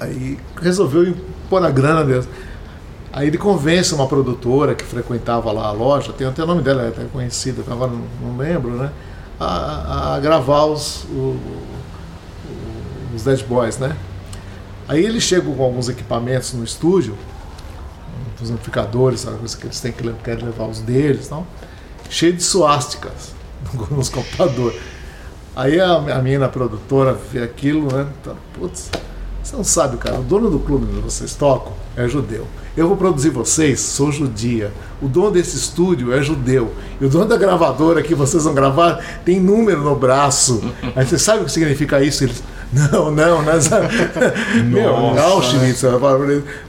aí 0.00 0.38
resolveu 0.60 1.14
pôr 1.50 1.64
a 1.64 1.70
grana 1.70 2.04
dele. 2.04 2.26
Aí 3.12 3.26
ele 3.28 3.38
convence 3.38 3.94
uma 3.94 4.06
produtora 4.06 4.74
que 4.74 4.84
frequentava 4.84 5.52
lá 5.52 5.66
a 5.66 5.72
loja, 5.72 6.12
tem 6.12 6.26
até 6.26 6.42
o 6.42 6.46
nome 6.46 6.62
dela, 6.62 6.82
é 6.82 6.88
até 6.88 7.04
conhecida, 7.04 7.62
agora 7.70 7.90
não, 7.90 8.02
não 8.30 8.36
lembro, 8.36 8.70
né? 8.72 8.90
A, 9.38 10.14
a- 10.14 10.20
gravar 10.20 10.64
os, 10.64 11.04
o- 11.04 11.36
os 13.14 13.22
Dead 13.22 13.44
Boys, 13.44 13.78
né? 13.78 13.94
Aí 14.88 15.04
ele 15.04 15.20
chega 15.20 15.42
com 15.50 15.62
alguns 15.62 15.88
equipamentos 15.88 16.52
no 16.54 16.64
estúdio, 16.64 17.14
os 18.40 18.50
amplificadores, 18.50 19.20
sabe, 19.20 19.38
coisa 19.38 19.56
que 19.56 19.66
eles 19.66 19.80
têm 19.80 19.92
que 19.92 20.12
querem 20.24 20.44
levar 20.44 20.66
os 20.66 20.80
deles 20.80 21.28
tal, 21.28 21.46
cheio 22.08 22.32
de 22.32 22.42
suásticas 22.42 23.34
nos 23.90 24.08
computadores. 24.08 24.80
Aí 25.56 25.80
a, 25.80 25.96
a 25.96 26.22
menina 26.22 26.48
produtora 26.48 27.12
vê 27.32 27.42
aquilo, 27.42 27.92
né? 27.92 28.06
Tá, 28.22 28.34
Putz, 28.54 28.90
você 29.42 29.56
não 29.56 29.64
sabe, 29.64 29.96
cara, 29.96 30.20
o 30.20 30.22
dono 30.22 30.50
do 30.50 30.58
clube 30.58 30.86
onde 30.90 31.00
vocês 31.00 31.34
tocam 31.34 31.72
é 31.96 32.06
judeu. 32.06 32.46
Eu 32.76 32.86
vou 32.86 32.96
produzir 32.96 33.30
vocês, 33.30 33.80
sou 33.80 34.12
judia. 34.12 34.72
O 35.02 35.08
dono 35.08 35.32
desse 35.32 35.56
estúdio 35.56 36.12
é 36.12 36.22
judeu. 36.22 36.72
E 37.00 37.04
o 37.04 37.08
dono 37.08 37.24
da 37.24 37.36
gravadora 37.36 38.02
que 38.02 38.14
vocês 38.14 38.44
vão 38.44 38.54
gravar 38.54 39.02
tem 39.24 39.40
número 39.40 39.82
no 39.82 39.96
braço. 39.96 40.62
Aí 40.94 41.04
você 41.04 41.18
sabe 41.18 41.42
o 41.42 41.44
que 41.44 41.50
significa 41.50 42.00
isso? 42.00 42.24
Eles. 42.24 42.42
Não, 42.72 43.10
não, 43.10 43.42
nós. 43.42 43.68
Meu, 44.64 44.94
Auschwitz, 44.94 45.82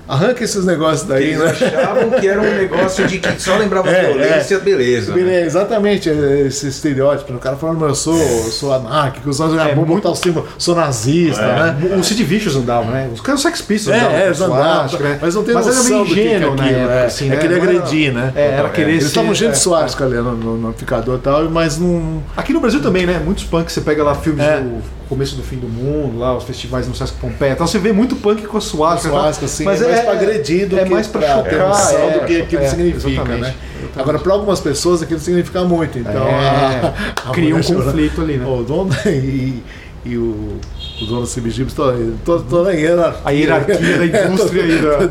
arranca 0.08 0.44
esses 0.44 0.66
negócios 0.66 1.08
daí, 1.08 1.34
Eles 1.34 1.40
né? 1.40 1.50
achavam 1.50 2.10
que 2.12 2.28
era 2.28 2.40
um 2.42 2.56
negócio 2.56 3.06
de 3.08 3.20
que 3.20 3.42
só 3.42 3.58
lembrava 3.58 3.90
É, 3.90 4.12
violência, 4.14 4.60
beleza. 4.60 5.14
né? 5.14 5.42
É, 5.42 5.46
exatamente 5.46 6.10
é, 6.10 6.48
esse 6.48 6.68
estereótipo. 6.68 7.34
O 7.34 7.38
cara 7.40 7.56
falando, 7.58 7.86
eu 7.86 7.94
sou, 7.96 8.18
eu 8.18 8.44
sou 8.52 8.74
anárquico, 8.74 9.30
eu 9.30 9.34
sou, 9.34 9.60
É, 9.60 9.76
vou 9.76 9.86
muito- 9.86 10.02
botar 10.02 10.10
o 10.12 10.16
símbolo, 10.16 10.48
sou 10.58 10.76
nazista, 10.76 11.42
né? 11.42 11.96
O 11.98 12.04
Sid 12.04 12.24
Vicious 12.24 12.56
andava, 12.56 12.90
né? 12.92 13.10
Os 13.14 13.22
caras 13.22 13.42
Sex 13.42 13.62
Pistols 13.62 13.96
É, 13.98 14.00
andavam 14.00 14.18
é, 14.18 14.28
andavam, 14.30 14.56
suástica, 14.58 15.04
né? 15.04 15.20
mas 15.22 15.36
não 15.36 15.44
tem 15.44 15.54
Mas 15.54 15.68
era 15.68 15.76
noção 15.76 15.92
meio 15.92 16.06
do 16.06 16.16
que 16.16 16.22
que 16.22 16.28
é 16.28 16.36
aquilo, 16.38 16.52
época, 16.54 16.94
é. 16.94 17.06
assim, 17.06 17.26
É 17.26 17.30
né? 17.30 17.38
querer 17.38 17.54
era- 17.56 17.64
agredir, 17.64 18.14
né? 18.14 18.34
É, 18.36 18.48
era 18.52 18.70
querer 18.70 18.92
Eles 18.92 19.04
ser- 19.04 19.10
estavam 19.10 19.36
cheios 19.36 19.54
de 19.54 19.60
é, 19.60 19.62
suástica 19.62 20.06
ali 20.06 20.16
no, 20.16 20.36
no, 20.36 20.58
no 20.58 20.68
amplificador 20.70 21.18
e 21.18 21.22
tal, 21.22 21.50
mas 21.50 21.78
não. 21.78 22.24
Aqui 22.38 22.54
no 22.54 22.60
Brasil 22.60 22.82
também, 22.82 23.06
né? 23.06 23.22
Muitos 23.24 23.44
punks, 23.44 23.74
você 23.74 23.82
pega 23.82 24.02
lá 24.04 24.16
filmes 24.16 24.44
É. 24.46 24.62
do 24.62 24.82
começo 25.10 25.36
do 25.36 25.42
fim 25.42 25.58
do 25.58 25.68
mundo, 25.68 26.20
lá 26.20 26.38
os 26.38 26.44
festivais 26.44 26.88
no 26.88 26.94
Sesc 26.94 27.16
Pompeia, 27.20 27.54
então 27.54 27.66
você 27.66 27.80
vê 27.80 27.92
muito 27.92 28.16
punk 28.18 28.46
com 28.46 28.58
a 28.58 28.62
suástica. 28.62 29.10
Suástica, 29.10 29.46
assim, 29.48 29.64
é 29.64 29.66
mais 29.66 30.00
pra 30.02 30.12
agredir 30.12 30.70
do 30.70 30.80
é 30.80 30.84
que 30.84 30.90
mais 30.92 31.08
pra 31.08 31.22
chocar, 31.22 31.94
é, 31.96 32.20
do 32.20 32.26
que 32.26 32.42
aquilo 32.42 32.62
é, 32.62 32.68
significa, 32.70 33.10
exatamente, 33.10 33.42
né? 33.42 33.48
exatamente. 33.80 34.00
Agora, 34.00 34.20
para 34.20 34.34
algumas 34.34 34.60
pessoas 34.60 35.02
aquilo 35.02 35.20
significa 35.20 35.64
muito, 35.64 35.98
então. 35.98 36.28
É, 36.28 36.40
a- 36.86 36.94
a 37.26 37.32
cria 37.34 37.56
um 37.56 37.62
conflito 37.64 38.22
ali, 38.22 38.38
né? 38.38 38.46
O 38.46 38.64
dono 38.64 38.92
e, 39.08 39.64
e 40.06 40.16
o, 40.16 40.60
o 41.02 41.06
dono 41.08 41.22
do 41.22 41.28
CBGIBs, 41.28 41.74
toda, 41.74 41.98
toda, 42.44 42.70
a 42.70 42.74
hierarquia. 42.74 43.22
A 43.26 43.32
hierarquia 43.32 43.78
da 43.98 44.06
indústria 44.30 44.64
aí, 44.64 44.80
da- 44.80 45.10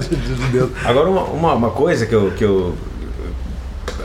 Deus. 0.52 0.70
Agora, 0.84 1.10
uma, 1.10 1.22
uma, 1.24 1.54
uma 1.54 1.70
coisa 1.70 2.06
que 2.06 2.14
eu, 2.14 2.30
que 2.36 2.44
eu. 2.44 2.74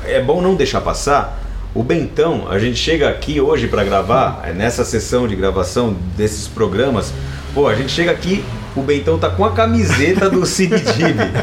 É 0.06 0.20
bom 0.22 0.42
não 0.42 0.56
deixar 0.56 0.82
passar. 0.82 1.43
O 1.76 1.82
Bentão, 1.82 2.48
a 2.52 2.60
gente 2.60 2.78
chega 2.78 3.10
aqui 3.10 3.42
hoje 3.42 3.68
para 3.68 3.84
gravar, 3.84 4.44
é, 4.46 4.54
nessa 4.54 4.86
sessão 4.86 5.28
de 5.28 5.36
gravação 5.36 5.96
desses 6.16 6.48
programas. 6.48 7.12
Pô, 7.52 7.68
a 7.68 7.74
gente 7.74 7.92
chega 7.92 8.12
aqui, 8.12 8.46
o 8.76 8.82
Bentão 8.82 9.18
tá 9.20 9.30
com 9.30 9.46
a 9.46 9.52
camiseta 9.52 10.30
do 10.30 10.42
CBGB. 10.42 11.14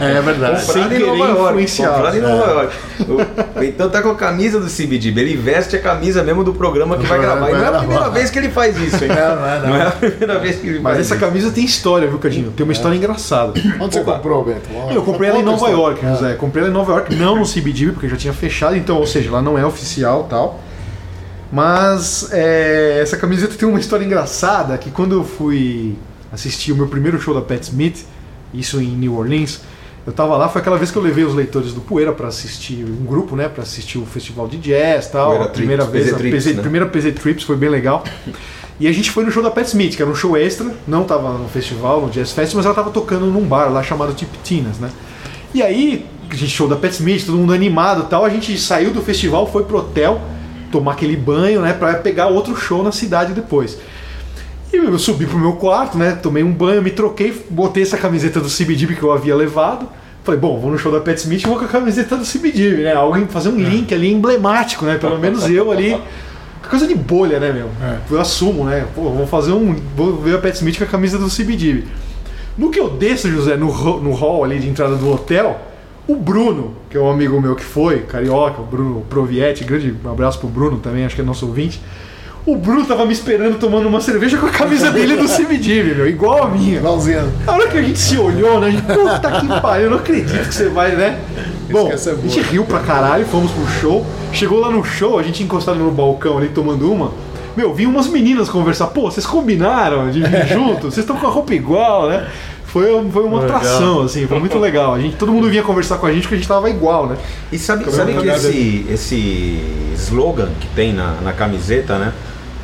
É 0.00 0.20
verdade. 0.20 0.62
Sem 0.62 0.82
Comprado 0.82 0.94
em 0.94 0.98
querer 0.98 1.06
Nova 1.06 1.24
York. 1.24 1.48
influenciar. 1.50 1.90
Comprado 1.90 2.16
em 2.16 2.20
Nova 2.20 2.50
York. 2.50 2.76
O 3.56 3.60
Bentão 3.60 3.90
tá 3.90 4.02
com 4.02 4.08
a 4.10 4.14
camisa 4.14 4.60
do 4.60 4.66
CBGB. 4.66 5.20
Ele 5.20 5.36
veste 5.36 5.76
a 5.76 5.80
camisa 5.80 6.22
mesmo 6.22 6.42
do 6.42 6.52
programa 6.52 6.96
que 6.96 7.06
vai 7.06 7.20
gravar. 7.20 7.50
E 7.50 7.52
não 7.52 7.64
é 7.64 7.68
a 7.68 7.78
primeira 7.78 8.10
vez 8.10 8.30
que 8.30 8.38
ele 8.38 8.48
faz 8.48 8.76
isso, 8.78 9.02
hein? 9.04 9.10
Não, 9.10 9.36
não 9.36 9.46
é, 9.46 9.60
não. 9.60 9.76
é 9.76 9.86
a 9.86 9.90
primeira 9.90 10.38
vez 10.38 10.56
que 10.56 10.66
ele 10.66 10.80
Mas 10.80 10.94
faz 10.94 11.06
essa 11.06 11.14
isso. 11.14 11.24
camisa 11.24 11.50
tem 11.50 11.64
história, 11.64 12.08
viu, 12.08 12.18
Cadinho? 12.18 12.50
Tem 12.52 12.64
uma 12.64 12.72
história 12.72 12.96
engraçada. 12.96 13.52
Onde 13.80 13.94
você 13.94 14.00
Opa. 14.00 14.14
comprou, 14.14 14.44
Bento? 14.44 14.68
Eu 14.94 15.02
comprei 15.02 15.30
ela 15.30 15.38
em 15.38 15.42
Nova 15.42 15.56
história. 15.56 15.74
York, 15.74 16.06
José. 16.06 16.34
Comprei 16.34 16.62
ela 16.62 16.70
em 16.70 16.74
Nova 16.74 16.92
York, 16.92 17.14
não 17.14 17.36
no 17.36 17.44
CBD, 17.44 17.92
porque 17.92 18.08
já 18.08 18.16
tinha 18.16 18.32
fechado, 18.32 18.76
então, 18.76 18.96
ou 18.96 19.06
seja, 19.06 19.28
ela 19.28 19.42
não 19.42 19.58
é 19.58 19.64
oficial 19.64 20.26
tal. 20.28 20.60
Mas 21.50 22.28
é, 22.32 22.98
essa 23.02 23.16
camiseta 23.16 23.54
tem 23.54 23.66
uma 23.68 23.80
história 23.80 24.04
engraçada 24.04 24.76
que 24.76 24.90
quando 24.90 25.14
eu 25.14 25.24
fui 25.24 25.96
assistir 26.32 26.72
o 26.72 26.76
meu 26.76 26.88
primeiro 26.88 27.20
show 27.20 27.34
da 27.34 27.40
Pat 27.40 27.62
Smith, 27.62 28.04
isso 28.52 28.80
em 28.80 28.88
New 28.88 29.16
Orleans, 29.16 29.60
eu 30.06 30.12
tava 30.12 30.36
lá, 30.36 30.48
foi 30.48 30.62
aquela 30.62 30.78
vez 30.78 30.90
que 30.90 30.96
eu 30.96 31.02
levei 31.02 31.24
os 31.24 31.34
leitores 31.34 31.74
do 31.74 31.82
Poeira 31.82 32.12
para 32.12 32.28
assistir 32.28 32.84
um 32.84 33.04
grupo, 33.04 33.36
né, 33.36 33.48
para 33.48 33.62
assistir 33.62 33.98
o 33.98 34.06
festival 34.06 34.48
de 34.48 34.56
jazz, 34.56 35.08
tal, 35.10 35.28
Poeira 35.28 35.44
a 35.44 35.48
primeira 35.48 35.84
Trips, 35.84 35.92
vez, 35.92 36.06
PZ 36.06 36.14
a 36.14 36.18
Trips, 36.18 36.44
PZ 36.44 36.56
né? 36.56 36.62
primeira 36.62 36.86
PZ 36.86 37.14
Trips 37.14 37.44
foi 37.44 37.56
bem 37.56 37.68
legal. 37.68 38.02
E 38.80 38.86
a 38.86 38.92
gente 38.92 39.10
foi 39.10 39.24
no 39.24 39.30
show 39.30 39.42
da 39.42 39.50
Pat 39.50 39.66
Smith, 39.66 39.96
que 39.96 40.02
era 40.02 40.10
um 40.10 40.14
show 40.14 40.36
extra, 40.36 40.72
não 40.86 41.04
tava 41.04 41.36
no 41.36 41.48
festival, 41.48 42.00
no 42.00 42.10
Jazz 42.10 42.32
Fest, 42.32 42.54
mas 42.54 42.64
ela 42.64 42.74
tava 42.74 42.90
tocando 42.90 43.26
num 43.26 43.44
bar 43.44 43.72
lá 43.72 43.82
chamado 43.82 44.14
Tip 44.14 44.30
Tinas, 44.44 44.78
né? 44.78 44.88
E 45.52 45.60
aí, 45.60 46.06
a 46.30 46.34
gente 46.34 46.52
show 46.52 46.68
da 46.68 46.76
Pat 46.76 46.92
Smith, 46.92 47.26
todo 47.26 47.36
mundo 47.36 47.52
animado 47.52 48.04
tal, 48.08 48.24
a 48.24 48.28
gente 48.28 48.56
saiu 48.56 48.92
do 48.92 49.02
festival, 49.02 49.50
foi 49.50 49.64
pro 49.64 49.78
hotel, 49.78 50.20
tomar 50.70 50.92
aquele 50.92 51.16
banho, 51.16 51.60
né, 51.60 51.72
pra 51.72 51.94
pegar 51.94 52.28
outro 52.28 52.56
show 52.56 52.82
na 52.82 52.92
cidade 52.92 53.32
depois. 53.32 53.78
E 54.72 54.76
eu 54.76 54.98
subi 54.98 55.26
pro 55.26 55.38
meu 55.38 55.52
quarto, 55.54 55.96
né, 55.96 56.12
tomei 56.12 56.42
um 56.42 56.52
banho, 56.52 56.82
me 56.82 56.90
troquei, 56.90 57.34
botei 57.48 57.82
essa 57.82 57.96
camiseta 57.96 58.38
do 58.40 58.48
CBDB 58.48 58.96
que 58.96 59.02
eu 59.02 59.12
havia 59.12 59.34
levado. 59.34 59.88
Falei, 60.22 60.38
bom, 60.38 60.58
vou 60.60 60.70
no 60.70 60.78
show 60.78 60.92
da 60.92 61.00
Pat 61.00 61.16
Smith 61.16 61.42
e 61.42 61.46
vou 61.46 61.58
com 61.58 61.64
a 61.64 61.68
camiseta 61.68 62.16
do 62.16 62.24
CBDB, 62.24 62.82
né? 62.82 62.92
Alguém 62.92 63.26
fazer 63.26 63.48
um 63.48 63.56
link 63.56 63.94
ali 63.94 64.12
emblemático, 64.12 64.84
né? 64.84 64.98
Pelo 64.98 65.18
menos 65.18 65.48
eu 65.48 65.72
ali. 65.72 65.98
Coisa 66.68 66.86
de 66.86 66.94
bolha, 66.94 67.40
né, 67.40 67.50
meu? 67.50 67.70
Eu 68.10 68.20
assumo, 68.20 68.64
né? 68.64 68.86
Pô, 68.94 69.08
vou 69.08 69.26
fazer 69.26 69.52
um. 69.52 69.74
Vou 69.96 70.18
ver 70.18 70.34
a 70.34 70.38
Pat 70.38 70.54
Smith 70.54 70.76
com 70.76 70.84
a 70.84 70.86
camisa 70.86 71.16
do 71.16 71.30
CBDB. 71.30 71.84
No 72.58 72.70
que 72.70 72.78
eu 72.78 72.90
desço, 72.90 73.30
José, 73.30 73.56
no, 73.56 73.68
no 74.00 74.12
hall 74.12 74.44
ali 74.44 74.58
de 74.58 74.68
entrada 74.68 74.96
do 74.96 75.10
hotel, 75.10 75.58
o 76.06 76.14
Bruno, 76.14 76.74
que 76.90 76.96
é 76.96 77.00
um 77.00 77.10
amigo 77.10 77.40
meu 77.40 77.54
que 77.54 77.64
foi, 77.64 78.00
carioca, 78.00 78.60
o 78.60 78.64
Bruno 78.64 79.00
Provietti, 79.08 79.64
grande 79.64 79.94
abraço 80.04 80.38
pro 80.40 80.48
Bruno 80.48 80.78
também, 80.78 81.06
acho 81.06 81.14
que 81.14 81.22
é 81.22 81.24
nosso 81.24 81.46
ouvinte. 81.46 81.80
O 82.46 82.56
Bruno 82.56 82.84
tava 82.86 83.04
me 83.04 83.12
esperando 83.12 83.58
tomando 83.58 83.86
uma 83.86 84.00
cerveja 84.00 84.38
com 84.38 84.46
a 84.46 84.50
camisa 84.50 84.90
dele 84.90 85.16
do 85.16 85.28
CBDB, 85.28 85.94
meu, 85.94 86.08
igual 86.08 86.44
a 86.44 86.48
minha. 86.48 86.78
Igualzinho. 86.78 87.30
A 87.46 87.52
hora 87.52 87.68
que 87.68 87.76
a 87.76 87.82
gente 87.82 87.98
se 87.98 88.16
olhou, 88.16 88.58
né? 88.58 88.68
A 88.68 88.70
gente, 88.70 88.82
puta 88.82 89.40
que 89.40 89.60
pariu, 89.60 89.84
eu 89.84 89.90
não 89.90 89.98
acredito 89.98 90.48
que 90.48 90.54
você 90.54 90.68
vai, 90.70 90.92
né? 90.96 91.20
Bom, 91.70 91.90
é 91.90 91.94
a 91.94 92.14
boa. 92.14 92.28
gente 92.28 92.40
riu 92.40 92.64
pra 92.64 92.80
caralho, 92.80 93.26
fomos 93.26 93.50
pro 93.50 93.66
show. 93.80 94.06
Chegou 94.32 94.60
lá 94.60 94.70
no 94.70 94.82
show, 94.82 95.18
a 95.18 95.22
gente 95.22 95.42
encostado 95.42 95.78
no 95.78 95.90
balcão 95.90 96.38
ali 96.38 96.48
tomando 96.48 96.90
uma. 96.90 97.12
Meu, 97.54 97.74
vi 97.74 97.86
umas 97.86 98.06
meninas 98.06 98.48
conversar. 98.48 98.86
Pô, 98.88 99.10
vocês 99.10 99.26
combinaram 99.26 100.10
de 100.10 100.22
vir 100.22 100.46
junto? 100.48 100.82
Vocês 100.90 100.98
estão 100.98 101.16
com 101.16 101.26
a 101.26 101.30
roupa 101.30 101.52
igual, 101.52 102.08
né? 102.08 102.26
Foi, 102.64 102.86
foi 103.10 103.24
uma 103.24 103.40
Legal. 103.40 103.56
atração, 103.56 104.02
assim, 104.02 104.26
foi 104.26 104.38
muito 104.38 104.58
legal. 104.58 104.94
A 104.94 105.00
gente, 105.00 105.16
todo 105.16 105.32
mundo 105.32 105.48
vinha 105.48 105.62
conversar 105.62 105.96
com 105.96 106.06
a 106.06 106.12
gente 106.12 106.22
porque 106.22 106.34
a 106.34 106.38
gente 106.38 106.48
tava 106.48 106.68
igual, 106.68 107.06
né? 107.06 107.16
E 107.50 107.58
sabe, 107.58 107.82
Cabelo 107.84 107.96
sabe 107.96 108.12
que 108.12 108.18
cagado. 108.18 108.46
esse, 108.48 108.86
esse 108.90 109.62
slogan 109.94 110.50
que 110.60 110.68
tem 110.68 110.92
na, 110.92 111.12
na 111.22 111.32
camiseta, 111.32 111.98
né? 111.98 112.12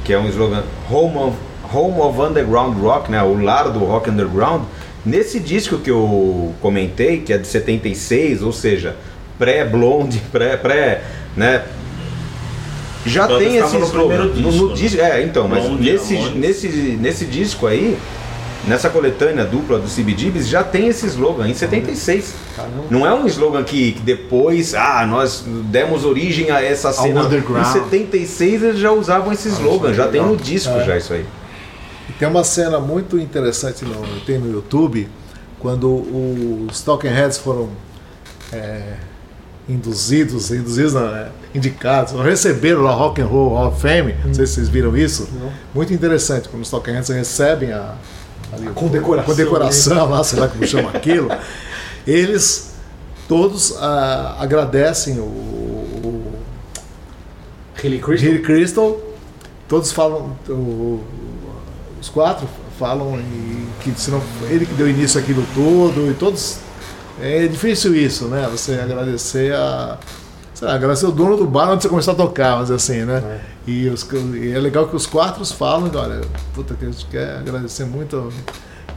Que 0.04 0.12
é 0.12 0.18
um 0.18 0.28
slogan 0.28 0.62
Home 0.90 1.16
of, 1.16 1.36
Home 1.72 2.00
of 2.00 2.20
Underground 2.20 2.78
Rock, 2.78 3.10
né? 3.10 3.22
O 3.22 3.42
lar 3.42 3.70
do 3.70 3.80
rock 3.80 4.10
underground. 4.10 4.62
Nesse 5.04 5.40
disco 5.40 5.78
que 5.78 5.90
eu 5.90 6.54
comentei, 6.60 7.20
que 7.20 7.32
é 7.32 7.38
de 7.38 7.46
76, 7.46 8.42
ou 8.42 8.52
seja, 8.52 8.96
pré-blonde, 9.38 10.20
pré, 10.32 10.56
pré, 10.56 11.02
né? 11.36 11.64
Já 13.06 13.26
Todas 13.26 13.46
tem 13.46 13.56
esse 13.56 13.76
no 13.76 13.84
slogan. 13.84 14.24
No, 14.24 14.32
disco, 14.32 14.50
no 14.50 14.68
né? 14.68 14.74
disco, 14.74 15.00
é, 15.00 15.22
então, 15.22 15.46
mas 15.46 15.64
Blonde, 15.64 15.90
nesse, 15.90 16.16
nesse, 16.30 16.68
nesse 16.68 17.24
disco 17.26 17.66
aí, 17.66 17.98
nessa 18.66 18.88
coletânea 18.88 19.44
dupla 19.44 19.78
do 19.78 19.88
CBGBs, 19.88 20.48
já 20.48 20.62
tem 20.62 20.88
esse 20.88 21.06
slogan, 21.06 21.48
em 21.48 21.54
76. 21.54 22.34
Não 22.90 23.06
é 23.06 23.14
um 23.14 23.26
slogan 23.26 23.62
que, 23.62 23.92
que 23.92 24.00
depois, 24.00 24.74
ah, 24.74 25.06
nós 25.06 25.44
demos 25.46 26.04
origem 26.04 26.50
a 26.50 26.62
essa 26.62 26.92
cena. 26.92 27.22
underground. 27.22 27.66
Em 27.66 27.72
76 27.72 28.62
eles 28.62 28.78
já 28.78 28.92
usavam 28.92 29.32
esse 29.32 29.48
slogan, 29.48 29.92
já 29.92 30.08
tem 30.08 30.22
no 30.22 30.36
disco 30.36 30.72
já 30.84 30.96
isso 30.96 31.12
aí. 31.12 31.26
E 32.08 32.12
tem 32.12 32.28
uma 32.28 32.44
cena 32.44 32.78
muito 32.78 33.18
interessante 33.18 33.84
no, 33.84 34.20
tem 34.20 34.38
no 34.38 34.50
YouTube, 34.50 35.08
quando 35.58 36.66
os 36.68 36.82
Talking 36.82 37.08
Heads 37.08 37.38
foram 37.38 37.70
é, 38.52 38.94
induzidos, 39.68 40.50
induzidos, 40.50 40.92
não, 40.92 41.14
é, 41.14 41.28
indicados, 41.54 42.12
receberam 42.20 42.82
lá 42.82 42.92
Rock 42.92 43.22
and 43.22 43.26
Roll 43.26 43.54
Hall 43.54 43.68
of 43.68 43.80
Fame, 43.80 44.14
não 44.24 44.34
sei 44.34 44.46
se 44.46 44.54
vocês 44.54 44.68
viram 44.68 44.96
isso, 44.96 45.28
muito 45.74 45.92
interessante, 45.94 46.48
quando 46.48 46.62
os 46.62 46.70
tocantes 46.70 47.08
recebem 47.08 47.72
a, 47.72 47.94
ali, 48.54 48.66
condecoração, 48.74 49.30
condecoração 49.34 50.10
lá, 50.10 50.22
sei 50.24 50.38
lá 50.40 50.48
como 50.48 50.66
chama 50.66 50.90
aquilo, 50.90 51.28
eles 52.06 52.74
todos 53.28 53.76
ah, 53.78 54.36
agradecem 54.40 55.18
o, 55.18 55.22
o 55.24 56.32
Hilly 57.82 57.98
Crystal. 57.98 58.28
Hilly 58.30 58.42
Crystal, 58.42 59.00
todos 59.68 59.92
falam, 59.92 60.36
o- 60.48 61.00
os 62.00 62.08
quatro 62.08 62.46
falam 62.78 63.18
e 63.20 63.66
que 63.82 63.92
se 63.98 64.10
não, 64.10 64.20
ele 64.50 64.66
que 64.66 64.74
deu 64.74 64.88
início 64.88 65.20
àquilo 65.20 65.44
tudo, 65.54 66.10
e 66.10 66.14
todos. 66.14 66.58
É 67.20 67.46
difícil 67.46 67.94
isso, 67.94 68.24
né? 68.26 68.48
Você 68.50 68.72
agradecer 68.74 69.54
a. 69.54 69.98
Sei 70.54 70.68
lá, 70.68 70.74
agradecer 70.74 71.06
o 71.06 71.10
dono 71.12 71.36
do 71.36 71.46
bar 71.46 71.70
onde 71.72 71.82
você 71.82 71.88
começou 71.88 72.12
a 72.14 72.16
tocar, 72.16 72.58
mas 72.58 72.70
assim, 72.70 73.02
né? 73.04 73.40
E, 73.66 73.88
os- 73.88 74.06
e 74.34 74.52
é 74.52 74.58
legal 74.58 74.86
que 74.86 74.94
os 74.94 75.04
quatro 75.06 75.44
falam, 75.44 75.90
olha, 75.94 76.20
puta, 76.54 76.74
que 76.74 76.84
a 76.84 76.90
gente 76.90 77.04
quer 77.06 77.38
agradecer 77.38 77.84
muito 77.84 78.16
ao 78.16 78.28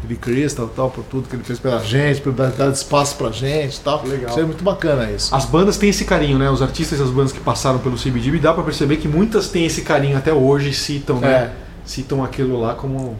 Billy 0.04 0.16
Crystal 0.20 0.70
tal, 0.76 0.92
por 0.92 1.04
tudo 1.06 1.28
que 1.28 1.36
ele 1.36 1.44
fez 1.44 1.58
pela 1.58 1.80
gente, 1.80 2.22
por 2.22 2.32
dar, 2.32 2.52
dar 2.52 2.70
espaço 2.70 3.16
pra 3.16 3.32
gente 3.32 3.78
e 3.78 3.80
tal. 3.80 4.06
Legal. 4.06 4.30
Isso 4.30 4.40
é 4.40 4.44
muito 4.44 4.64
bacana 4.64 5.10
isso. 5.10 5.34
As 5.34 5.46
bandas 5.46 5.78
têm 5.78 5.90
esse 5.90 6.06
carinho, 6.06 6.38
né? 6.38 6.48
Os 6.52 6.62
artistas 6.62 7.00
e 7.00 7.02
as 7.02 7.10
bandas 7.10 7.32
que 7.32 7.40
passaram 7.40 7.80
pelo 7.80 7.98
CBGB, 7.98 8.38
dá 8.38 8.54
pra 8.54 8.64
perceber 8.64 8.98
que 8.98 9.08
muitas 9.08 9.50
têm 9.50 9.66
esse 9.66 9.82
carinho 9.82 10.16
até 10.16 10.32
hoje, 10.32 10.72
citam, 10.74 11.20
né? 11.20 11.28
É. 11.34 11.52
Citam 11.84 12.24
aquilo 12.24 12.60
lá 12.62 12.76
como 12.76 13.18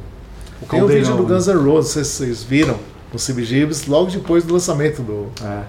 o 0.62 0.66
Tem 0.70 0.84
um 0.84 0.86
vídeo 0.88 1.06
caldeirão. 1.06 1.18
do 1.18 1.24
né? 1.24 1.30
Guns 1.36 1.48
N' 1.48 1.56
Roses, 1.66 2.08
vocês 2.08 2.44
viram, 2.44 2.78
no 3.12 3.18
CBGBs, 3.18 3.88
logo 3.90 4.12
depois 4.12 4.44
do 4.44 4.54
lançamento 4.54 5.02
do, 5.02 5.28
É. 5.44 5.62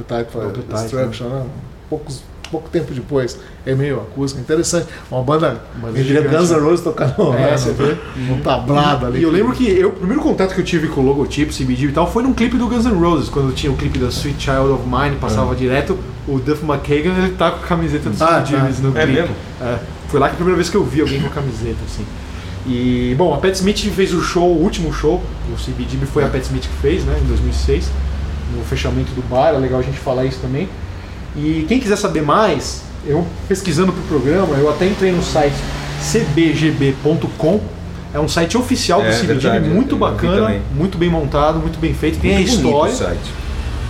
Appetite 0.00 0.30
for 0.32 0.46
Appetite, 0.46 0.72
Destruction, 0.82 1.24
né? 1.28 1.44
Poucos, 1.88 2.22
pouco 2.50 2.68
tempo 2.68 2.92
depois. 2.94 3.38
É 3.66 3.74
meio 3.74 3.96
acústica, 4.00 4.40
interessante. 4.40 4.86
Uma 5.10 5.22
banda, 5.22 5.60
gigante. 5.94 6.28
Guns 6.28 6.50
N' 6.50 6.60
Roses 6.60 6.80
tocando 6.82 7.34
É, 7.34 7.56
né, 7.56 7.98
no 8.28 8.38
tablado 8.42 9.06
ali. 9.06 9.20
E 9.20 9.22
eu 9.22 9.30
lembro 9.30 9.52
que 9.52 9.68
eu, 9.68 9.88
o 9.90 9.92
primeiro 9.92 10.22
contato 10.22 10.54
que 10.54 10.60
eu 10.60 10.64
tive 10.64 10.88
com 10.88 11.00
o 11.00 11.04
logotipo, 11.04 11.52
CBGB 11.52 11.90
e 11.90 11.92
tal, 11.92 12.10
foi 12.10 12.22
num 12.22 12.32
clipe 12.32 12.56
do 12.56 12.66
Guns 12.68 12.84
N' 12.86 12.98
Roses, 12.98 13.28
quando 13.28 13.52
tinha 13.54 13.70
o 13.72 13.76
clipe 13.76 13.98
da 13.98 14.08
Sweet 14.08 14.42
Child 14.42 14.72
of 14.72 14.82
Mine, 14.86 15.16
passava 15.20 15.54
direto, 15.54 15.98
o 16.26 16.38
Duff 16.38 16.64
McKagan, 16.64 17.12
ele 17.24 17.34
tá 17.36 17.50
com 17.50 17.64
a 17.64 17.66
camiseta 17.68 18.08
do 18.10 18.16
Ah, 18.24 18.42
CBGBs 18.42 18.76
tá. 18.80 18.88
no 18.88 18.98
É 18.98 19.02
clipe. 19.04 19.20
mesmo? 19.20 19.36
É, 19.60 19.78
foi 20.08 20.18
lá 20.20 20.28
que 20.28 20.32
a 20.32 20.36
primeira 20.36 20.56
vez 20.56 20.68
que 20.70 20.76
eu 20.76 20.84
vi 20.84 21.00
alguém 21.02 21.20
com 21.20 21.26
a 21.28 21.30
camiseta, 21.30 21.78
assim. 21.86 22.04
E, 22.66 23.14
bom, 23.16 23.32
a 23.34 23.38
Pat 23.38 23.54
Smith 23.54 23.78
fez 23.94 24.12
o 24.12 24.20
show, 24.20 24.44
o 24.46 24.62
último 24.62 24.92
show, 24.92 25.22
o 25.50 25.56
CBGB 25.56 26.04
foi 26.06 26.24
a 26.24 26.28
Pat 26.28 26.42
Smith 26.42 26.62
que 26.62 26.76
fez, 26.82 27.04
né, 27.04 27.18
em 27.22 27.26
2006, 27.26 27.90
no 28.56 28.62
fechamento 28.64 29.12
do 29.12 29.22
bar, 29.28 29.48
é 29.54 29.58
legal 29.58 29.80
a 29.80 29.82
gente 29.82 29.98
falar 29.98 30.24
isso 30.24 30.38
também. 30.40 30.68
E 31.36 31.64
quem 31.68 31.78
quiser 31.78 31.96
saber 31.96 32.22
mais, 32.22 32.82
eu 33.06 33.26
pesquisando 33.48 33.92
pro 33.92 34.02
programa, 34.02 34.56
eu 34.56 34.68
até 34.68 34.86
entrei 34.86 35.12
no 35.12 35.22
site 35.22 35.54
cbgb.com, 36.00 37.60
é 38.12 38.18
um 38.18 38.28
site 38.28 38.56
oficial 38.56 39.00
do 39.00 39.06
É, 39.08 39.12
CBGB, 39.12 39.34
verdade, 39.40 39.68
muito 39.68 39.96
bacana, 39.96 40.60
muito 40.74 40.98
bem 40.98 41.08
montado, 41.08 41.58
muito 41.60 41.78
bem 41.78 41.94
feito, 41.94 42.18
tem 42.18 42.32
a 42.32 42.38
Muito 42.38 42.50
história 42.50 42.92
o 42.92 42.96
site. 42.96 43.20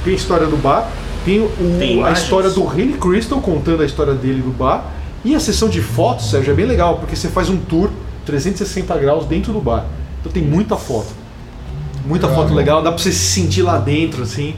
tem 0.04 0.12
a 0.12 0.16
história 0.16 0.46
do 0.46 0.56
bar, 0.56 0.90
tem, 1.24 1.40
o- 1.40 1.50
Tem 1.78 2.02
a 2.04 2.12
história 2.12 2.50
do 2.50 2.66
Haley 2.66 2.94
Crystal 3.00 3.40
contando 3.40 3.82
a 3.82 3.86
história 3.86 4.14
dele 4.14 4.40
do 4.42 4.50
bar. 4.50 4.84
E 5.22 5.34
a 5.34 5.40
sessão 5.40 5.68
de 5.68 5.82
fotos, 5.82 6.30
Sérgio, 6.30 6.52
é 6.52 6.54
bem 6.56 6.64
legal, 6.64 6.96
porque 6.96 7.14
você 7.14 7.28
faz 7.28 7.50
um 7.50 7.56
tour 7.58 7.90
360 8.24 8.96
graus 8.96 9.26
dentro 9.26 9.52
do 9.52 9.60
bar. 9.60 9.84
Então 10.20 10.32
tem 10.32 10.42
muita 10.42 10.76
foto. 10.76 11.08
Muita 12.04 12.28
foto 12.28 12.54
legal, 12.54 12.82
dá 12.82 12.90
pra 12.92 12.98
você 13.02 13.12
se 13.12 13.18
sentir 13.40 13.62
lá 13.62 13.78
dentro, 13.78 14.22
assim. 14.22 14.54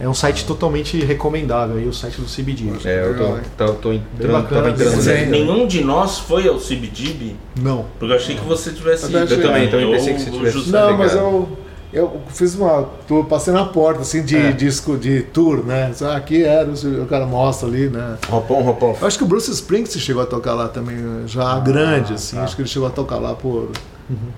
É 0.00 0.08
um 0.08 0.14
site 0.14 0.44
totalmente 0.44 0.98
recomendável 1.04 1.76
aí, 1.76 1.86
o 1.86 1.92
site 1.92 2.20
do 2.20 2.26
CBD. 2.26 2.64
É, 2.84 3.06
eu 3.06 3.16
tô, 3.16 3.22
Legal, 3.24 3.40
tô, 3.56 3.72
tô 3.74 3.92
entrando, 3.92 4.48
tava 4.48 4.70
entrando. 4.70 5.30
Nenhum 5.30 5.66
de 5.66 5.84
nós 5.84 6.18
foi 6.18 6.48
ao 6.48 6.56
CBGB, 6.58 7.36
Não. 7.60 7.84
porque 7.98 8.12
eu 8.12 8.16
achei 8.16 8.34
que 8.34 8.44
você 8.44 8.72
tivesse 8.72 9.12
Eu 9.12 9.22
ido. 9.22 9.40
também, 9.40 9.70
também 9.70 9.86
Eu- 9.86 9.92
pensei 9.92 10.14
que 10.14 10.20
você 10.22 10.30
o 10.30 10.32
tivesse 10.32 10.58
José- 10.58 10.72
Não, 10.72 10.90
ligado. 10.90 10.98
mas 10.98 11.12
eu, 11.14 11.48
eu 11.92 12.20
fiz 12.30 12.56
uma. 12.56 12.88
Tô, 13.06 13.22
passei 13.22 13.52
na 13.54 13.64
porta 13.66 14.00
assim 14.00 14.24
de 14.24 14.36
É. 14.36 14.50
disco 14.50 14.96
de 14.96 15.22
tour, 15.22 15.64
né? 15.64 15.92
Ah, 16.00 16.16
aqui 16.16 16.42
era, 16.42 16.68
o 16.68 17.06
cara 17.06 17.24
mostra 17.24 17.68
ali, 17.68 17.88
né? 17.88 18.16
Roupão, 18.28 18.60
roupão. 18.60 18.96
Eu 19.00 19.06
acho 19.06 19.16
que 19.16 19.22
o 19.22 19.26
Bruce 19.26 19.52
Springsteen 19.52 20.02
chegou 20.02 20.22
a 20.22 20.26
tocar 20.26 20.54
lá 20.54 20.66
também, 20.66 20.96
já 21.26 21.60
grande, 21.60 22.14
assim. 22.14 22.38
Acho 22.38 22.56
que 22.56 22.62
ele 22.62 22.68
chegou 22.68 22.88
a 22.88 22.90
tocar 22.90 23.18
lá 23.18 23.34
por. 23.34 23.70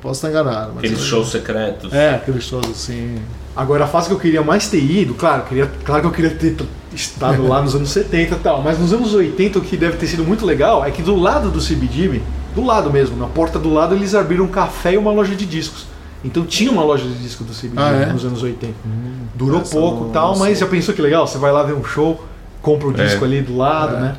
Posso 0.00 0.18
estar 0.26 0.30
enganado, 0.30 0.72
mas. 0.74 0.84
Aqueles 0.84 1.00
shows 1.04 1.30
secretos. 1.30 1.92
É, 1.92 2.14
aqueles 2.14 2.44
shows 2.44 2.66
assim. 2.70 3.16
Agora, 3.56 3.84
a 3.84 3.86
fase 3.86 4.08
que 4.08 4.14
eu 4.14 4.18
queria 4.18 4.42
mais 4.42 4.68
ter 4.68 4.82
ido, 4.82 5.14
claro, 5.14 5.44
queria, 5.44 5.70
claro 5.84 6.02
que 6.02 6.06
eu 6.08 6.12
queria 6.12 6.30
ter 6.30 6.56
estado 6.92 7.46
lá 7.46 7.62
nos 7.62 7.74
anos 7.74 7.90
70 7.90 8.34
e 8.34 8.38
tal, 8.40 8.62
mas 8.62 8.78
nos 8.78 8.92
anos 8.92 9.14
80 9.14 9.58
o 9.58 9.62
que 9.62 9.76
deve 9.76 9.96
ter 9.96 10.06
sido 10.08 10.24
muito 10.24 10.44
legal 10.44 10.84
é 10.84 10.90
que 10.90 11.02
do 11.02 11.14
lado 11.14 11.50
do 11.50 11.60
CBGB, 11.60 12.20
do 12.54 12.64
lado 12.64 12.90
mesmo, 12.90 13.16
na 13.16 13.26
porta 13.26 13.58
do 13.58 13.72
lado, 13.72 13.94
eles 13.94 14.14
abriram 14.14 14.44
um 14.44 14.48
café 14.48 14.94
e 14.94 14.96
uma 14.96 15.12
loja 15.12 15.34
de 15.36 15.46
discos. 15.46 15.86
Então 16.24 16.44
tinha 16.44 16.70
uma 16.72 16.82
loja 16.82 17.04
de 17.04 17.14
disco 17.14 17.44
do 17.44 17.52
CBGB 17.52 17.80
Ah, 17.80 17.90
é? 18.08 18.12
nos 18.12 18.24
anos 18.24 18.42
80. 18.42 18.72
Durou 19.34 19.60
essa 19.60 19.70
pouco 19.76 20.08
e 20.08 20.12
tal, 20.12 20.30
mas 20.38 20.56
sei. 20.58 20.66
já 20.66 20.66
pensou 20.66 20.94
que 20.94 21.02
legal? 21.02 21.26
Você 21.26 21.38
vai 21.38 21.52
lá 21.52 21.62
ver 21.62 21.74
um 21.74 21.84
show, 21.84 22.24
compra 22.62 22.88
o 22.88 22.92
disco 22.92 23.22
É. 23.24 23.26
ali 23.28 23.42
do 23.42 23.56
lado, 23.56 23.96
É. 23.96 24.00
né? 24.00 24.16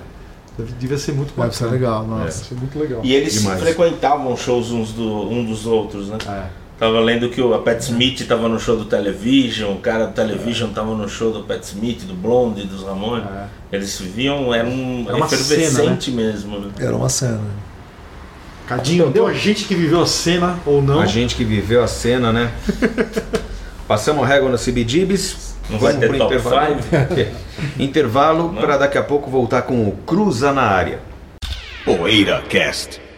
Devia 0.80 0.98
ser 0.98 1.12
muito 1.14 1.30
bacana. 1.30 1.48
Deve 1.48 1.58
ser 1.58 1.66
legal, 1.66 2.08
nossa. 2.08 2.24
Deve 2.26 2.48
ser 2.50 2.56
muito 2.56 2.80
legal. 2.80 3.02
E 3.04 3.14
eles 3.14 3.34
Demais. 3.34 3.60
frequentavam 3.62 4.36
shows 4.38 4.72
uns 4.72 4.92
do, 4.94 5.30
um 5.30 5.44
dos 5.46 5.66
outros, 5.66 6.08
né? 6.08 6.18
É. 6.28 6.44
Tava 6.80 7.00
lendo 7.00 7.30
que 7.30 7.40
o- 7.42 7.54
a 7.54 7.60
Pat 7.60 7.80
Smith 7.82 8.26
tava 8.28 8.48
no 8.50 8.60
show 8.60 8.76
do 8.78 8.86
Television, 8.86 9.74
o 9.74 9.80
cara 9.80 10.08
do 10.08 10.14
Television 10.14 10.70
tava 10.72 10.94
no 10.94 11.08
show 11.08 11.32
do 11.32 11.44
Pat 11.44 11.62
Smith, 11.64 12.04
do 12.06 12.14
Blonde, 12.14 12.64
dos 12.66 12.84
Ramones. 12.84 13.26
É. 13.26 13.46
Eles 13.76 14.00
viam, 14.00 14.54
era 14.54 14.68
um 14.68 15.06
Era 15.08 15.16
uma 15.18 15.26
efervescente 15.26 16.12
mesmo, 16.12 16.60
né? 16.60 16.70
Era 16.80 16.96
uma 16.96 17.10
cena. 17.10 17.40
Cadinho, 18.68 19.10
deu 19.12 19.28
a 19.28 19.34
gente 19.34 19.66
que 19.66 19.76
viveu 19.76 20.02
a 20.02 20.08
cena 20.08 20.58
ou 20.66 20.82
não. 20.82 21.00
A 21.00 21.06
gente 21.06 21.36
que 21.36 21.44
viveu 21.44 21.84
a 21.84 21.88
cena, 21.88 22.34
né? 22.34 22.52
Passamos 23.88 24.28
régua 24.28 24.50
no 24.50 24.58
CBGBs. 24.58 25.45
Não 25.70 25.80
vai 25.80 25.94
Vamos 25.94 26.08
ter 26.10 26.18
top 26.18 26.36
intervalo. 26.36 26.78
intervalo 27.80 28.52
Não. 28.52 28.62
para 28.62 28.78
daqui 28.78 28.98
a 28.98 29.04
pouco 29.04 29.30
voltar 29.30 29.64
com 29.64 29.88
o 29.88 29.92
Cruza 30.06 30.52
na 30.52 30.64
área. 30.64 31.00
Poeira 31.84 32.42
Cast. 32.50 33.05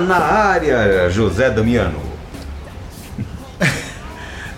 Na 0.00 0.16
área, 0.18 1.08
José 1.10 1.50
Damiano. 1.50 2.08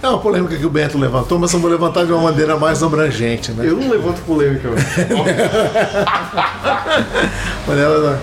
É 0.03 0.09
uma 0.09 0.19
polêmica 0.19 0.57
que 0.57 0.65
o 0.65 0.71
Bento 0.71 0.97
levantou, 0.97 1.39
mas 1.39 1.53
eu 1.53 1.61
vou 1.61 1.71
levantar 1.71 2.07
de 2.07 2.13
uma 2.13 2.23
maneira 2.23 2.57
mais 2.57 2.83
abrangente, 2.83 3.53
né? 3.53 3.67
Eu 3.69 3.77
não 3.77 3.91
levanto 3.91 4.23
polêmica, 4.23 4.67
ela- 7.69 8.19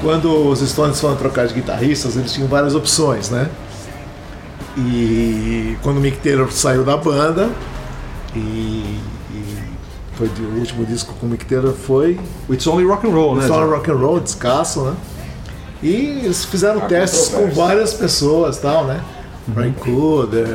quando 0.00 0.48
os 0.48 0.60
Stones 0.60 0.98
foram 1.00 1.16
trocar 1.16 1.46
de 1.46 1.54
guitarristas, 1.54 2.16
eles 2.16 2.32
tinham 2.32 2.48
várias 2.48 2.74
opções, 2.74 3.28
né? 3.30 3.48
E 4.76 5.76
quando 5.82 5.96
o 5.98 6.00
Mick 6.00 6.18
Taylor 6.18 6.50
saiu 6.52 6.84
da 6.84 6.96
banda, 6.96 7.50
e, 8.34 8.38
e 9.30 9.58
foi 10.16 10.28
de- 10.28 10.40
o 10.42 10.54
último 10.58 10.86
disco 10.86 11.12
com 11.20 11.26
o 11.26 11.28
Mick 11.28 11.44
Taylor 11.44 11.72
foi 11.74 12.18
It's 12.48 12.66
only 12.66 12.84
rock 12.84 13.06
and 13.06 13.10
roll, 13.10 13.36
né? 13.36 13.46
Só 13.46 13.64
Zé? 13.66 13.70
rock 13.70 13.90
and 13.90 13.94
roll, 13.96 14.20
descasso, 14.20 14.82
né? 14.82 14.94
E 15.82 16.22
eles 16.24 16.44
fizeram 16.44 16.80
testes 16.82 17.28
com 17.28 17.48
várias 17.50 17.94
pessoas, 17.94 18.58
tal, 18.58 18.84
né? 18.84 19.00
Brian 19.46 19.72
Cooder, 19.72 20.46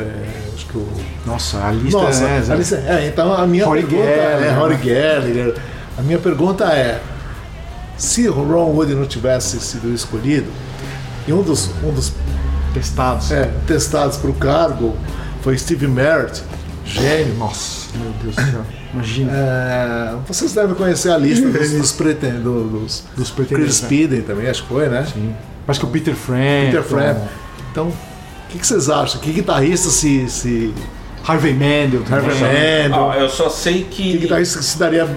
acho 0.54 0.66
que 0.68 0.78
o 0.78 0.88
Nossa, 1.26 1.66
a 1.66 1.72
lista 1.72 1.98
nossa, 2.00 2.24
é, 2.26 2.44
a 2.52 2.56
lista- 2.56 2.76
é, 2.88 3.08
então 3.08 3.34
a 3.34 3.48
minha 3.48 3.66
Rory 3.66 3.82
pergunta 3.84 4.06
Gallagher, 4.06 4.38
é 4.38 4.40
né? 4.52 4.58
Rory 4.60 4.76
Gallagher. 4.76 5.56
A 5.98 6.02
minha 6.02 6.20
pergunta 6.20 6.66
é: 6.66 7.02
se 7.98 8.28
o 8.28 8.34
Ron 8.34 8.72
Wood 8.72 8.94
não 8.94 9.06
tivesse 9.06 9.60
sido 9.60 9.92
escolhido, 9.94 10.52
e 11.28 11.34
um 11.34 11.42
dos, 11.42 11.70
um 11.84 11.92
dos 11.92 12.12
testados. 12.74 13.32
é, 13.32 13.50
testados 13.66 14.18
para 14.18 14.30
o 14.30 14.34
cargo 14.34 14.96
foi 15.42 15.58
Steve 15.58 15.88
Merritt, 15.88 16.44
gênio. 16.86 17.34
Nossa, 17.36 17.73
meu 17.98 18.12
Deus 18.24 18.36
do 18.36 18.42
céu. 18.52 18.62
Imagina. 18.94 19.32
É, 19.34 20.16
vocês 20.28 20.54
devem 20.54 20.76
conhecer 20.76 21.12
a 21.12 21.18
lista 21.18 21.48
dos, 21.50 21.72
dos, 21.74 21.92
preten- 21.92 22.40
do- 22.42 22.64
dos, 22.70 23.04
Dos 23.16 23.30
Chris 23.30 23.48
pretendentes. 23.48 23.82
né? 23.82 23.88
Speeden 23.88 24.22
também, 24.22 24.48
acho 24.50 24.64
que 24.64 24.70
foi, 24.70 24.88
né? 24.90 25.06
Sim. 25.12 25.36
Acho 25.68 25.80
que 25.80 25.86
o 25.86 25.90
Peter 25.90 26.16
Frampton. 26.16 26.66
Peter 26.66 26.84
Frampton. 26.84 27.28
Então, 27.72 27.88
o 27.88 27.94
que, 28.50 28.60
que 28.60 28.68
vocês 28.68 28.90
acham? 28.90 29.20
Que 29.22 29.32
guitarrista 29.32 29.90
se. 29.90 30.30
se 30.30 30.74
Harvey 31.26 31.54
Mandel. 31.54 32.04
Harvey 32.12 32.36
Mandel. 32.36 33.12
Ah, 33.12 33.18
eu 33.18 33.30
só 33.30 33.50
sei 33.50 33.84
Que 33.86 34.12
que. 34.12 34.18
guitarrista 34.18 34.60
que 34.60 34.66
se 34.66 34.78
daria. 34.78 35.08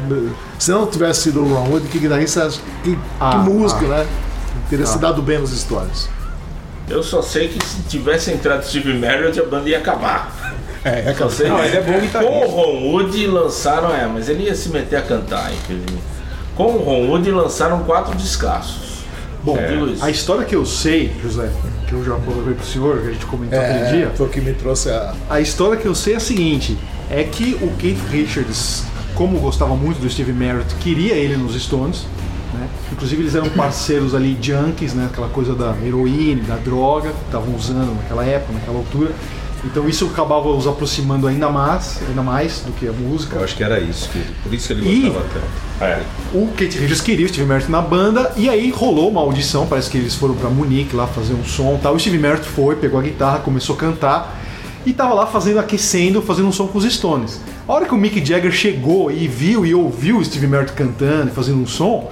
Se 0.59 0.71
não 0.71 0.87
tivesse 0.87 1.23
sido 1.23 1.43
o 1.43 1.53
Ron 1.53 1.69
Wood, 1.71 1.89
que 1.89 1.99
guitarrista. 1.99 2.49
Que, 2.85 2.97
Ah, 3.19 3.31
que 3.33 3.51
músico, 3.51 3.85
ah. 3.87 3.89
né? 3.89 4.07
Teria 4.71 4.87
se 4.87 4.99
dado 4.99 5.21
bem 5.21 5.39
nos 5.41 5.51
stories. 5.51 6.09
Eu 6.89 7.03
só 7.03 7.21
sei 7.21 7.49
que 7.49 7.65
se 7.67 7.83
tivesse 7.89 8.31
entrado 8.31 8.65
Steve 8.65 8.95
Marriott, 8.97 9.39
a 9.41 9.45
banda 9.45 9.69
ia 9.69 9.79
acabar. 9.79 10.55
É, 10.87 11.11
é 11.11 11.15
Só 11.15 11.29
sei 11.29 11.49
Não, 11.49 11.63
ele 11.65 11.77
é 11.77 11.81
bom 11.83 11.93
Com 11.95 12.01
guitarrista. 12.01 12.47
o 12.47 12.51
Ron 12.51 12.93
Wood 12.93 13.27
lançaram, 13.27 13.93
é, 13.95 14.07
mas 14.07 14.29
ele 14.29 14.45
ia 14.45 14.55
se 14.55 14.69
meter 14.69 14.97
a 14.97 15.03
cantar, 15.03 15.53
inclusive. 15.53 15.99
Com 16.55 16.65
o 16.67 16.79
Ron 16.79 17.09
Wood 17.09 17.31
lançaram 17.33 17.81
quatro 17.81 18.15
descassos. 18.15 18.97
Bom, 19.43 19.57
isso. 19.93 20.05
a 20.05 20.11
história 20.11 20.45
que 20.45 20.55
eu 20.57 20.65
sei, 20.65 21.13
José, 21.23 21.51
que 21.87 21.93
eu 21.93 22.05
já 22.05 22.15
coloquei 22.15 22.55
pro 22.55 22.65
senhor, 22.67 23.01
que 23.01 23.09
a 23.09 23.13
gente 23.13 23.27
comentou 23.27 23.59
aquele 23.59 23.79
É, 23.79 23.93
dia, 23.93 24.13
foi 24.15 24.27
o 24.27 24.29
que 24.29 24.41
me 24.41 24.53
trouxe 24.53 24.91
a. 24.91 25.15
a 25.31 25.41
história 25.41 25.77
que 25.77 25.87
eu 25.87 25.95
sei 25.95 26.15
é 26.15 26.17
a 26.17 26.21
seguinte: 26.21 26.77
é 27.11 27.23
que 27.25 27.57
o 27.63 27.71
Keith 27.77 28.01
Richards, 28.11 28.85
como 29.15 29.39
gostava 29.39 29.75
muito 29.77 30.01
do 30.01 30.09
Steve 30.11 30.33
Merritt, 30.33 30.75
queria 30.77 31.15
ele 31.15 31.37
nos 31.37 31.55
Stones. 31.61 32.07
Né? 32.55 32.69
Inclusive 32.93 33.23
eles 33.23 33.35
eram 33.35 33.49
parceiros 33.51 34.15
ali 34.15 34.37
junkies, 34.41 34.95
né? 34.95 35.09
aquela 35.13 35.29
coisa 35.29 35.55
da 35.55 35.77
heroína, 35.85 36.43
da 36.45 36.57
droga, 36.57 37.11
que 37.11 37.25
estavam 37.27 37.55
usando 37.55 37.95
naquela 37.97 38.25
época, 38.25 38.53
naquela 38.53 38.79
altura. 38.79 39.11
Então 39.67 39.89
isso 39.89 40.07
acabava 40.07 40.49
os 40.49 40.67
aproximando 40.67 41.27
ainda 41.27 41.51
mais, 41.51 42.01
ainda 42.09 42.23
mais 42.23 42.61
do 42.61 42.73
que 42.73 42.87
a 42.87 42.93
música. 42.93 43.37
Eu 43.37 43.45
acho 43.45 43.57
que 43.57 43.65
era 43.65 43.81
isso, 43.81 44.09
que, 44.11 44.23
por 44.43 44.55
isso 44.55 44.69
que 44.69 44.73
ele 44.75 45.03
gostava 45.03 45.27
tanto. 45.33 45.85
É. 45.85 46.03
O 46.33 46.47
Kate 46.49 46.79
Richards 46.79 47.01
queria 47.01 47.27
o 47.27 47.29
Steve 47.29 47.47
Merritt 47.47 47.71
na 47.71 47.83
banda 47.83 48.33
e 48.37 48.49
aí 48.49 48.71
rolou 48.71 49.11
uma 49.11 49.21
audição, 49.21 49.67
parece 49.67 49.91
que 49.91 49.99
eles 49.99 50.15
foram 50.15 50.35
pra 50.35 50.49
Munique 50.49 50.95
lá 50.95 51.07
fazer 51.07 51.35
um 51.35 51.45
som 51.45 51.75
e 51.75 51.79
tal. 51.79 51.95
O 51.95 51.99
Steve 51.99 52.19
Merritt 52.19 52.47
foi, 52.47 52.77
pegou 52.77 52.99
a 52.99 53.03
guitarra, 53.03 53.41
começou 53.41 53.75
a 53.75 53.79
cantar 53.79 54.41
e 54.87 54.93
tava 54.93 55.13
lá 55.13 55.27
fazendo, 55.27 55.59
aquecendo, 55.59 56.23
fazendo 56.23 56.49
um 56.49 56.53
som 56.53 56.69
com 56.69 56.79
os 56.79 56.85
Stones. 56.85 57.41
A 57.67 57.73
hora 57.73 57.87
que 57.87 57.93
o 57.95 57.99
Mick 57.99 58.25
Jagger 58.25 58.53
chegou 58.53 59.11
e 59.11 59.27
viu 59.27 59.67
e 59.67 59.75
ouviu 59.75 60.19
o 60.19 60.25
Steve 60.25 60.47
Merritt 60.47 60.73
cantando 60.73 61.29
e 61.29 61.35
fazendo 61.35 61.61
um 61.61 61.67
som, 61.67 62.11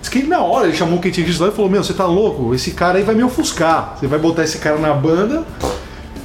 diz 0.00 0.08
que 0.08 0.22
na 0.22 0.40
hora 0.40 0.68
ele 0.68 0.76
chamou 0.76 0.98
o 0.98 1.02
Kate 1.02 1.20
Richards 1.20 1.40
lá 1.40 1.48
e 1.48 1.50
falou: 1.50 1.68
Meu, 1.68 1.82
você 1.82 1.92
tá 1.92 2.06
louco? 2.06 2.54
Esse 2.54 2.70
cara 2.70 2.98
aí 2.98 3.04
vai 3.04 3.16
me 3.16 3.24
ofuscar. 3.24 3.96
Você 3.98 4.06
vai 4.06 4.20
botar 4.20 4.44
esse 4.44 4.58
cara 4.58 4.78
na 4.78 4.94
banda. 4.94 5.44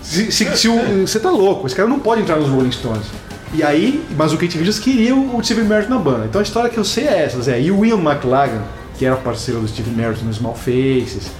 Se, 0.07 0.31
se- 0.31 0.57
se 0.57 0.67
o- 0.69 1.05
você 1.07 1.19
tá 1.19 1.29
louco, 1.29 1.67
esse 1.67 1.75
cara 1.75 1.87
não 1.87 1.99
pode 1.99 2.21
entrar 2.21 2.37
nos 2.37 2.47
Rolling 2.49 2.71
Stones. 2.71 3.05
E 3.53 3.63
aí, 3.63 4.03
mas 4.17 4.31
o 4.33 4.37
Kate 4.37 4.57
Richards 4.57 4.79
queria 4.79 5.15
o 5.15 5.39
Steve 5.43 5.63
Merritt 5.63 5.89
na 5.89 5.97
banda. 5.97 6.25
Então 6.25 6.39
a 6.39 6.43
história 6.43 6.69
que 6.69 6.77
eu 6.77 6.83
sei 6.83 7.05
é 7.07 7.23
essa, 7.23 7.41
Zé. 7.41 7.59
E 7.61 7.71
o 7.71 7.83
Ian 7.85 7.97
McLagan, 7.97 8.61
que 8.97 9.05
era 9.05 9.15
parceiro 9.15 9.59
do 9.61 9.67
Steve 9.67 9.89
Merritt 9.91 10.23
no 10.23 10.33
Small 10.33 10.55
Faces, 10.55 11.31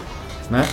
né? 0.50 0.66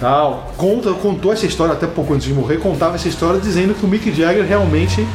Tal, 0.00 0.52
conta, 0.56 0.92
contou 0.94 1.32
essa 1.32 1.46
história 1.46 1.72
até 1.72 1.86
pouco 1.86 2.12
antes 2.14 2.26
de 2.26 2.32
morrer, 2.34 2.56
contava 2.58 2.96
essa 2.96 3.08
história 3.08 3.40
dizendo 3.40 3.74
que 3.74 3.84
o 3.86 3.88
Mick 3.88 4.12
Jagger 4.12 4.44
realmente 4.44 5.06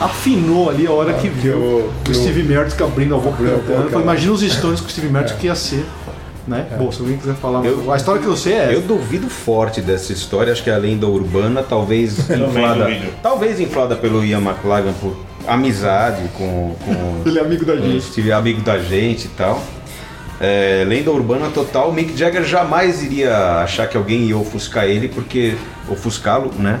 afinou 0.00 0.70
ali 0.70 0.86
a 0.86 0.92
hora 0.92 1.12
que 1.14 1.28
viu 1.28 1.56
o- 1.58 1.92
o, 2.08 2.14
Steve 2.14 2.44
Merritt 2.44 2.80
abrindo 2.82 3.14
a 3.16 3.18
boca 3.18 3.36
cantando. 3.42 3.94
lá. 3.96 4.00
Imagina 4.02 4.32
os 4.32 4.40
Stones 4.42 4.80
com 4.80 4.86
o 4.86 4.90
Steve 4.90 5.08
Merritt 5.08 5.34
que 5.34 5.46
ia 5.46 5.54
ser. 5.56 5.84
Né? 6.48 6.66
Bom, 6.78 6.90
se 6.90 7.00
alguém 7.00 7.18
quiser 7.18 7.34
falar, 7.34 7.64
Eu- 7.64 7.92
a 7.92 7.96
história 7.96 8.20
que 8.22 8.26
eu 8.26 8.36
sei 8.36 8.54
é 8.54 8.74
Eu 8.74 8.80
duvido 8.80 9.28
forte 9.28 9.80
dessa 9.82 10.12
história, 10.12 10.50
acho 10.52 10.62
que 10.64 10.70
é 10.70 10.74
a 10.74 10.78
lenda 10.78 11.06
urbana, 11.06 11.62
talvez 11.62 12.18
inflada, 12.30 12.90
talvez 13.22 13.60
inflada 13.60 13.94
pelo 13.94 14.24
Ian 14.24 14.40
McLagan 14.40 14.92
por 14.94 15.14
amizade 15.46 16.22
com, 16.36 16.74
com 16.84 17.22
Ele 17.28 17.38
é 17.38 17.42
amigo 17.42 17.64
da 17.64 17.76
gente. 17.76 18.02
Steve, 18.04 18.32
amigo 18.32 18.62
da 18.62 18.78
gente 18.78 19.26
e 19.26 19.30
tal. 19.30 19.62
É, 20.40 20.84
lenda 20.86 21.10
urbana 21.10 21.50
total, 21.52 21.92
Mick 21.92 22.16
Jagger 22.16 22.44
jamais 22.44 23.02
iria 23.02 23.60
achar 23.60 23.88
que 23.88 23.96
alguém 23.96 24.20
ia 24.22 24.36
ofuscar 24.38 24.84
ele, 24.84 25.08
porque 25.08 25.54
ofuscá-lo, 25.90 26.52
né? 26.56 26.80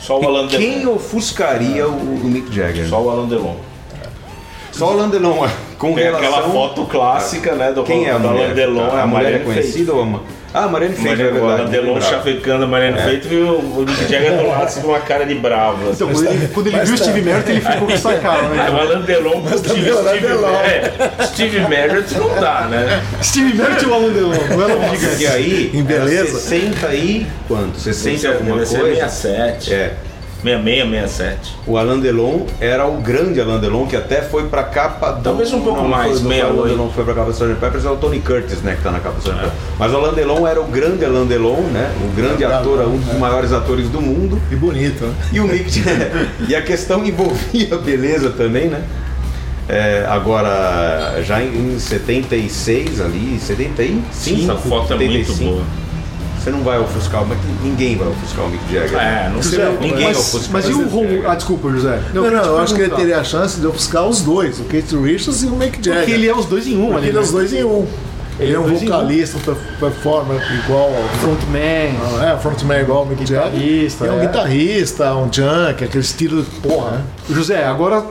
Só 0.00 0.18
o 0.20 0.26
Alan 0.26 0.48
quem 0.48 0.80
Delon. 0.80 0.94
ofuscaria 0.96 1.86
o, 1.86 1.92
o 1.92 2.24
Mick 2.24 2.54
Jagger? 2.54 2.88
Só 2.88 3.02
o 3.02 3.10
Alan 3.10 3.28
Delon. 3.28 3.56
Só 4.76 4.92
o 4.92 4.96
Landelon, 4.96 5.46
com 5.78 5.94
Tem 5.94 6.04
relação... 6.04 6.28
aquela 6.28 6.48
foto 6.50 6.84
clássica, 6.86 7.54
né? 7.54 7.70
Do 7.72 7.84
Quem 7.84 8.06
é 8.06 8.10
a 8.10 8.18
do 8.18 8.28
mulher? 8.28 8.44
Alan 8.46 8.54
Delon, 8.54 8.90
a, 8.90 8.98
é 8.98 9.02
a 9.02 9.06
mulher 9.06 9.34
é 9.34 9.38
conhecida 9.38 9.92
ou 9.92 10.02
a... 10.02 10.06
ma- 10.06 10.20
Ah, 10.52 10.64
a 10.64 10.68
Marianne 10.68 10.94
Faith, 10.96 11.06
é 11.06 11.10
Marianne, 11.10 11.30
o 11.30 11.34
verdade. 11.40 11.60
Alan 11.62 11.70
Delon 11.70 11.92
lembrava. 11.94 12.10
chavecando 12.16 12.64
a 12.64 12.66
Marianne 12.66 12.98
Feito 13.02 13.28
e 13.32 13.36
o 13.40 13.54
o 13.58 13.84
Mick 13.86 14.00
Jagger 14.10 14.36
do 14.36 14.48
lado 14.48 14.62
assim, 14.64 14.80
com 14.80 14.88
uma 14.88 14.98
cara 15.00 15.24
de 15.26 15.34
bravo. 15.36 15.90
assim. 15.90 15.92
Então, 16.04 16.08
quando 16.12 16.26
ele, 16.26 16.48
quando 16.48 16.66
ele 16.68 16.76
viu 16.80 16.94
o 16.94 16.98
tá- 16.98 17.04
Steve 17.04 17.22
Merritt, 17.22 17.50
ele 17.50 17.60
ficou 17.60 17.86
com 17.86 17.92
essa 17.92 18.14
cara, 18.14 18.38
É, 18.46 18.48
né? 18.48 18.70
o 18.70 18.80
Alan 18.80 19.00
Delon 19.02 19.42
com 19.42 19.54
o 19.54 19.58
Steve, 19.58 19.90
o 19.90 19.96
Steve, 20.08 20.26
é, 21.20 21.24
Steve 21.26 21.60
Merritt 21.68 22.14
não 22.18 22.28
dá, 22.40 22.60
né? 22.62 23.02
Steve 23.22 23.54
Merritt 23.54 23.84
e 23.84 23.88
o 23.88 23.94
Alan 23.94 24.08
Delon, 24.12 24.32
não 24.50 24.62
era 24.64 24.76
um 24.76 24.92
E 24.94 24.96
gigante. 24.96 25.26
aí, 25.26 25.70
Em 25.72 25.82
beleza? 25.84 26.38
60 26.40 26.94
e 26.94 27.26
quanto? 27.46 27.78
60 27.78 28.16
Deve 28.16 28.26
alguma 28.38 28.56
coisa? 28.56 29.08
67. 29.08 29.72
É. 29.74 29.94
66, 30.44 30.90
67. 30.90 31.56
O 31.66 31.78
Alain 31.78 32.00
Delon 32.00 32.46
era 32.60 32.86
o 32.86 32.98
grande 32.98 33.40
Alain 33.40 33.58
Delon, 33.58 33.86
que 33.86 33.96
até 33.96 34.20
foi 34.20 34.46
pra 34.48 34.62
capa 34.62 35.12
do... 35.12 35.22
Talvez 35.22 35.52
um 35.52 35.62
pouco 35.62 35.80
não, 35.82 35.88
mais, 35.88 36.20
não 36.20 36.30
foi 36.30 36.36
o 36.36 36.42
68. 36.42 36.58
Alain 36.60 36.70
Delon 36.76 36.90
foi 36.90 37.04
pra 37.04 37.14
capa 37.14 37.26
do 37.26 37.32
Sgt. 37.32 37.54
Peppers, 37.60 37.84
é 37.84 37.90
o 37.90 37.96
Tony 37.96 38.20
Curtis, 38.20 38.60
né, 38.62 38.76
que 38.76 38.82
tá 38.82 38.90
na 38.90 39.00
capa 39.00 39.14
do 39.14 39.20
Sgt. 39.20 39.34
Peppers. 39.34 39.52
Mas 39.78 39.92
o 39.92 39.96
Alain 39.96 40.14
Delon 40.14 40.46
era 40.46 40.60
o 40.60 40.64
grande 40.64 41.04
Alain 41.04 41.26
Delon, 41.26 41.62
né, 41.72 41.90
o 42.04 42.14
grande 42.14 42.44
ator, 42.44 42.80
um 42.86 42.98
dos 42.98 43.18
maiores 43.18 43.52
atores 43.52 43.88
do 43.88 44.00
mundo. 44.00 44.40
E 44.52 44.54
bonito, 44.54 45.04
né? 45.04 45.14
E 45.32 45.40
o 45.40 45.44
Mick 45.44 45.82
E 46.48 46.54
a 46.54 46.62
questão 46.62 47.04
envolvia 47.04 47.76
beleza 47.78 48.30
também, 48.30 48.68
né? 48.68 48.84
É, 49.66 50.04
agora, 50.08 51.22
já 51.22 51.42
em, 51.42 51.74
em 51.74 51.78
76 51.78 53.00
ali, 53.00 53.38
75, 53.40 54.02
Essa 54.12 54.56
foto 54.56 54.92
é 54.92 54.96
muito 54.96 55.12
75, 55.12 55.44
boa. 55.44 55.62
Você 56.44 56.50
não 56.50 56.62
vai 56.62 56.78
ofuscar, 56.78 57.24
mas 57.24 57.38
ninguém 57.62 57.96
vai 57.96 58.06
ofuscar 58.06 58.44
o 58.44 58.50
Mick 58.50 58.70
Jagger. 58.70 58.98
É, 58.98 59.30
não 59.32 59.42
sei. 59.42 59.60
José, 59.60 59.78
Ninguém 59.80 60.08
mas, 60.08 60.18
ofusca. 60.18 60.48
mas 60.52 60.68
e 60.68 60.72
o 60.74 60.86
Ron... 60.86 61.06
Ah, 61.26 61.34
desculpa, 61.34 61.70
José. 61.70 62.02
Não, 62.12 62.30
não, 62.30 62.42
te 62.42 62.48
eu 62.48 62.58
acho 62.58 62.74
que 62.74 62.82
ele 62.82 62.94
teria 62.94 63.18
a 63.18 63.24
chance 63.24 63.58
de 63.58 63.66
ofuscar 63.66 64.06
os 64.06 64.20
dois, 64.20 64.60
o 64.60 64.64
Kate 64.64 64.94
Richards 64.94 65.42
e 65.42 65.46
o 65.46 65.52
Mick 65.52 65.78
Jagger. 65.82 66.00
Porque 66.00 66.12
ele 66.12 66.28
é 66.28 66.34
os 66.34 66.44
dois 66.44 66.66
em 66.66 66.76
um 66.76 66.88
Porque 66.92 66.98
ali. 66.98 67.08
ele 67.08 67.16
é 67.16 67.20
né? 67.20 67.24
os 67.26 67.30
dois 67.32 67.52
em 67.54 67.64
um. 67.64 67.86
Ele 68.38 68.52
é 68.52 68.58
um 68.58 68.62
dois 68.64 68.82
em 68.82 68.84
um. 68.84 68.90
vocalista, 68.90 69.38
per- 69.38 69.56
performer 69.80 70.42
igual 70.64 70.90
ao 70.94 71.08
Frontman. 71.20 71.94
É, 72.22 72.36
frontman 72.42 72.80
igual 72.82 72.98
ao 72.98 73.06
Mick 73.06 73.24
Jagger. 73.24 73.88
É 74.02 74.10
um 74.12 74.18
é. 74.20 74.26
guitarrista, 74.26 75.14
um 75.16 75.32
junk, 75.32 75.82
aquele 75.82 76.04
estilo. 76.04 76.44
Porra, 76.62 76.90
né? 76.90 77.04
José, 77.30 77.64
agora 77.64 78.04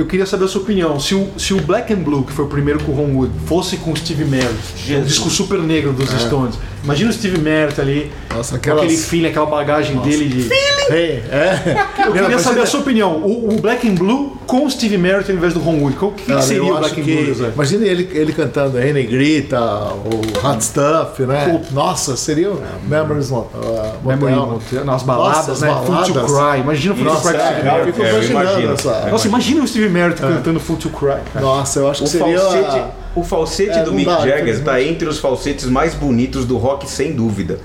eu 0.00 0.06
queria 0.06 0.26
saber 0.26 0.44
a 0.44 0.48
sua 0.48 0.60
opinião. 0.62 0.98
Se 1.00 1.14
o, 1.14 1.28
se 1.36 1.52
o 1.54 1.60
Black 1.60 1.92
and 1.92 1.98
Blue, 1.98 2.24
que 2.24 2.32
foi 2.32 2.44
o 2.44 2.48
primeiro 2.48 2.80
com 2.80 2.92
o 2.92 2.94
Ron 2.94 3.14
Wood, 3.16 3.32
fosse 3.46 3.76
com 3.76 3.92
o 3.92 3.96
Steve 3.96 4.24
Merritt, 4.24 4.48
um 4.94 5.02
disco 5.04 5.28
super 5.30 5.58
negro 5.60 5.92
dos 5.92 6.08
Stones, 6.20 6.54
imagina 6.84 7.10
o 7.10 7.12
Steve 7.12 7.38
Merritt 7.38 7.80
ali, 7.80 8.10
Nossa, 8.34 8.50
com 8.52 8.56
aquelas- 8.56 8.84
aquele 8.84 8.96
feeling, 8.98 9.28
aquela 9.28 9.46
bagagem 9.46 9.96
dele 9.98 10.26
de... 10.28 10.42
Hey, 10.90 11.22
é. 11.30 11.86
Eu 12.06 12.12
queria 12.12 12.38
saber 12.38 12.60
a 12.62 12.66
sua 12.66 12.80
opinião. 12.80 13.16
O, 13.16 13.54
o 13.54 13.60
Black 13.60 13.88
and 13.88 13.94
Blue 13.94 14.36
com 14.46 14.64
o 14.64 14.70
Steve 14.70 14.96
Merritt 14.96 15.30
ao 15.30 15.36
invés 15.36 15.52
do 15.52 15.60
Ron 15.60 15.78
Wood. 15.80 15.96
O 16.00 16.10
que, 16.12 16.22
que 16.22 16.28
Cara, 16.28 16.40
seria 16.42 16.64
o 16.64 16.78
Black 16.78 17.00
and 17.00 17.04
Blue, 17.04 17.26
José? 17.26 17.50
Imagine 17.54 17.86
ele, 17.88 18.08
ele 18.12 18.32
cantando 18.32 18.78
Rene 18.78 19.02
Grita, 19.04 19.60
o 19.60 20.46
Hot 20.46 20.64
Stuff, 20.64 21.22
né? 21.22 21.62
Nossa, 21.72 22.16
seria 22.16 22.50
o 22.50 22.60
Memories 22.88 23.30
Mo- 23.30 23.50
uh, 23.54 24.06
Memory 24.08 24.34
Motel. 24.34 24.84
Nas 24.84 25.02
baladas, 25.02 25.60
Nossa, 25.60 25.66
né? 25.66 25.82
Full 25.84 26.14
to. 26.14 26.20
Cry. 26.26 26.60
Imagina 26.60 26.94
o 26.94 26.96
Full 26.96 27.06
to 27.06 27.20
Cry 27.20 27.36
é, 27.36 28.62
É, 28.68 28.72
essa. 28.72 29.08
Nossa, 29.10 29.28
imagina 29.28 29.62
o 29.62 29.68
Steve 29.68 29.88
Merritt 29.88 30.20
cantando 30.20 30.58
Full 30.60 30.76
to 30.76 30.88
Cry. 30.90 31.18
cara. 31.32 31.40
Nossa, 31.44 31.80
eu 31.80 31.90
acho 31.90 32.00
que 32.02 32.08
O 32.08 32.10
seria. 32.10 32.38
falsete, 32.40 32.82
o 33.14 33.22
falsete 33.22 33.78
É, 33.78 33.82
do 33.82 33.92
Mick 33.92 34.10
Jagger 34.10 34.48
está 34.48 34.82
entre 34.82 35.08
os 35.08 35.18
falsetes 35.18 35.66
mais 35.66 35.94
bonitos 35.94 36.44
do 36.46 36.56
rock, 36.56 36.88
sem 36.88 37.12
dúvida. 37.12 37.58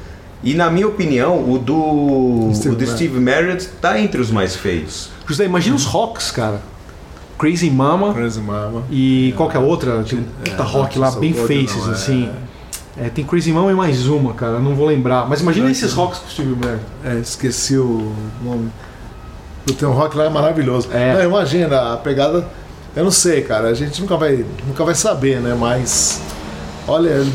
E 0.43 0.53
na 0.53 0.69
minha 0.69 0.87
opinião, 0.87 1.49
o 1.49 1.57
do 1.57 2.51
Steve 2.53 2.75
o 2.75 2.77
do 2.77 2.85
Marriott. 2.85 2.91
Steve 2.91 3.19
Marriott 3.19 3.61
está 3.61 3.99
entre 3.99 4.19
os 4.19 4.29
mais 4.29 4.55
feios. 4.55 5.09
José, 5.25 5.45
imagina 5.45 5.75
os 5.75 5.85
rocks, 5.85 6.31
cara. 6.31 6.61
Crazy 7.39 7.69
Mama 7.69 8.13
Crazy 8.13 8.39
Mama. 8.39 8.83
e 8.91 9.33
qual 9.35 9.49
que 9.49 9.57
é 9.57 9.59
a 9.59 9.63
outra? 9.63 10.03
Tem 10.03 10.19
um 10.19 10.23
puta 10.23 10.63
rock 10.63 10.99
lá, 10.99 11.11
bem 11.11 11.33
faces, 11.33 11.75
não, 11.77 11.89
é. 11.89 11.91
assim. 11.91 12.29
É, 12.95 13.09
tem 13.09 13.25
Crazy 13.25 13.51
Mama 13.51 13.71
e 13.71 13.75
mais 13.75 14.07
uma, 14.07 14.33
cara, 14.33 14.59
não 14.59 14.75
vou 14.75 14.85
lembrar. 14.85 15.27
Mas 15.27 15.41
imagina 15.41 15.71
esses 15.71 15.93
rocks 15.93 16.19
com 16.19 16.27
o 16.27 16.29
Steve 16.29 16.55
Merritt. 16.55 16.85
É, 17.03 17.15
esqueci 17.19 17.77
o 17.77 18.13
nome. 18.43 18.69
Tem 19.77 19.87
um 19.87 19.93
rock 19.93 20.15
lá 20.17 20.25
é 20.25 20.29
maravilhoso. 20.29 20.89
É. 20.91 21.13
Não, 21.13 21.23
imagina, 21.23 21.93
a 21.93 21.97
pegada. 21.97 22.45
Eu 22.95 23.03
não 23.05 23.11
sei, 23.11 23.41
cara. 23.41 23.69
A 23.69 23.73
gente 23.73 23.99
nunca 24.01 24.17
vai, 24.17 24.45
nunca 24.67 24.83
vai 24.83 24.93
saber, 24.93 25.39
né? 25.39 25.55
Mas. 25.57 26.21
Olha. 26.87 27.25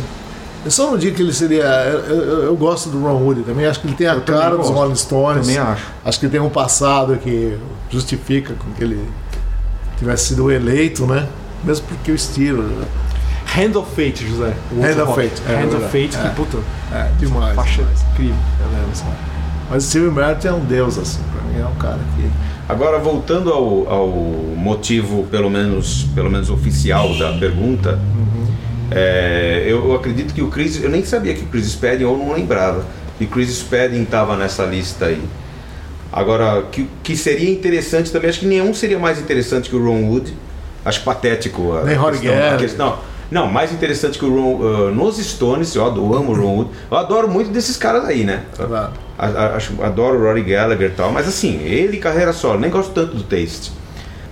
Eu 0.65 0.71
só 0.71 0.91
não 0.91 0.99
digo 0.99 1.17
que 1.17 1.23
ele 1.23 1.33
seria. 1.33 1.63
Eu, 1.65 1.99
eu- 2.17 2.43
eu 2.45 2.57
gosto 2.57 2.89
do 2.91 3.01
Ron 3.03 3.23
Wood 3.23 3.43
também. 3.43 3.65
Acho 3.67 3.81
que 3.81 3.87
ele 3.87 3.95
tem 3.97 4.07
a 4.09 4.15
Eu 4.15 4.21
cara 4.23 4.51
dos 4.51 4.67
gosto. 4.67 4.73
Rolling 4.75 4.97
Stones. 4.97 5.47
Também 5.47 5.59
acho. 5.59 5.85
Acho 6.05 6.21
que 6.21 6.27
ele 6.27 6.33
tem 6.33 6.41
um 6.41 6.51
passado 6.51 7.17
que 7.17 7.57
justifica 7.91 8.55
com 8.55 8.71
que 8.73 8.83
ele 8.85 9.09
tivesse 9.99 10.27
sido 10.29 10.51
eleito, 10.51 11.07
né? 11.07 11.27
Mesmo 11.65 11.87
porque 11.87 12.11
o 12.13 12.15
estilo. 12.15 12.65
Hand 13.57 13.77
of 13.77 13.89
Fate, 13.95 14.27
José. 14.29 14.53
Hand 14.77 15.03
of. 15.03 15.15
Fate, 15.15 15.43
é 15.49 15.55
Hand 15.55 15.69
of 15.69 15.77
verdade. 15.79 15.85
Fate, 15.85 16.19
que 16.19 16.27
É. 16.27 16.31
puta, 16.31 16.59
É, 16.93 17.09
demais. 17.19 17.55
faixa 17.57 17.83
demais. 17.83 18.03
incrível. 18.13 18.37
Mas 19.71 19.85
o 19.85 19.89
Steve 19.89 20.11
Merritt 20.11 20.47
é 20.47 20.53
um 20.53 20.61
deus, 20.61 20.99
assim, 20.99 21.21
pra 21.33 21.43
mim 21.43 21.61
é 21.61 21.67
um 21.67 21.75
cara 21.77 21.99
que. 22.17 22.29
Agora, 22.69 22.99
voltando 22.99 23.51
ao, 23.51 23.89
ao 23.91 24.09
motivo, 24.09 25.25
pelo 25.31 25.49
menos, 25.51 26.05
pelo 26.15 26.31
menos 26.31 26.51
oficial 26.51 27.15
da 27.17 27.33
pergunta, 27.33 27.99
é, 28.91 29.65
eu, 29.67 29.85
eu 29.89 29.95
acredito 29.95 30.33
que 30.35 30.43
o 30.43 30.49
Chris. 30.49 30.83
Eu 30.83 30.91
nem 30.91 31.05
sabia 31.05 31.35
que 31.35 31.43
o 31.43 31.47
Chris 31.47 31.67
Spedding, 31.73 32.05
ou 32.05 32.17
não 32.17 32.33
lembrava, 32.33 32.85
que 33.19 33.25
o 33.25 33.29
Chris 33.29 33.51
Spedding 33.57 34.03
estava 34.03 34.37
nessa 34.37 34.65
lista 34.65 35.07
aí. 35.07 35.23
Agora, 36.13 36.63
que, 36.73 36.89
que 37.03 37.17
seria 37.17 37.51
interessante 37.51 38.11
também, 38.11 38.31
acho 38.31 38.41
que 38.41 38.47
nenhum 38.47 38.73
seria 38.73 38.99
mais 38.99 39.19
interessante 39.21 39.69
que 39.69 39.77
o 39.77 39.85
Ron 39.85 40.05
Wood. 40.09 40.33
Acho 40.85 41.03
patético 41.03 41.75
a 41.77 41.83
Nem 41.85 41.99
questão, 41.99 42.55
a 42.55 42.57
questão. 42.57 42.99
Não, 43.31 43.47
mais 43.47 43.71
interessante 43.73 44.19
que 44.19 44.25
o 44.25 44.35
Ron. 44.35 44.61
ah, 44.63 44.91
nos 44.91 45.19
Stones, 45.19 45.75
eu 45.75 45.85
adoro, 45.85 46.15
amo 46.17 46.33
o 46.33 46.35
Ron 46.35 46.57
Wood. 46.57 46.71
Eu 46.91 46.97
adoro 46.97 47.29
muito 47.29 47.51
desses 47.51 47.77
caras 47.77 48.07
aí, 48.07 48.25
né? 48.25 48.45
Claro. 48.57 48.93
A- 49.19 49.27
a- 49.27 49.57
acho, 49.57 49.75
adoro 49.83 50.19
o 50.19 50.23
Rory 50.23 50.43
Gallagher 50.45 50.89
e 50.91 50.95
tal, 50.95 51.13
mas 51.13 51.29
assim, 51.29 51.61
ele 51.63 51.99
carreira 51.99 52.33
solo, 52.33 52.59
nem 52.59 52.71
gosto 52.71 52.93
tanto 52.93 53.15
do 53.17 53.23
Taste. 53.25 53.71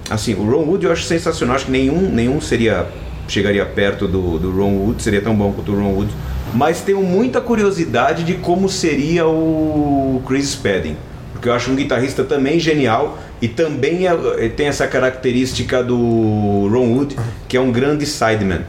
Assim, 0.08 0.32
o 0.34 0.48
Ron 0.50 0.62
Wood 0.64 0.86
eu 0.86 0.92
acho 0.92 1.02
sensacional, 1.02 1.56
acho 1.56 1.66
que 1.66 1.72
nenhum, 1.72 2.08
nenhum 2.10 2.40
seria 2.40 2.86
chegaria 3.28 3.64
perto 3.66 4.06
do, 4.06 4.38
do 4.38 4.50
Ron 4.50 4.76
Wood, 4.78 5.02
seria 5.02 5.20
tão 5.20 5.34
bom 5.34 5.52
quanto 5.52 5.72
o 5.72 5.74
Ron 5.76 5.92
Wood. 5.94 6.10
Mas 6.54 6.80
tenho 6.80 7.02
muita 7.02 7.40
curiosidade 7.40 8.22
de 8.24 8.34
como 8.34 8.68
seria 8.68 9.26
o 9.26 10.22
Chris 10.26 10.50
Spedding, 10.50 10.96
porque 11.32 11.48
eu 11.48 11.52
acho 11.52 11.70
um 11.70 11.76
guitarrista 11.76 12.22
também 12.24 12.58
genial 12.58 13.18
e 13.42 13.48
também 13.48 14.06
é- 14.06 14.48
tem 14.48 14.68
essa 14.68 14.86
característica 14.86 15.82
do 15.82 16.68
Ron 16.70 16.94
Wood, 16.96 17.16
que 17.48 17.56
é 17.56 17.60
um 17.60 17.70
grande 17.72 18.06
sideman. 18.06 18.60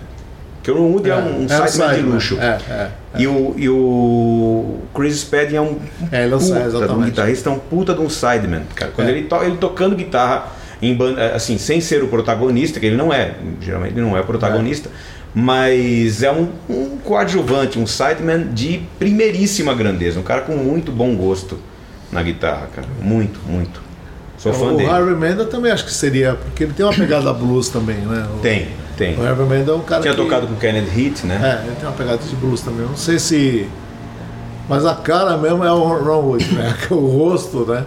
Que 0.64 0.72
o 0.72 0.76
Ron 0.78 0.92
Wood 0.92 1.10
é, 1.10 1.16
um, 1.16 1.44
um 1.46 1.48
sideman 1.48 1.96
de 1.96 2.02
luxo. 2.02 2.38
É, 2.42 2.58
é. 2.70 2.88
E 3.18 3.26
o, 3.26 3.54
e 3.58 3.70
o 3.70 4.80
Chris 4.94 5.20
Spedding 5.22 5.56
é 5.56 5.62
um 5.62 5.78
É, 6.12 6.24
é 6.24 6.36
um 6.36 6.40
puta 6.40 6.94
um 6.94 7.02
guitarrista, 7.04 7.50
é 7.50 7.54
um 7.54 7.60
puta 7.60 7.94
de 7.94 8.02
um 8.02 8.10
sideman, 8.10 8.64
cara. 8.76 8.92
Quando 8.94 9.08
É. 9.08 9.12
ele, 9.12 9.24
to, 9.28 9.36
ele 9.44 9.56
tocando 9.58 9.96
guitarra 9.96 10.57
em 10.82 10.94
banda, 10.94 11.36
assim, 11.36 11.58
sem 11.58 11.82
ser 11.82 12.04
o 12.04 12.08
protagonista, 12.08 12.80
que 12.80 12.86
ele 12.86 12.98
não 12.98 13.14
é, 13.14 13.36
geralmente 13.62 13.94
ele 13.94 14.02
não 14.02 14.18
é 14.18 14.22
protagonista, 14.22 14.90
mas 15.34 16.24
é 16.24 16.32
um, 16.32 16.50
um 16.70 16.98
coadjuvante, 16.98 17.78
um 17.80 17.88
sideman 17.88 18.48
de 18.54 18.82
primeiríssima 18.98 19.74
grandeza, 19.74 20.20
um 20.20 20.24
cara 20.24 20.42
com 20.42 20.56
muito 20.56 20.92
bom 20.92 21.16
gosto 21.16 21.60
na 22.12 22.24
guitarra, 22.24 22.68
cara. 22.76 22.88
Muito, 23.02 23.40
muito. 23.48 23.82
Sou 24.38 24.54
fã 24.54 24.74
o 24.74 24.78
dele. 24.78 24.90
Harvey 24.90 25.16
Mendel 25.16 25.48
também 25.48 25.72
acho 25.72 25.86
que 25.86 25.92
seria, 25.92 26.36
porque 26.36 26.64
ele 26.64 26.74
tem 26.74 26.86
uma 26.86 26.94
pegada 26.94 27.34
blues 27.34 27.70
também, 27.70 27.98
né? 27.98 28.28
O, 28.36 28.40
Tem, 28.40 28.68
tem. 28.96 29.16
O 29.18 29.28
Harvey 29.28 29.48
Mendel 29.48 29.76
é 29.76 29.78
um 29.78 29.82
cara 29.82 30.02
Tinha 30.02 30.14
que... 30.14 30.22
tocado 30.22 30.48
com 30.48 30.54
o 30.54 30.58
Kenneth 30.58 30.90
Heat, 30.96 31.26
né? 31.26 31.40
É, 31.64 31.68
ele 31.68 31.76
tem 31.76 31.90
uma 31.90 31.96
pegada 31.96 32.18
de 32.18 32.36
blues 32.36 32.62
também. 32.62 32.86
Não 32.86 32.96
sei 32.96 33.18
se. 33.18 33.68
Mas 34.70 34.86
a 34.86 34.96
cara 34.96 35.38
mesmo 35.38 35.64
é 35.64 35.72
o 35.72 35.80
Ron 35.80 36.22
Wood, 36.22 36.54
né? 36.54 36.76
o 36.92 37.08
rosto, 37.08 37.66
né? 37.66 37.86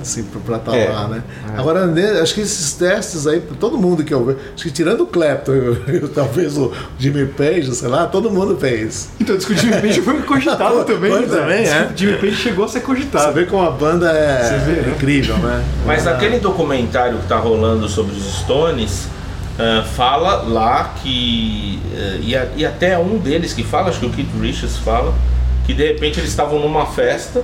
Assim, 0.00 0.22
pra 0.24 0.56
estar 0.56 0.74
É. 0.76 0.88
lá, 0.88 1.08
né? 1.08 1.22
Agora, 1.56 1.86
ne- 1.86 2.20
acho 2.20 2.34
que 2.34 2.40
esses 2.40 2.72
testes 2.74 3.26
aí, 3.26 3.40
todo 3.58 3.76
mundo 3.76 4.02
que 4.02 4.14
eu 4.14 4.24
vejo, 4.24 4.38
acho 4.54 4.64
que 4.64 4.70
tirando 4.70 5.02
o 5.02 5.06
Clapton 5.06 5.52
e 5.88 5.96
o- 5.98 6.08
talvez 6.08 6.56
o 6.56 6.72
Jimmy 6.98 7.26
Page, 7.26 7.74
sei 7.74 7.88
lá, 7.88 8.06
todo 8.06 8.30
mundo 8.30 8.56
fez. 8.58 9.10
Então, 9.20 9.36
diz 9.36 9.44
que 9.44 9.52
o 9.52 9.56
Jimmy 9.56 9.80
Page 9.80 10.00
foi 10.00 10.22
cogitado 10.22 10.82
também. 10.84 11.10
Foi 11.10 11.20
né? 11.26 11.26
também, 11.28 11.66
é. 11.66 11.90
O 11.92 11.96
Jimmy 11.96 12.16
Page 12.18 12.36
chegou 12.36 12.64
a 12.64 12.68
ser 12.68 12.80
Você 12.80 12.86
cogitado. 12.86 13.32
vê 13.34 13.44
como 13.46 13.62
a 13.66 13.70
banda 13.70 14.10
é 14.10 14.42
Você 14.42 14.58
vê, 14.72 14.80
né? 14.82 14.94
incrível, 14.96 15.36
né? 15.38 15.64
Mas 15.86 16.06
aquele 16.06 16.38
documentário 16.38 17.18
que 17.18 17.26
tá 17.26 17.36
rolando 17.36 17.88
sobre 17.88 18.14
os 18.16 18.38
Stones 18.40 19.06
ah, 19.58 19.84
fala 19.94 20.36
lá 20.42 20.94
que. 21.02 21.78
eh, 21.94 22.18
e, 22.22 22.34
a- 22.36 22.46
e 22.56 22.64
até 22.64 22.98
um 22.98 23.18
deles 23.18 23.52
que 23.52 23.62
fala, 23.62 23.90
acho 23.90 24.00
que 24.00 24.06
o 24.06 24.10
Keith 24.10 24.28
Richards 24.40 24.78
fala, 24.78 25.12
que 25.66 25.74
de 25.74 25.86
repente 25.86 26.18
eles 26.18 26.30
estavam 26.30 26.58
numa 26.60 26.86
festa 26.86 27.42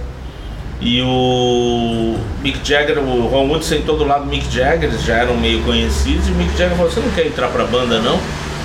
e 0.80 1.00
o 1.02 2.16
Mick 2.42 2.60
Jagger, 2.62 2.98
o 2.98 3.26
Ron 3.28 3.48
Wood 3.48 3.64
sentou 3.64 3.96
do 3.96 4.04
lado 4.04 4.24
do 4.24 4.30
Mick 4.30 4.50
Jagger, 4.52 4.90
eles 4.90 5.02
já 5.02 5.16
eram 5.16 5.36
meio 5.36 5.62
conhecidos, 5.62 6.28
e 6.28 6.32
o 6.32 6.34
Mick 6.34 6.56
Jagger 6.56 6.76
falou: 6.76 6.90
Você 6.90 7.00
não 7.00 7.10
quer 7.10 7.26
entrar 7.26 7.48
pra 7.48 7.64
banda 7.64 7.98
não? 8.00 8.18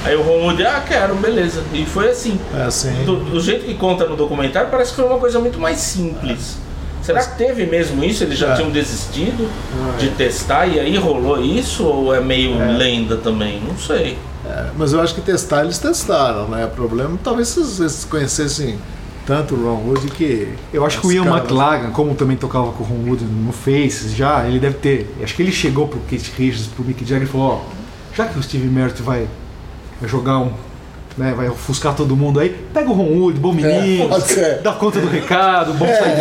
Aí 0.04 0.16
o 0.16 0.22
Ron 0.24 0.46
Wood, 0.48 0.66
ah, 0.66 0.84
quero, 0.86 1.16
beleza. 1.16 1.64
E 1.74 1.86
foi 1.86 2.10
assim. 2.10 2.40
É 2.58 2.64
assim. 2.64 2.92
Do, 3.06 3.18
do 3.18 3.40
jeito 3.40 3.66
que 3.66 3.76
conta 3.76 4.06
no 4.08 4.16
documentário, 4.16 4.70
parece 4.70 4.92
que 4.92 4.96
foi 4.98 5.06
uma 5.06 5.20
coisa 5.20 5.40
muito 5.40 5.60
mais 5.60 5.78
simples. 5.78 6.58
Será 7.04 7.24
que 7.24 7.36
teve 7.38 7.66
mesmo 7.66 8.04
isso? 8.04 8.24
Eles 8.24 8.38
já 8.38 8.50
É. 8.52 8.56
tinham 8.56 8.70
desistido 8.70 9.50
de 9.98 10.10
testar 10.10 10.68
e 10.68 10.80
aí 10.80 10.98
rolou 10.98 11.42
isso? 11.44 11.84
Ou 11.84 12.14
é 12.14 12.20
meio 12.22 12.56
lenda 12.78 13.18
também? 13.18 13.60
Não 13.68 13.76
sei. 13.78 14.18
É, 14.46 14.66
mas 14.76 14.92
eu 14.94 15.02
acho 15.02 15.14
que 15.16 15.22
testar 15.22 15.64
eles 15.64 15.78
testaram, 15.80 16.48
né? 16.48 16.66
O 16.66 16.70
problema 16.70 17.18
talvez 17.24 17.48
se 17.48 17.60
eles 17.82 18.06
conhecessem 18.10 18.78
tanto 19.26 19.56
o 19.56 19.64
Ron 19.64 19.88
Wood 19.90 20.08
que. 20.12 20.54
Eu 20.74 20.86
acho 20.86 21.00
que 21.02 21.08
o 21.08 21.12
Ian 21.12 21.24
caras- 21.26 21.42
McLagan, 21.42 21.92
como 21.92 22.16
também 22.16 22.38
tocava 22.38 22.72
com 22.72 22.84
o 22.84 22.88
Ron 22.88 23.10
Wood 23.10 23.24
no 23.26 23.52
Faces 23.52 24.16
já, 24.16 24.46
ele 24.48 24.60
deve 24.60 24.76
ter. 24.78 25.16
Acho 25.24 25.36
que 25.36 25.42
ele 25.42 25.52
chegou 25.52 25.88
pro 25.88 26.00
Keith 26.02 26.32
Richards, 26.38 26.68
pro 26.68 26.84
Mick 26.84 27.06
Jagger 27.06 27.28
e 27.28 27.32
falou: 27.32 27.48
Ó, 27.48 28.16
já 28.16 28.26
que 28.28 28.38
o 28.40 28.44
Steve 28.44 28.68
Merritt 28.68 29.02
vai 29.02 29.28
jogar 30.06 30.40
um. 30.40 30.52
Né, 31.18 31.34
vai 31.36 31.50
ofuscar 31.50 31.94
todo 31.94 32.16
mundo 32.16 32.40
aí, 32.40 32.56
pega 32.74 32.90
o 32.90 32.94
Ron 32.94 33.20
Wood, 33.20 33.38
bom 33.38 33.52
menino, 33.52 34.08
pode 34.08 34.24
ser. 34.30 34.60
dá 34.64 34.72
conta 34.72 34.98
do 34.98 35.08
recado, 35.10 35.74
bom 35.74 35.86
É, 35.86 35.94
sideman. 35.94 36.16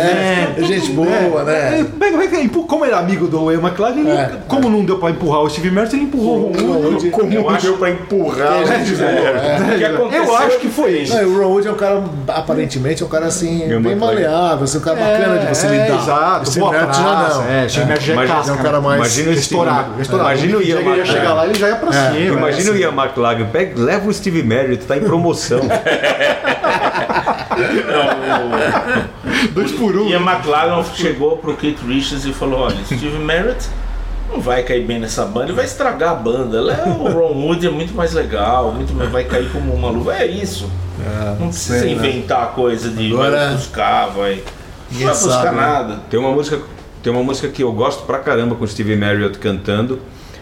é, 0.57 0.63
gente 0.63 0.91
boa, 0.91 1.43
né? 1.45 1.79
É, 1.79 1.83
pega 1.97 2.17
o 2.17 2.19
recado, 2.19 2.41
empu- 2.43 2.65
como 2.65 2.83
ele 2.83 2.91
era 2.91 2.99
amigo 3.01 3.25
do 3.25 3.49
Ian 3.49 3.61
McLagan, 3.61 4.01
ele- 4.01 4.11
É, 4.11 4.31
como 4.49 4.69
não 4.69 4.83
deu 4.83 4.97
pra 4.99 5.09
empurrar 5.09 5.43
o 5.43 5.49
Steve 5.49 5.71
Merritt, 5.71 5.95
ele 5.95 6.03
empurrou 6.03 6.51
o 6.51 6.53
Ron 6.53 6.89
Wood. 6.89 7.09
Como 7.09 7.49
acho- 7.49 7.65
deu 7.67 7.77
pra 7.77 7.89
empurrar 7.89 8.53
É, 8.57 8.61
o 8.61 8.67
Steve 8.67 9.03
é, 9.03 9.81
é. 9.81 9.85
Aconteceu 9.85 10.23
Eu 10.25 10.35
acho 10.37 10.59
que 10.59 10.67
foi 10.67 10.91
isso. 10.99 11.15
Não, 11.15 11.23
o 11.29 11.37
Ron 11.41 11.47
Wood 11.53 11.67
é 11.69 11.71
um 11.71 11.75
cara, 11.75 12.03
aparentemente, 12.27 13.01
é 13.01 13.05
um 13.05 13.09
cara 13.09 13.25
assim, 13.27 13.65
Ian 13.69 13.81
bem 13.81 13.95
maleável, 13.95 14.65
assim, 14.65 14.77
um 14.77 14.81
cara 14.81 14.97
bacana 14.99 15.37
de 15.39 15.55
você 15.55 15.67
é, 15.67 15.69
lidar. 15.69 16.01
Exato, 16.01 16.59
boa 16.59 16.71
Merritt 16.71 16.97
já 16.97 17.29
não. 17.29 17.43
É, 17.49 17.69
Steve 17.69 17.85
Merritt 17.85 18.05
já 18.07 18.13
é 18.23 18.27
casca, 18.27 18.51
é 18.51 18.53
um 18.53 18.57
cara 18.57 18.81
mais 18.81 19.17
estourado. 19.17 19.93
Imagina 20.13 20.57
o 20.57 20.61
Ian 20.61 20.75
Jagger 20.75 20.85
ia 20.85 20.91
McLagan. 20.97 21.05
chegar 21.05 21.33
lá, 21.33 21.45
ele 21.45 21.57
já 21.57 21.69
ia 21.69 21.75
pra 21.77 21.89
É, 21.89 22.11
cima. 22.11 22.37
Imagina 22.37 22.69
é, 22.69 22.73
o 22.73 22.75
Ian 22.77 22.91
McLagan, 22.91 23.45
pega, 23.45 23.81
leva 23.81 24.09
o 24.09 24.13
Steve 24.13 24.43
Merritt, 24.81 24.87
tá 24.87 24.97
em 24.97 25.01
promoção. 25.01 25.61
Dois 29.53 29.71
por 29.71 29.95
um. 29.95 30.07
Ian 30.09 30.21
McLaren 30.21 30.83
chegou 30.95 31.37
pro 31.37 31.55
Keith 31.55 31.79
Richards 31.85 32.25
e 32.25 32.33
falou: 32.33 32.61
Olha, 32.61 32.77
Steve 32.85 33.19
Merritt 33.19 33.67
não 34.31 34.39
vai 34.39 34.63
cair 34.63 34.85
bem 34.85 34.99
nessa 34.99 35.25
banda, 35.25 35.47
ele 35.47 35.53
vai 35.53 35.65
estragar 35.65 36.11
a 36.11 36.15
banda. 36.15 36.61
Lá 36.61 36.83
o 36.85 37.11
Ron 37.11 37.33
Wood 37.47 37.67
é 37.67 37.69
muito 37.69 37.93
mais 37.93 38.13
legal, 38.13 38.71
muito 38.71 38.93
mais, 38.93 39.09
vai 39.11 39.25
cair 39.25 39.49
como 39.51 39.73
uma 39.73 39.89
luva. 39.89 40.15
É 40.15 40.25
isso. 40.25 40.69
não 41.39 41.49
precisa 41.49 41.79
sei, 41.79 41.95
né? 41.95 42.07
inventar 42.07 42.51
coisa 42.53 42.89
de 42.89 43.11
Agora- 43.11 43.47
vai 43.47 43.55
buscar, 43.55 44.05
vai. 44.07 44.43
Não 44.91 44.99
vai 44.99 45.09
buscar 45.09 45.29
sabe, 45.29 45.55
né? 45.55 45.61
nada. 45.61 45.99
Tem 46.09 46.19
uma 46.19 46.31
música, 46.31 46.59
tem 47.01 47.11
uma 47.11 47.23
música 47.23 47.47
que 47.47 47.63
eu 47.63 47.71
gosto 47.71 48.05
pra 48.05 48.19
caramba 48.19 48.55
com 48.55 48.63
o 48.63 48.67
Steve 48.67 48.95
Marriott 48.95 49.37
cantando, 49.39 49.99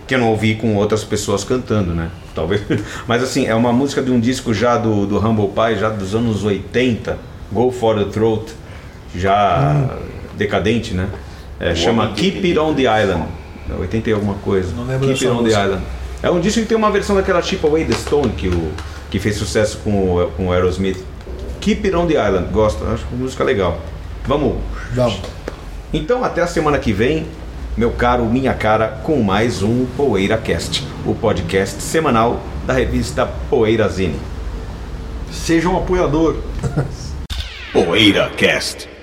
que 0.10 0.16
eu 0.16 0.20
não 0.20 0.30
ouvi 0.30 0.55
com 0.55 0.76
outras 0.76 1.03
pessoas 1.03 1.43
cantando, 1.43 1.93
né? 1.93 2.10
Talvez. 2.34 2.64
Mas 3.07 3.22
assim, 3.22 3.45
é 3.45 3.53
uma 3.53 3.72
música 3.72 4.01
de 4.01 4.10
um 4.10 4.20
disco 4.20 4.55
já 4.55 4.76
do, 4.76 5.05
do 5.05 5.20
Humble 5.20 5.49
Pie, 5.49 5.80
já 5.80 5.89
dos 5.89 6.16
anos 6.16 6.43
80, 6.43 7.16
Go 7.51 7.72
for 7.72 7.95
the 7.95 8.05
Throat, 8.05 8.51
já 9.16 9.88
decadente, 10.36 10.95
né? 10.95 11.10
É, 11.60 11.76
chama 11.76 12.12
Keep 12.14 12.39
It 12.39 12.57
on 12.57 12.74
the 12.74 12.82
Island. 12.82 13.26
É 13.70 13.80
80 13.80 14.10
e 14.10 14.14
alguma 14.14 14.34
coisa. 14.34 14.74
Não 14.76 14.84
lembro 14.84 15.07
Keep 15.10 15.28
It 15.28 15.38
on 15.38 15.43
the. 15.43 15.49
Island. 15.51 15.84
É 16.24 16.32
um 16.32 16.39
disco 16.39 16.60
que 16.62 16.66
tem 16.66 16.76
uma 16.76 16.89
versão 16.89 17.16
daquela 17.16 17.39
Chip 17.43 17.64
Away 17.64 17.86
the 17.86 17.93
Stone 17.93 18.30
que, 18.30 18.47
o, 18.47 18.72
que 19.12 19.20
fez 19.20 19.36
sucesso 19.36 19.78
com 19.84 19.91
o, 19.91 20.32
com 20.32 20.47
o 20.47 20.51
Aerosmith. 20.51 20.97
Keep 21.62 21.86
It 21.86 21.95
on 21.95 22.07
the 22.07 22.14
Island, 22.14 22.51
gosto, 22.51 22.84
acho 22.86 23.05
uma 23.12 23.22
música 23.22 23.43
legal. 23.43 23.80
Vamos 24.26 24.55
Vamos. 24.91 25.20
então, 25.93 26.24
até 26.24 26.41
a 26.41 26.47
semana 26.47 26.80
que 26.80 26.91
vem, 26.91 27.28
meu 27.78 27.91
caro, 27.91 28.26
minha 28.26 28.53
cara, 28.53 28.88
com 29.03 29.22
mais 29.22 29.63
um 29.63 29.86
PoeiraCast, 29.97 30.86
o 31.05 31.15
podcast 31.15 31.82
semanal 31.82 32.41
da 32.65 32.74
revista 32.74 33.26
Poeirazine. 33.49 34.20
Seja 35.32 35.70
um 35.70 35.78
apoiador. 35.78 36.38
PoeiraCast. 37.72 38.98